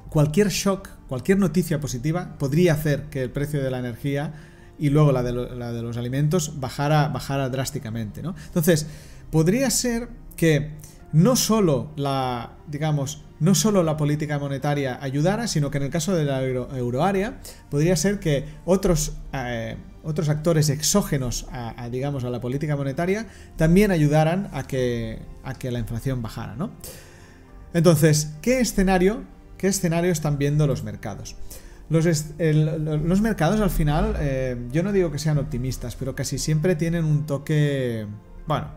cualquier 0.09 0.49
shock, 0.49 0.89
cualquier 1.07 1.37
noticia 1.39 1.79
positiva 1.79 2.35
podría 2.37 2.73
hacer 2.73 3.03
que 3.03 3.23
el 3.23 3.31
precio 3.31 3.63
de 3.63 3.71
la 3.71 3.79
energía 3.79 4.33
y 4.77 4.89
luego 4.89 5.13
la 5.13 5.23
de, 5.23 5.31
la 5.31 5.71
de 5.71 5.81
los 5.81 5.95
alimentos 5.95 6.59
bajara, 6.59 7.07
bajara 7.07 7.47
drásticamente. 7.47 8.21
¿no? 8.21 8.35
Entonces, 8.47 8.87
podría 9.31 9.69
ser 9.69 10.09
que 10.35 10.71
no 11.12 11.36
solo 11.36 11.91
la, 11.95 12.51
digamos, 12.68 13.24
no 13.39 13.55
solo 13.55 13.84
la 13.84 13.97
política 13.97 14.38
monetaria 14.38 14.99
ayudara, 15.01 15.47
sino 15.47 15.72
que 15.72 15.78
en 15.78 15.84
el 15.86 15.89
caso 15.89 16.16
de 16.16 16.26
la 16.26 16.43
euroárea 16.43 17.39
podría 17.70 17.95
ser 17.95 18.20
que 18.20 18.45
otros, 18.66 19.14
eh, 19.34 19.78
otros 20.03 20.30
actores 20.30 20.70
exógenos 20.70 21.47
a, 21.51 21.89
digamos, 21.89 22.24
a 22.24 22.30
la 22.30 22.41
política 22.41 22.76
monetaria 22.76 23.28
también 23.55 23.91
ayudaran 23.91 24.49
a 24.53 24.68
que, 24.68 25.20
a 25.43 25.53
que 25.53 25.72
la 25.72 25.80
inflación 25.80 26.22
bajara, 26.22 26.55
¿no? 26.55 26.72
Entonces, 27.74 28.34
¿qué 28.41 28.60
escenario, 28.60 29.24
qué 29.57 29.68
están 29.68 30.38
viendo 30.38 30.68
los 30.68 30.84
mercados? 30.84 31.36
Los, 31.89 32.05
los 32.05 33.22
mercados 33.22 33.62
al 33.62 33.70
final, 33.72 34.16
eh, 34.20 34.57
yo 34.72 34.84
no 34.84 34.91
digo 34.91 35.12
que 35.12 35.18
sean 35.18 35.39
optimistas, 35.39 35.95
pero 35.95 36.14
casi 36.14 36.38
siempre 36.38 36.76
tienen 36.76 37.03
un 37.03 37.26
toque, 37.26 38.05
bueno, 38.47 38.68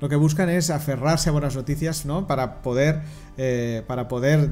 lo 0.00 0.08
que 0.08 0.16
buscan 0.16 0.48
es 0.50 0.70
aferrarse 0.70 1.30
a 1.30 1.32
buenas 1.32 1.56
noticias, 1.56 2.04
¿no? 2.04 2.26
Para 2.26 2.62
poder, 2.62 3.02
eh, 3.38 3.82
para 3.86 4.08
poder 4.08 4.50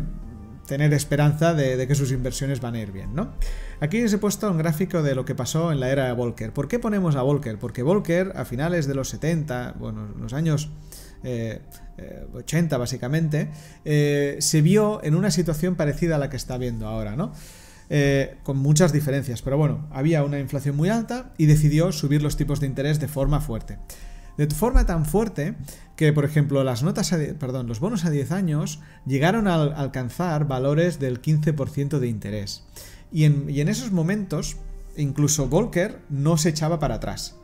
tener 0.67 0.95
esperanza 0.95 1.53
de, 1.53 1.87
que 1.87 1.95
sus 1.95 2.11
inversiones 2.11 2.61
van 2.61 2.75
a 2.75 2.81
ir 2.81 2.91
bien, 2.91 3.15
¿no? 3.15 3.33
Aquí 3.81 4.03
os 4.03 4.13
he 4.13 4.19
puesto 4.19 4.51
un 4.51 4.57
gráfico 4.57 5.03
de 5.03 5.15
lo 5.15 5.27
que 5.27 5.35
pasó 5.35 5.73
en 5.73 5.81
la 5.81 5.91
era 5.91 6.07
de 6.07 6.13
Volcker. 6.13 6.53
¿Por 6.53 6.69
qué 6.69 6.79
ponemos 6.79 7.17
a 7.17 7.23
Volcker? 7.23 7.59
Porque 7.59 7.83
Volcker, 7.83 8.33
a 8.35 8.47
finales 8.47 8.87
de 8.87 8.95
los 8.95 9.11
70, 9.11 9.75
bueno, 9.79 10.09
los 10.19 10.33
años 10.33 10.71
80 11.23 11.27
eh, 11.27 11.61
eh, 11.99 12.79
básicamente, 12.79 13.51
se 14.41 14.63
vio 14.63 15.05
en 15.05 15.15
una 15.15 15.31
situación 15.31 15.75
parecida 15.75 16.17
a 16.17 16.19
la 16.19 16.31
que 16.31 16.37
está 16.37 16.57
viendo 16.57 16.89
ahora, 16.89 17.17
¿no? 17.17 17.33
con 18.43 18.57
muchas 18.57 18.93
diferencias, 18.93 19.43
pero 19.43 19.57
bueno, 19.57 19.87
había 19.93 20.25
una 20.25 20.41
inflación 20.41 20.75
muy 20.75 20.89
alta 20.89 21.33
y 21.37 21.47
decidió 21.47 21.93
subir 21.93 22.23
los 22.23 22.37
tipos 22.37 22.59
de 22.59 22.67
interés 22.67 22.99
de 22.99 23.07
forma 23.07 23.41
fuerte. 23.41 23.79
De 24.37 24.47
forma 24.49 24.87
tan 24.87 25.07
fuerte 25.07 25.55
que, 25.97 26.13
por 26.13 26.25
ejemplo, 26.25 26.65
las 26.65 26.83
notas 26.83 27.15
perdón, 27.39 27.67
los 27.67 27.81
bonos 27.81 28.05
a 28.05 28.11
10 28.11 28.33
años 28.33 28.81
llegaron 29.07 29.47
a 29.47 29.55
alcanzar 29.55 30.47
valores 30.47 30.99
del 30.99 31.23
15% 31.23 31.99
de 31.99 32.09
interés. 32.09 32.65
Y 33.13 33.25
en, 33.25 33.69
esos 33.69 33.93
momentos, 33.93 34.57
incluso 34.97 35.47
Volcker 35.47 36.01
no 36.09 36.37
se 36.37 36.49
echaba 36.49 36.81
para 36.81 36.97
atrás. 36.97 37.37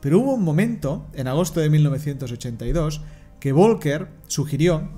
Pero 0.00 0.20
hubo 0.20 0.34
un 0.34 0.44
momento, 0.44 1.06
en 1.14 1.26
agosto 1.26 1.58
de 1.58 1.68
1982, 1.68 3.00
que 3.40 3.50
Volcker 3.50 4.08
sugirió 4.28 4.88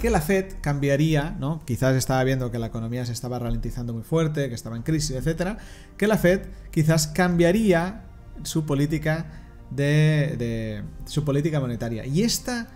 que 0.00 0.08
la 0.08 0.22
Fed 0.22 0.54
cambiaría, 0.62 1.36
¿no? 1.38 1.60
Quizás 1.66 1.94
estaba 1.94 2.24
viendo 2.24 2.50
que 2.50 2.58
la 2.58 2.68
economía 2.68 3.04
se 3.04 3.12
estaba 3.12 3.38
ralentizando 3.38 3.92
muy 3.92 4.02
fuerte, 4.02 4.48
que 4.48 4.54
estaba 4.54 4.76
en 4.76 4.82
crisis, 4.82 5.10
etcétera, 5.10 5.58
que 5.98 6.06
la 6.06 6.16
Fed 6.16 6.40
quizás 6.70 7.06
cambiaría 7.08 8.04
su 8.44 8.64
política 8.64 9.49
de, 9.70 10.82
su 11.04 11.24
política 11.24 11.60
monetaria. 11.60 12.06
Y 12.06 12.22
esta 12.22 12.68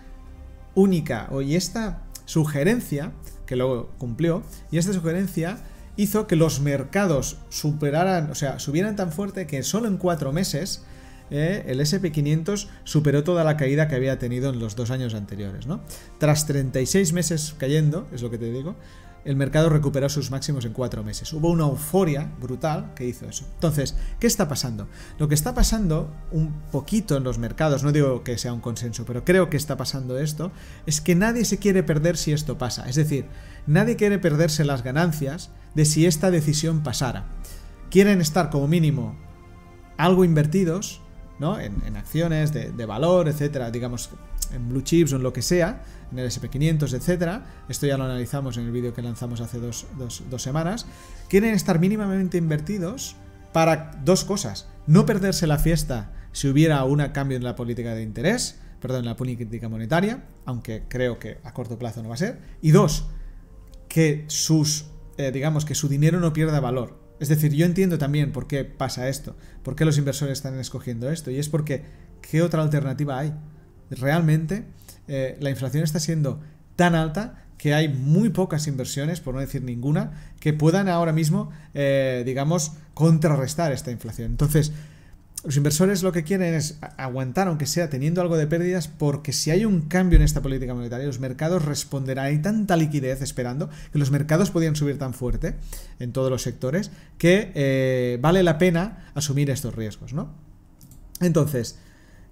única, 0.73 1.27
o 1.31 1.41
y 1.41 1.55
esta 1.55 2.03
sugerencia, 2.25 3.11
que 3.45 3.55
luego 3.55 3.89
cumplió, 3.97 4.43
y 4.71 4.77
esta 4.77 4.93
sugerencia 4.93 5.59
hizo 5.97 6.27
que 6.27 6.35
los 6.35 6.59
mercados 6.59 7.37
superaran, 7.49 8.29
o 8.31 8.35
sea, 8.35 8.59
subieran 8.59 8.95
tan 8.95 9.11
fuerte 9.11 9.47
que 9.47 9.63
solo 9.63 9.87
en 9.87 9.97
cuatro 9.97 10.33
meses 10.33 10.83
eh, 11.31 11.63
el 11.67 11.79
SP500 11.79 12.67
superó 12.83 13.23
toda 13.23 13.43
la 13.43 13.57
caída 13.57 13.87
que 13.87 13.95
había 13.95 14.19
tenido 14.19 14.51
en 14.51 14.59
los 14.59 14.75
dos 14.75 14.91
años 14.91 15.13
anteriores, 15.15 15.65
¿no? 15.65 15.81
Tras 16.19 16.45
36 16.45 17.13
meses 17.13 17.55
cayendo, 17.57 18.07
es 18.13 18.21
lo 18.21 18.29
que 18.29 18.37
te 18.37 18.51
digo, 18.51 18.75
el 19.25 19.35
mercado 19.35 19.69
recuperó 19.69 20.07
sus 20.07 20.29
máximos 20.29 20.65
en 20.65 20.73
cuatro 20.73 21.03
meses. 21.03 21.33
Hubo 21.33 21.49
una 21.49 21.63
euforia 21.63 22.31
brutal 22.39 22.93
que 22.95 23.05
hizo 23.05 23.27
eso. 23.27 23.43
Entonces, 23.55 23.95
¿qué 24.19 24.27
está 24.27 24.47
pasando? 24.47 24.87
Lo 25.17 25.27
que 25.27 25.33
está 25.33 25.55
pasando 25.55 26.13
un 26.31 26.53
poquito 26.71 27.17
en 27.17 27.23
los 27.23 27.39
mercados, 27.39 27.83
no 27.83 27.91
digo 27.91 28.23
que 28.23 28.37
sea 28.37 28.53
un 28.53 28.61
consenso, 28.61 29.03
pero 29.03 29.25
creo 29.25 29.49
que 29.49 29.57
está 29.57 29.77
pasando 29.77 30.19
esto, 30.19 30.51
es 30.85 31.01
que 31.01 31.15
nadie 31.15 31.43
se 31.43 31.57
quiere 31.57 31.81
perder 31.81 32.17
si 32.17 32.33
esto 32.33 32.59
pasa. 32.59 32.87
Es 32.87 32.95
decir, 32.95 33.25
nadie 33.65 33.95
quiere 33.95 34.19
perderse 34.19 34.63
las 34.63 34.83
ganancias 34.83 35.49
de 35.73 35.85
si 35.85 36.05
esta 36.05 36.29
decisión 36.29 36.83
pasara. 36.83 37.25
Quieren 37.89 38.21
estar 38.21 38.51
como 38.51 38.67
mínimo 38.67 39.17
algo 39.97 40.23
invertidos, 40.23 41.01
¿no? 41.39 41.59
En, 41.59 41.97
acciones 41.97 42.53
de, 42.53 42.71
de 42.71 42.85
valor, 42.85 43.27
etcétera, 43.27 43.71
digamos, 43.71 44.11
en 44.53 44.69
blue 44.69 44.81
chips 44.81 45.13
o 45.13 45.15
en 45.15 45.23
lo 45.23 45.33
que 45.33 45.41
sea, 45.41 45.83
en 46.11 46.19
el 46.19 46.29
SP500, 46.29 46.93
etcétera. 46.93 47.45
Esto 47.69 47.87
ya 47.87 47.97
lo 47.97 48.03
analizamos 48.03 48.57
en 48.57 48.65
el 48.65 48.71
vídeo 48.71 48.93
que 48.93 49.01
lanzamos 49.01 49.41
hace 49.41 49.59
dos, 49.59 49.87
semanas. 50.37 50.85
Quieren 51.29 51.53
estar 51.53 51.79
mínimamente 51.79 52.37
invertidos 52.37 53.15
para 53.53 53.91
dos 54.03 54.23
cosas. 54.23 54.67
No 54.87 55.05
perderse 55.05 55.47
la 55.47 55.57
fiesta 55.57 56.11
si 56.31 56.47
hubiera 56.47 56.83
un 56.83 56.99
cambio 57.09 57.37
en 57.37 57.43
la 57.43 57.55
política 57.55 57.95
de 57.95 58.03
interés, 58.03 58.59
perdón, 58.81 59.01
en 59.01 59.05
la 59.05 59.15
política 59.15 59.69
monetaria, 59.69 60.25
aunque 60.45 60.83
creo 60.87 61.17
que 61.17 61.39
a 61.43 61.53
corto 61.53 61.79
plazo 61.79 62.03
no 62.03 62.09
va 62.09 62.15
a 62.15 62.17
ser. 62.17 62.39
Y 62.61 62.71
dos, 62.71 63.07
que 63.87 64.25
sus, 64.27 64.87
eh, 65.17 65.31
digamos, 65.31 65.65
que 65.65 65.75
su 65.75 65.87
dinero 65.87 66.19
no 66.19 66.33
pierda 66.33 66.59
valor. 66.59 66.99
Es 67.19 67.29
decir, 67.29 67.53
yo 67.53 67.65
entiendo 67.65 67.97
también 67.97 68.31
por 68.31 68.47
qué 68.47 68.65
pasa 68.65 69.07
esto, 69.07 69.35
por 69.63 69.75
qué 69.75 69.85
los 69.85 69.97
inversores 69.97 70.33
están 70.33 70.59
escogiendo 70.59 71.09
esto, 71.09 71.31
y 71.31 71.37
es 71.37 71.47
porque, 71.47 71.83
¿qué 72.21 72.41
otra 72.41 72.61
alternativa 72.61 73.17
hay? 73.17 73.33
Realmente 73.89 74.65
eh, 75.07 75.37
la 75.39 75.49
inflación 75.49 75.83
está 75.83 75.99
siendo 75.99 76.39
tan 76.75 76.95
alta 76.95 77.45
que 77.57 77.73
hay 77.73 77.89
muy 77.89 78.29
pocas 78.29 78.67
inversiones, 78.67 79.21
por 79.21 79.33
no 79.33 79.39
decir 79.39 79.63
ninguna, 79.63 80.33
que 80.39 80.53
puedan 80.53 80.89
ahora 80.89 81.13
mismo, 81.13 81.49
eh, 81.73 82.23
digamos, 82.25 82.73
contrarrestar 82.93 83.71
esta 83.71 83.91
inflación. 83.91 84.31
Entonces, 84.31 84.71
los 85.45 85.57
inversores 85.57 86.01
lo 86.01 86.11
que 86.11 86.23
quieren 86.23 86.55
es 86.55 86.79
aguantar, 86.97 87.47
aunque 87.47 87.67
sea 87.67 87.89
teniendo 87.89 88.21
algo 88.21 88.35
de 88.35 88.47
pérdidas, 88.47 88.87
porque 88.87 89.31
si 89.31 89.51
hay 89.51 89.63
un 89.63 89.81
cambio 89.81 90.17
en 90.17 90.23
esta 90.23 90.41
política 90.41 90.73
monetaria, 90.73 91.05
los 91.05 91.19
mercados 91.19 91.63
responderán. 91.63 92.25
Hay 92.25 92.39
tanta 92.39 92.75
liquidez 92.75 93.21
esperando 93.21 93.69
que 93.91 93.99
los 93.99 94.09
mercados 94.09 94.49
podían 94.49 94.75
subir 94.75 94.97
tan 94.97 95.13
fuerte 95.13 95.55
en 95.99 96.13
todos 96.13 96.31
los 96.31 96.41
sectores 96.41 96.89
que 97.19 97.51
eh, 97.53 98.17
vale 98.21 98.41
la 98.41 98.57
pena 98.57 99.11
asumir 99.13 99.51
estos 99.51 99.75
riesgos, 99.75 100.13
¿no? 100.13 100.33
Entonces, 101.19 101.77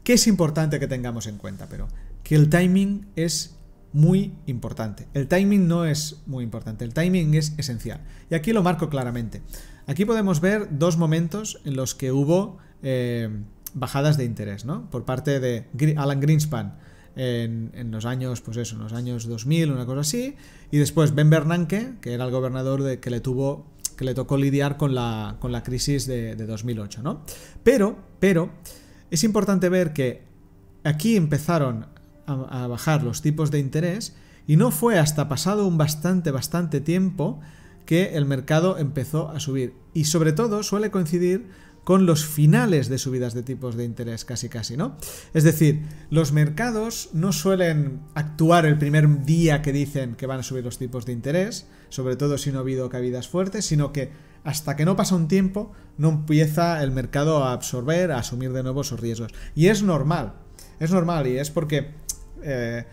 ¿qué 0.04 0.14
es 0.14 0.28
importante 0.28 0.80
que 0.80 0.88
tengamos 0.88 1.28
en 1.28 1.38
cuenta? 1.38 1.68
Pero 1.70 1.88
que 2.24 2.36
el 2.36 2.50
timing 2.50 3.08
es 3.16 3.56
muy 3.92 4.34
importante. 4.48 5.08
El 5.14 5.28
timing 5.28 5.68
no 5.68 5.86
es 5.86 6.22
muy 6.26 6.44
importante, 6.44 6.84
el 6.84 6.94
timing 6.94 7.36
es 7.36 7.54
esencial. 7.58 8.02
Y 8.30 8.36
aquí 8.36 8.52
lo 8.52 8.64
marco 8.64 8.90
claramente. 8.90 9.42
Aquí 9.86 10.06
podemos 10.06 10.42
ver 10.42 10.68
dos 10.72 10.98
momentos 10.98 11.62
en 11.66 11.76
los 11.76 11.94
que 11.94 12.12
hubo 12.12 12.58
eh, 12.82 13.30
bajadas 13.74 14.18
de 14.18 14.26
interés, 14.26 14.66
¿no? 14.66 14.90
Por 14.90 15.06
parte 15.06 15.40
de 15.40 15.68
Alan 15.98 16.20
Greenspan 16.20 16.78
en, 17.16 17.92
los 17.92 18.06
años, 18.06 18.42
pues 18.42 18.58
eso, 18.58 18.76
en 18.76 18.82
los 18.82 18.94
años 18.94 19.28
2000, 19.28 19.72
una 19.72 19.86
cosa 19.86 20.02
así, 20.02 20.36
y 20.72 20.78
después 20.78 21.14
Ben 21.14 21.30
Bernanke, 21.30 21.96
que 22.02 22.14
era 22.14 22.26
el 22.26 22.32
gobernador 22.32 22.82
de, 22.84 23.00
que 23.00 23.10
le 23.10 23.20
tuvo 23.20 23.72
que 23.98 24.06
le 24.06 24.16
tocó 24.16 24.38
lidiar 24.38 24.78
con 24.78 24.96
la, 24.96 25.38
con 25.40 25.52
la 25.52 25.62
crisis 25.62 26.08
de, 26.08 26.36
de 26.36 26.46
2008, 26.48 27.04
¿no? 27.04 27.22
Pero, 27.64 27.96
pero, 28.20 28.50
es 29.14 29.24
importante 29.24 29.70
ver 29.70 29.94
que 29.94 30.24
aquí 30.84 31.16
empezaron 31.16 31.86
a, 32.26 32.66
bajar 32.66 33.04
los 33.04 33.22
tipos 33.22 33.52
de 33.52 33.60
interés 33.60 34.16
y 34.48 34.56
no 34.56 34.72
fue 34.72 34.98
hasta 34.98 35.30
pasado 35.30 35.68
un 35.68 35.78
bastante, 35.78 36.32
bastante 36.32 36.82
tiempo 36.82 37.40
que 37.86 38.16
el 38.16 38.26
mercado 38.26 38.80
empezó 38.80 39.30
a 39.30 39.40
subir. 39.40 39.76
Y 39.94 40.06
sobre 40.06 40.34
todo 40.34 40.64
suele 40.64 40.90
coincidir 40.90 41.46
con 41.84 42.08
los 42.08 42.26
finales 42.26 42.90
de 42.90 42.98
subidas 42.98 43.36
de 43.36 43.44
tipos 43.44 43.76
de 43.76 43.84
interés, 43.84 44.26
casi 44.26 44.50
casi, 44.50 44.78
¿no? 44.78 44.98
Es 45.36 45.44
decir, 45.44 45.84
los 46.10 46.32
mercados 46.32 47.10
no 47.14 47.34
suelen 47.34 48.00
actuar 48.16 48.66
el 48.66 48.80
primer 48.80 49.26
día 49.26 49.62
que 49.62 49.74
dicen 49.74 50.16
que 50.16 50.26
van 50.26 50.40
a 50.40 50.44
subir 50.44 50.64
los 50.64 50.80
tipos 50.80 51.06
de 51.06 51.14
interés, 51.14 51.68
sobre 51.90 52.16
todo 52.16 52.40
si 52.40 52.52
no 52.52 52.58
ha 52.58 52.62
habido 52.62 52.90
caídas 52.90 53.28
fuertes, 53.28 53.66
sino 53.66 53.94
que 53.94 54.10
hasta 54.44 54.76
que 54.76 54.86
no 54.86 54.96
pasa 54.96 55.16
un 55.16 55.28
tiempo 55.28 55.72
no 55.98 56.10
empieza 56.10 56.84
el 56.84 56.92
mercado 56.92 57.44
a 57.44 57.54
absorber, 57.54 58.12
a 58.12 58.20
asumir 58.20 58.52
de 58.54 58.64
nuevo 58.64 58.82
esos 58.82 59.00
riesgos. 59.00 59.32
Y 59.56 59.68
es 59.68 59.84
normal, 59.84 60.34
es 60.80 60.92
normal 60.92 61.28
y 61.28 61.38
es 61.38 61.50
porque 61.50 61.92
eh, 62.42 62.86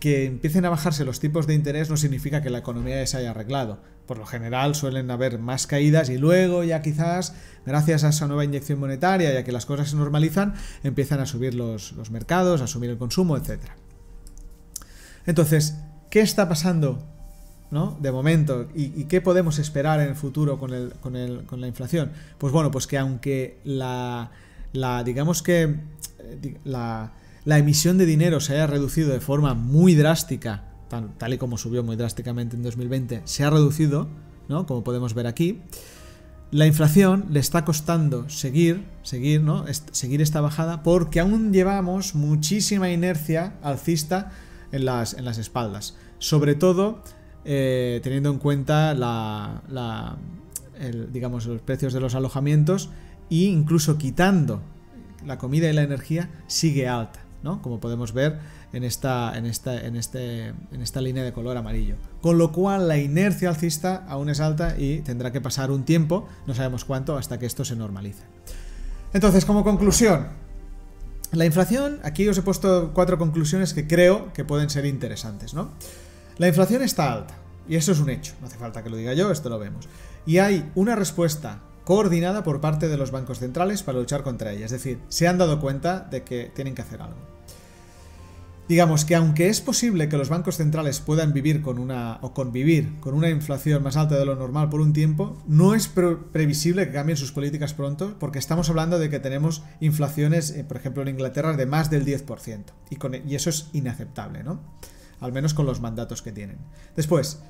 que 0.00 0.26
empiecen 0.26 0.64
a 0.64 0.70
bajarse 0.70 1.04
los 1.04 1.20
tipos 1.20 1.46
de 1.46 1.54
interés 1.54 1.88
no 1.88 1.96
significa 1.96 2.42
que 2.42 2.50
la 2.50 2.58
economía 2.58 3.06
se 3.06 3.16
haya 3.16 3.30
arreglado. 3.30 3.80
Por 4.06 4.18
lo 4.18 4.26
general 4.26 4.74
suelen 4.74 5.10
haber 5.10 5.38
más 5.38 5.66
caídas 5.66 6.10
y 6.10 6.18
luego 6.18 6.64
ya 6.64 6.82
quizás, 6.82 7.34
gracias 7.64 8.04
a 8.04 8.08
esa 8.08 8.26
nueva 8.26 8.44
inyección 8.44 8.78
monetaria 8.78 9.32
y 9.32 9.36
a 9.36 9.44
que 9.44 9.52
las 9.52 9.64
cosas 9.64 9.90
se 9.90 9.96
normalizan, 9.96 10.54
empiezan 10.82 11.20
a 11.20 11.26
subir 11.26 11.54
los, 11.54 11.94
mercados, 12.10 12.60
a 12.60 12.66
subir 12.66 12.90
el 12.90 12.98
consumo, 12.98 13.36
etc. 13.36 13.60
Entonces, 15.24 15.78
¿qué 16.10 16.20
está 16.20 16.48
pasando 16.48 17.11
¿no? 17.72 17.96
de 18.00 18.12
momento 18.12 18.68
¿Y, 18.74 19.04
qué 19.04 19.20
podemos 19.20 19.58
esperar 19.58 19.98
en 20.00 20.10
el 20.10 20.14
futuro 20.14 20.58
con, 20.58 20.72
el, 20.72 20.92
con, 21.00 21.16
el, 21.16 21.44
con, 21.44 21.60
la 21.60 21.66
inflación? 21.66 22.12
Pues 22.38 22.52
bueno, 22.52 22.70
pues 22.70 22.86
que 22.86 22.98
aunque 22.98 23.58
la, 23.64 24.30
la 24.72 25.02
digamos 25.02 25.42
que 25.42 25.62
eh, 26.18 26.58
la, 26.64 27.14
la 27.44 27.58
emisión 27.58 27.98
de 27.98 28.06
dinero 28.06 28.40
se 28.40 28.52
haya 28.52 28.66
reducido 28.66 29.10
de 29.10 29.20
forma 29.20 29.54
muy 29.54 29.94
drástica, 29.94 30.64
tal, 30.88 31.32
y 31.32 31.38
como 31.38 31.56
subió 31.56 31.82
muy 31.82 31.96
drásticamente 31.96 32.56
en 32.56 32.62
2020, 32.62 33.22
se 33.24 33.42
ha 33.42 33.50
reducido, 33.50 34.06
¿no? 34.48 34.66
Como 34.66 34.84
podemos 34.84 35.14
ver 35.14 35.26
aquí. 35.26 35.62
la 36.50 36.66
inflación 36.66 37.28
le 37.30 37.40
está 37.40 37.64
costando 37.64 38.28
seguir, 38.28 38.84
seguir, 39.02 39.40
¿no? 39.40 39.64
seguir 39.92 40.20
esta 40.20 40.42
bajada 40.42 40.82
porque 40.82 41.20
aún 41.20 41.54
llevamos 41.54 42.14
muchísima 42.14 42.90
inercia 42.90 43.54
alcista 43.62 44.30
en 44.72 44.84
las, 44.84 45.14
en 45.14 45.24
las 45.24 45.38
espaldas. 45.38 45.96
Sobre 46.18 46.54
todo 46.54 47.02
eh, 47.44 48.00
teniendo 48.02 48.30
en 48.30 48.38
cuenta 48.38 48.94
los 48.94 50.16
precios 51.62 51.92
de 51.92 52.00
los 52.00 52.14
alojamientos 52.14 52.90
e 53.30 53.44
incluso 53.44 53.98
quitando 53.98 54.62
la 55.26 55.38
comida 55.38 55.68
y 55.68 55.72
la 55.72 55.82
energía 55.82 56.30
sigue 56.46 56.88
alta, 56.88 57.20
¿no? 57.42 57.62
Como 57.62 57.80
podemos 57.80 58.12
ver 58.12 58.38
en 58.72 58.84
esta, 58.84 59.36
en 59.36 59.46
esta, 59.46 59.76
este, 59.76 60.48
en 60.48 60.82
esta 60.82 61.00
línea 61.00 61.24
de 61.24 61.32
color 61.32 61.56
amarillo. 61.56 61.96
Con 62.20 62.38
lo 62.38 62.52
cual 62.52 62.88
la 62.88 62.98
inercia 62.98 63.48
alcista 63.48 64.04
aún 64.08 64.28
es 64.28 64.40
alta 64.40 64.76
y 64.78 65.00
tendrá 65.00 65.32
que 65.32 65.40
pasar 65.40 65.70
un 65.70 65.84
tiempo, 65.84 66.26
no 66.46 66.54
sabemos 66.54 66.84
cuánto, 66.84 67.16
hasta 67.16 67.38
que 67.38 67.46
esto 67.46 67.64
se 67.64 67.76
normalice. 67.76 68.22
Entonces, 69.12 69.44
como 69.44 69.62
conclusión, 69.62 70.28
la 71.32 71.44
inflación, 71.44 72.00
aquí 72.02 72.28
os 72.28 72.38
he 72.38 72.42
puesto 72.42 72.92
cuatro 72.94 73.18
conclusiones 73.18 73.74
que 73.74 73.86
creo 73.86 74.32
que 74.32 74.44
pueden 74.44 74.70
ser 74.70 74.86
interesantes, 74.86 75.54
¿no? 75.54 75.72
La 76.38 76.48
inflación 76.48 76.82
está 76.82 77.12
alta, 77.12 77.34
y 77.68 77.76
eso 77.76 77.92
es 77.92 78.00
un 78.00 78.10
hecho, 78.10 78.34
no 78.40 78.46
hace 78.46 78.58
falta 78.58 78.82
que 78.82 78.90
lo 78.90 78.96
diga 78.96 79.14
yo, 79.14 79.30
esto 79.30 79.48
lo 79.48 79.58
vemos. 79.58 79.88
Y 80.26 80.38
hay 80.38 80.70
una 80.74 80.96
respuesta 80.96 81.60
coordinada 81.84 82.44
por 82.44 82.60
parte 82.60 82.88
de 82.88 82.96
los 82.96 83.10
bancos 83.10 83.38
centrales 83.38 83.82
para 83.82 83.98
luchar 83.98 84.22
contra 84.22 84.52
ella, 84.52 84.66
es 84.66 84.70
decir, 84.70 84.98
se 85.08 85.28
han 85.28 85.38
dado 85.38 85.60
cuenta 85.60 86.00
de 86.00 86.22
que 86.22 86.50
tienen 86.54 86.74
que 86.74 86.82
hacer 86.82 87.02
algo. 87.02 87.32
Digamos 88.68 89.04
que 89.04 89.16
aunque 89.16 89.48
es 89.48 89.60
posible 89.60 90.08
que 90.08 90.16
los 90.16 90.28
bancos 90.28 90.56
centrales 90.56 91.00
puedan 91.00 91.32
vivir 91.32 91.62
con 91.62 91.78
una 91.78 92.18
o 92.22 92.32
convivir 92.32 93.00
con 93.00 93.12
una 93.12 93.28
inflación 93.28 93.82
más 93.82 93.96
alta 93.96 94.16
de 94.16 94.24
lo 94.24 94.36
normal 94.36 94.70
por 94.70 94.80
un 94.80 94.92
tiempo, 94.92 95.36
no 95.46 95.74
es 95.74 95.88
previsible 95.88 96.86
que 96.86 96.92
cambien 96.92 97.16
sus 97.16 97.32
políticas 97.32 97.74
pronto, 97.74 98.14
porque 98.20 98.38
estamos 98.38 98.70
hablando 98.70 98.98
de 98.98 99.10
que 99.10 99.18
tenemos 99.18 99.62
inflaciones, 99.80 100.50
eh, 100.52 100.64
por 100.64 100.76
ejemplo 100.76 101.02
en 101.02 101.08
Inglaterra, 101.08 101.54
de 101.54 101.66
más 101.66 101.90
del 101.90 102.06
10%, 102.06 102.64
y, 102.88 103.30
y 103.30 103.34
eso 103.34 103.50
es 103.50 103.68
inaceptable, 103.72 104.44
¿no? 104.44 104.60
Al 105.22 105.32
menos 105.32 105.54
con 105.54 105.64
los 105.64 105.80
mandatos 105.80 106.20
que 106.20 106.32
tienen. 106.32 106.58
Después, 106.96 107.40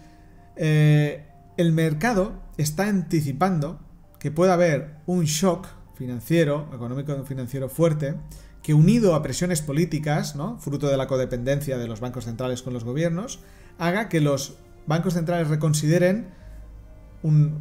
eh, 0.56 1.26
el 1.56 1.72
mercado 1.72 2.34
está 2.56 2.86
anticipando 2.86 3.80
que 4.18 4.30
puede 4.30 4.52
haber 4.52 4.98
un 5.06 5.24
shock 5.24 5.66
financiero, 5.96 6.68
económico 6.74 7.24
financiero 7.24 7.68
fuerte, 7.68 8.14
que 8.62 8.74
unido 8.74 9.14
a 9.14 9.22
presiones 9.22 9.62
políticas, 9.62 10.36
¿no? 10.36 10.58
fruto 10.58 10.88
de 10.88 10.96
la 10.96 11.06
codependencia 11.06 11.78
de 11.78 11.88
los 11.88 12.00
bancos 12.00 12.24
centrales 12.26 12.62
con 12.62 12.72
los 12.72 12.84
gobiernos, 12.84 13.40
haga 13.78 14.08
que 14.08 14.20
los 14.20 14.58
bancos 14.86 15.14
centrales 15.14 15.48
reconsideren, 15.48 16.28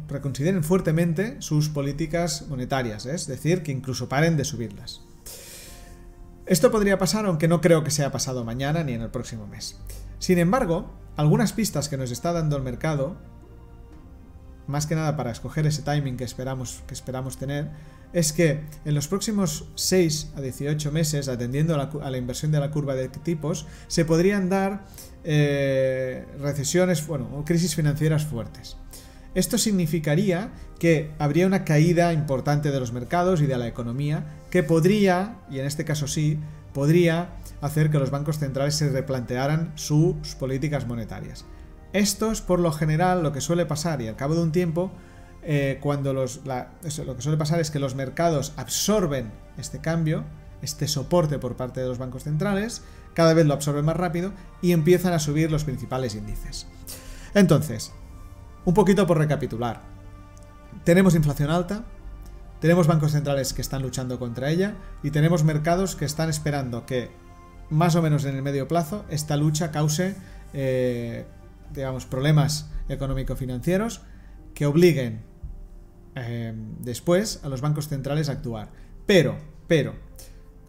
reconsideren 0.08 0.62
fuertemente 0.62 1.40
sus 1.40 1.68
políticas 1.68 2.46
monetarias, 2.48 3.06
¿eh? 3.06 3.14
es 3.14 3.26
decir, 3.26 3.62
que 3.62 3.72
incluso 3.72 4.08
paren 4.08 4.36
de 4.36 4.44
subirlas. 4.44 5.02
Esto 6.46 6.70
podría 6.70 6.98
pasar, 6.98 7.26
aunque 7.26 7.48
no 7.48 7.60
creo 7.60 7.84
que 7.84 7.90
sea 7.90 8.12
pasado 8.12 8.44
mañana 8.44 8.82
ni 8.82 8.92
en 8.92 9.02
el 9.02 9.10
próximo 9.10 9.46
mes. 9.46 9.78
Sin 10.22 10.38
embargo, 10.38 10.88
algunas 11.16 11.52
pistas 11.52 11.88
que 11.88 11.96
nos 11.96 12.12
está 12.12 12.32
dando 12.32 12.56
el 12.56 12.62
mercado, 12.62 13.16
más 14.68 14.86
que 14.86 14.94
nada 14.94 15.16
para 15.16 15.32
escoger 15.32 15.66
ese 15.66 15.82
timing 15.82 16.16
que 16.16 16.22
esperamos, 16.22 16.84
que 16.86 16.94
esperamos 16.94 17.38
tener, 17.38 17.70
es 18.12 18.32
que 18.32 18.60
en 18.84 18.94
los 18.94 19.08
próximos 19.08 19.66
6 19.74 20.34
a 20.36 20.40
18 20.40 20.92
meses, 20.92 21.26
atendiendo 21.26 21.74
a 21.74 22.08
la, 22.08 22.18
inversión 22.18 22.52
de 22.52 22.60
la 22.60 22.70
curva 22.70 22.94
de 22.94 23.08
tipos, 23.08 23.66
se 23.88 24.04
podrían 24.04 24.48
dar 24.48 24.84
eh, 25.24 26.24
recesiones, 26.38 27.04
bueno, 27.04 27.28
o 27.34 27.44
crisis 27.44 27.74
financieras 27.74 28.24
fuertes. 28.24 28.76
Esto 29.34 29.58
significaría 29.58 30.52
que 30.78 31.10
habría 31.18 31.48
una 31.48 31.64
caída 31.64 32.12
importante 32.12 32.70
de 32.70 32.78
los 32.78 32.92
mercados 32.92 33.40
y 33.40 33.46
de 33.46 33.58
la 33.58 33.66
economía 33.66 34.24
que 34.50 34.62
podría, 34.62 35.38
y 35.50 35.58
en 35.58 35.66
este 35.66 35.84
caso 35.84 36.06
sí, 36.06 36.38
podría 36.72 37.30
hacer 37.60 37.90
que 37.90 37.98
los 37.98 38.10
bancos 38.10 38.38
centrales 38.38 38.74
se 38.74 38.90
replantearan 38.90 39.72
sus 39.74 40.34
políticas 40.34 40.86
monetarias. 40.86 41.44
Esto 41.92 42.32
es 42.32 42.40
por 42.40 42.58
lo 42.58 42.72
general 42.72 43.22
lo 43.22 43.32
que 43.32 43.40
suele 43.40 43.66
pasar 43.66 44.00
y 44.00 44.08
al 44.08 44.16
cabo 44.16 44.34
de 44.34 44.42
un 44.42 44.52
tiempo 44.52 44.90
eh, 45.42 45.78
cuando 45.80 46.12
lo 46.12 46.24
que 46.24 46.90
suele 46.90 47.38
pasar 47.38 47.60
es 47.60 47.70
que 47.70 47.78
los 47.78 47.94
mercados 47.94 48.52
absorben 48.56 49.30
este 49.58 49.80
cambio, 49.80 50.24
este 50.62 50.88
soporte 50.88 51.38
por 51.38 51.56
parte 51.56 51.80
de 51.80 51.88
los 51.88 51.98
bancos 51.98 52.24
centrales, 52.24 52.82
cada 53.14 53.34
vez 53.34 53.46
lo 53.46 53.54
absorben 53.54 53.84
más 53.84 53.96
rápido 53.96 54.32
y 54.62 54.72
empiezan 54.72 55.12
a 55.12 55.18
subir 55.18 55.50
los 55.50 55.64
principales 55.64 56.14
índices. 56.14 56.66
Entonces, 57.34 57.92
un 58.64 58.74
poquito 58.74 59.06
por 59.06 59.18
recapitular. 59.18 59.82
Tenemos 60.84 61.14
inflación 61.14 61.50
alta, 61.50 61.84
tenemos 62.62 62.86
bancos 62.86 63.12
centrales 63.12 63.52
que 63.52 63.60
están 63.60 63.82
luchando 63.82 64.18
contra 64.18 64.50
ella 64.50 64.76
y 65.02 65.10
tenemos 65.10 65.44
mercados 65.44 65.96
que 65.96 66.06
están 66.06 66.30
esperando 66.30 66.86
que, 66.86 67.10
más 67.68 67.94
o 67.94 68.00
menos 68.00 68.24
en 68.24 68.36
el 68.36 68.42
medio 68.42 68.66
plazo, 68.66 69.04
esta 69.10 69.36
lucha 69.36 69.70
cause, 69.70 70.16
eh, 70.54 71.26
digamos, 71.74 72.06
problemas 72.06 72.70
económico-financieros 72.88 74.00
que 74.54 74.64
obliguen 74.64 75.30
Em, 76.14 76.76
después 76.80 77.40
a 77.42 77.48
los 77.48 77.60
bancos 77.60 77.88
centrales 77.88 78.28
a 78.28 78.32
actuar. 78.32 78.68
Pero, 79.06 79.38
pero, 79.66 79.94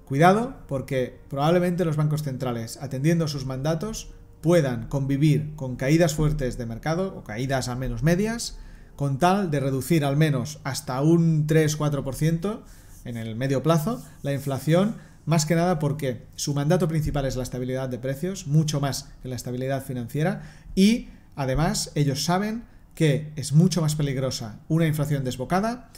cuidado 0.06 0.56
porque 0.68 1.20
probablemente 1.30 1.86
los 1.86 1.98
bancos 1.98 2.24
centrales, 2.24 2.78
atendiendo 2.82 3.26
a 3.26 3.28
sus 3.28 3.46
mandatos, 3.46 4.14
puedan 4.42 4.88
convivir 4.88 5.54
con 5.56 5.76
caídas 5.76 6.16
fuertes 6.16 6.58
de 6.58 6.66
mercado 6.66 7.16
o 7.18 7.24
caídas 7.24 7.68
al 7.68 7.78
menos 7.78 8.04
medias, 8.04 8.58
con 8.96 9.20
tal 9.20 9.52
de 9.52 9.60
reducir 9.60 10.06
al 10.06 10.18
menos 10.18 10.60
hasta 10.64 11.02
un 11.02 11.48
3-4% 11.48 12.62
en 13.06 13.18
el 13.18 13.36
medio 13.36 13.64
plazo 13.64 14.04
la 14.22 14.34
inflación, 14.34 14.96
más 15.26 15.46
que 15.46 15.56
nada 15.56 15.80
porque 15.80 16.26
su 16.36 16.54
mandato 16.54 16.88
principal 16.88 17.26
es 17.26 17.36
la 17.36 17.44
estabilidad 17.44 17.90
de 17.90 18.00
precios, 18.00 18.48
mucho 18.48 18.80
más 18.80 19.10
que 19.22 19.30
la 19.30 19.36
estabilidad 19.36 19.84
financiera, 19.84 20.44
y 20.76 21.10
además 21.36 21.92
ellos 21.96 22.24
saben 22.24 22.64
que 22.96 23.32
es 23.36 23.54
mucho 23.54 23.82
más 23.82 23.96
peligrosa 23.96 24.60
una 24.68 24.86
inflación 24.86 25.24
desbocada 25.24 25.90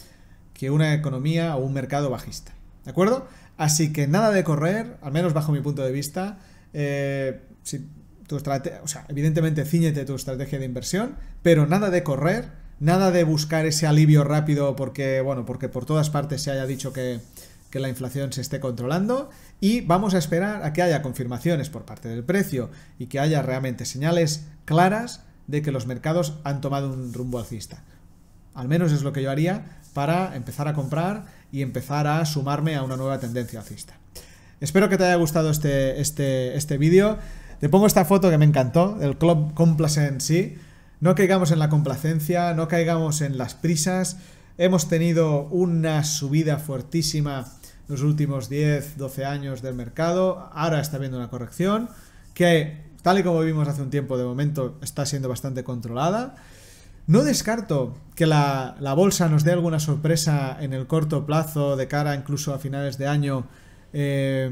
que 0.54 0.70
una 0.70 0.94
economía 0.94 1.56
o 1.56 1.64
un 1.64 1.74
mercado 1.74 2.08
bajista. 2.10 2.52
¿De 2.84 2.90
acuerdo? 2.90 3.28
Así 3.58 3.92
que 3.92 4.06
nada 4.06 4.30
de 4.30 4.44
correr, 4.44 4.96
al 5.02 5.12
menos 5.12 5.34
bajo 5.34 5.52
mi 5.52 5.60
punto 5.60 5.82
de 5.82 5.92
vista. 5.92 6.38
Eh, 6.72 7.42
tu 8.26 8.36
o 8.36 8.88
sea, 8.88 9.04
evidentemente 9.08 9.64
ciñete 9.64 10.04
tu 10.04 10.14
estrategia 10.14 10.58
de 10.58 10.64
inversión, 10.64 11.16
pero 11.42 11.66
nada 11.66 11.90
de 11.90 12.02
correr, 12.02 12.50
nada 12.80 13.10
de 13.10 13.24
buscar 13.24 13.66
ese 13.66 13.86
alivio 13.86 14.24
rápido 14.24 14.76
porque, 14.76 15.20
bueno, 15.20 15.46
porque 15.46 15.68
por 15.68 15.86
todas 15.86 16.10
partes 16.10 16.42
se 16.42 16.50
haya 16.50 16.66
dicho 16.66 16.92
que, 16.92 17.20
que 17.70 17.80
la 17.80 17.88
inflación 17.88 18.32
se 18.32 18.40
esté 18.40 18.60
controlando 18.60 19.30
y 19.60 19.80
vamos 19.80 20.14
a 20.14 20.18
esperar 20.18 20.62
a 20.64 20.72
que 20.72 20.82
haya 20.82 21.02
confirmaciones 21.02 21.70
por 21.70 21.84
parte 21.84 22.08
del 22.08 22.24
precio 22.24 22.70
y 22.98 23.06
que 23.06 23.20
haya 23.20 23.42
realmente 23.42 23.84
señales 23.84 24.46
claras 24.64 25.22
de 25.46 25.62
que 25.62 25.72
los 25.72 25.86
mercados 25.86 26.34
han 26.44 26.60
tomado 26.60 26.92
un 26.92 27.12
rumbo 27.12 27.38
alcista. 27.38 27.82
Al 28.54 28.68
menos 28.68 28.92
es 28.92 29.02
lo 29.02 29.12
que 29.12 29.22
yo 29.22 29.30
haría 29.30 29.80
para 29.92 30.36
empezar 30.36 30.68
a 30.68 30.74
comprar 30.74 31.26
y 31.52 31.62
empezar 31.62 32.06
a 32.06 32.24
sumarme 32.24 32.74
a 32.76 32.82
una 32.82 32.96
nueva 32.96 33.18
tendencia 33.18 33.60
alcista. 33.60 33.94
Espero 34.60 34.88
que 34.88 34.96
te 34.96 35.04
haya 35.04 35.16
gustado 35.16 35.50
este, 35.50 36.00
este, 36.00 36.56
este 36.56 36.78
vídeo. 36.78 37.18
Te 37.60 37.68
pongo 37.68 37.86
esta 37.86 38.04
foto 38.04 38.30
que 38.30 38.38
me 38.38 38.44
encantó, 38.44 38.98
el 39.00 39.16
Club 39.18 39.54
Complacent 39.54 40.20
sí. 40.20 40.56
No 41.00 41.14
caigamos 41.14 41.50
en 41.50 41.58
la 41.58 41.68
complacencia, 41.68 42.54
no 42.54 42.68
caigamos 42.68 43.20
en 43.20 43.36
las 43.36 43.54
prisas. 43.54 44.16
Hemos 44.56 44.88
tenido 44.88 45.42
una 45.48 46.04
subida 46.04 46.58
fuertísima 46.58 47.52
los 47.86 48.02
últimos 48.02 48.48
10, 48.48 48.96
12 48.96 49.24
años 49.26 49.60
del 49.60 49.74
mercado. 49.74 50.50
Ahora 50.52 50.80
está 50.80 50.96
habiendo 50.96 51.18
una 51.18 51.28
corrección 51.28 51.90
que 52.32 52.86
tal 53.02 53.18
y 53.18 53.22
como 53.22 53.40
vimos 53.40 53.68
hace 53.68 53.82
un 53.82 53.90
tiempo, 53.90 54.16
de 54.16 54.24
momento 54.24 54.78
está 54.82 55.04
siendo 55.04 55.28
bastante 55.28 55.62
controlada. 55.64 56.36
No 57.06 57.22
descarto 57.22 57.94
que 58.14 58.26
la, 58.26 58.74
bolsa 58.96 59.28
nos 59.28 59.44
dé 59.44 59.52
alguna 59.52 59.78
sorpresa 59.78 60.56
en 60.60 60.72
el 60.72 60.86
corto 60.86 61.24
plazo, 61.24 61.76
de 61.76 61.86
cara 61.86 62.14
incluso 62.14 62.52
a 62.52 62.58
finales 62.58 62.98
de 62.98 63.06
año. 63.06 63.46
Eh, 63.92 64.50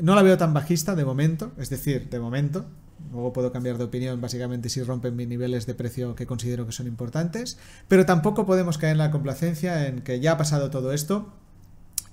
no 0.00 0.14
la 0.14 0.22
veo 0.22 0.38
tan 0.38 0.54
bajista 0.54 0.94
de 0.94 1.04
momento, 1.04 1.52
es 1.58 1.70
decir, 1.70 2.08
de 2.10 2.20
momento. 2.20 2.66
Luego 3.12 3.32
puedo 3.32 3.52
cambiar 3.52 3.78
de 3.78 3.84
opinión 3.84 4.20
básicamente 4.20 4.68
si 4.68 4.82
rompen 4.82 5.16
mis 5.16 5.28
niveles 5.28 5.66
de 5.66 5.74
precio 5.74 6.14
que 6.14 6.26
considero 6.26 6.66
que 6.66 6.72
son 6.72 6.86
importantes. 6.86 7.58
Pero 7.88 8.06
tampoco 8.06 8.46
podemos 8.46 8.78
caer 8.78 8.92
en 8.92 8.98
la 8.98 9.10
complacencia 9.10 9.86
en 9.86 10.00
que 10.00 10.20
ya 10.20 10.32
ha 10.32 10.38
pasado 10.38 10.70
todo 10.70 10.92
esto 10.92 11.32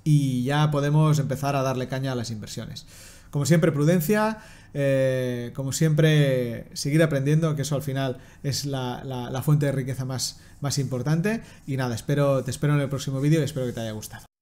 y 0.04 0.44
ya 0.44 0.72
podemos 0.72 1.20
empezar 1.20 1.56
a 1.56 1.62
darle 1.62 1.88
caña 1.88 2.12
a 2.12 2.16
las 2.16 2.32
inversiones. 2.32 2.86
Como 3.30 3.46
siempre, 3.46 3.72
prudencia. 3.72 4.40
Eh, 4.74 5.52
como 5.56 5.74
siempre, 5.74 6.68
seguir 6.74 7.04
aprendiendo, 7.04 7.56
que 7.56 7.64
eso 7.64 7.76
al 7.76 7.82
final 7.82 8.18
es 8.44 8.66
la, 8.66 9.42
fuente 9.44 9.66
de 9.66 9.72
riqueza 9.72 10.06
más, 10.06 10.40
más 10.62 10.78
importante. 10.78 11.42
Y 11.68 11.78
nada, 11.78 11.96
espero, 11.96 12.44
te 12.44 12.52
espero 12.52 12.76
en 12.76 12.82
el 12.82 12.90
próximo 12.90 13.20
vídeo 13.22 13.42
y 13.42 13.44
espero 13.44 13.66
que 13.66 13.74
te 13.74 13.82
haya 13.82 13.92
gustado. 13.92 14.32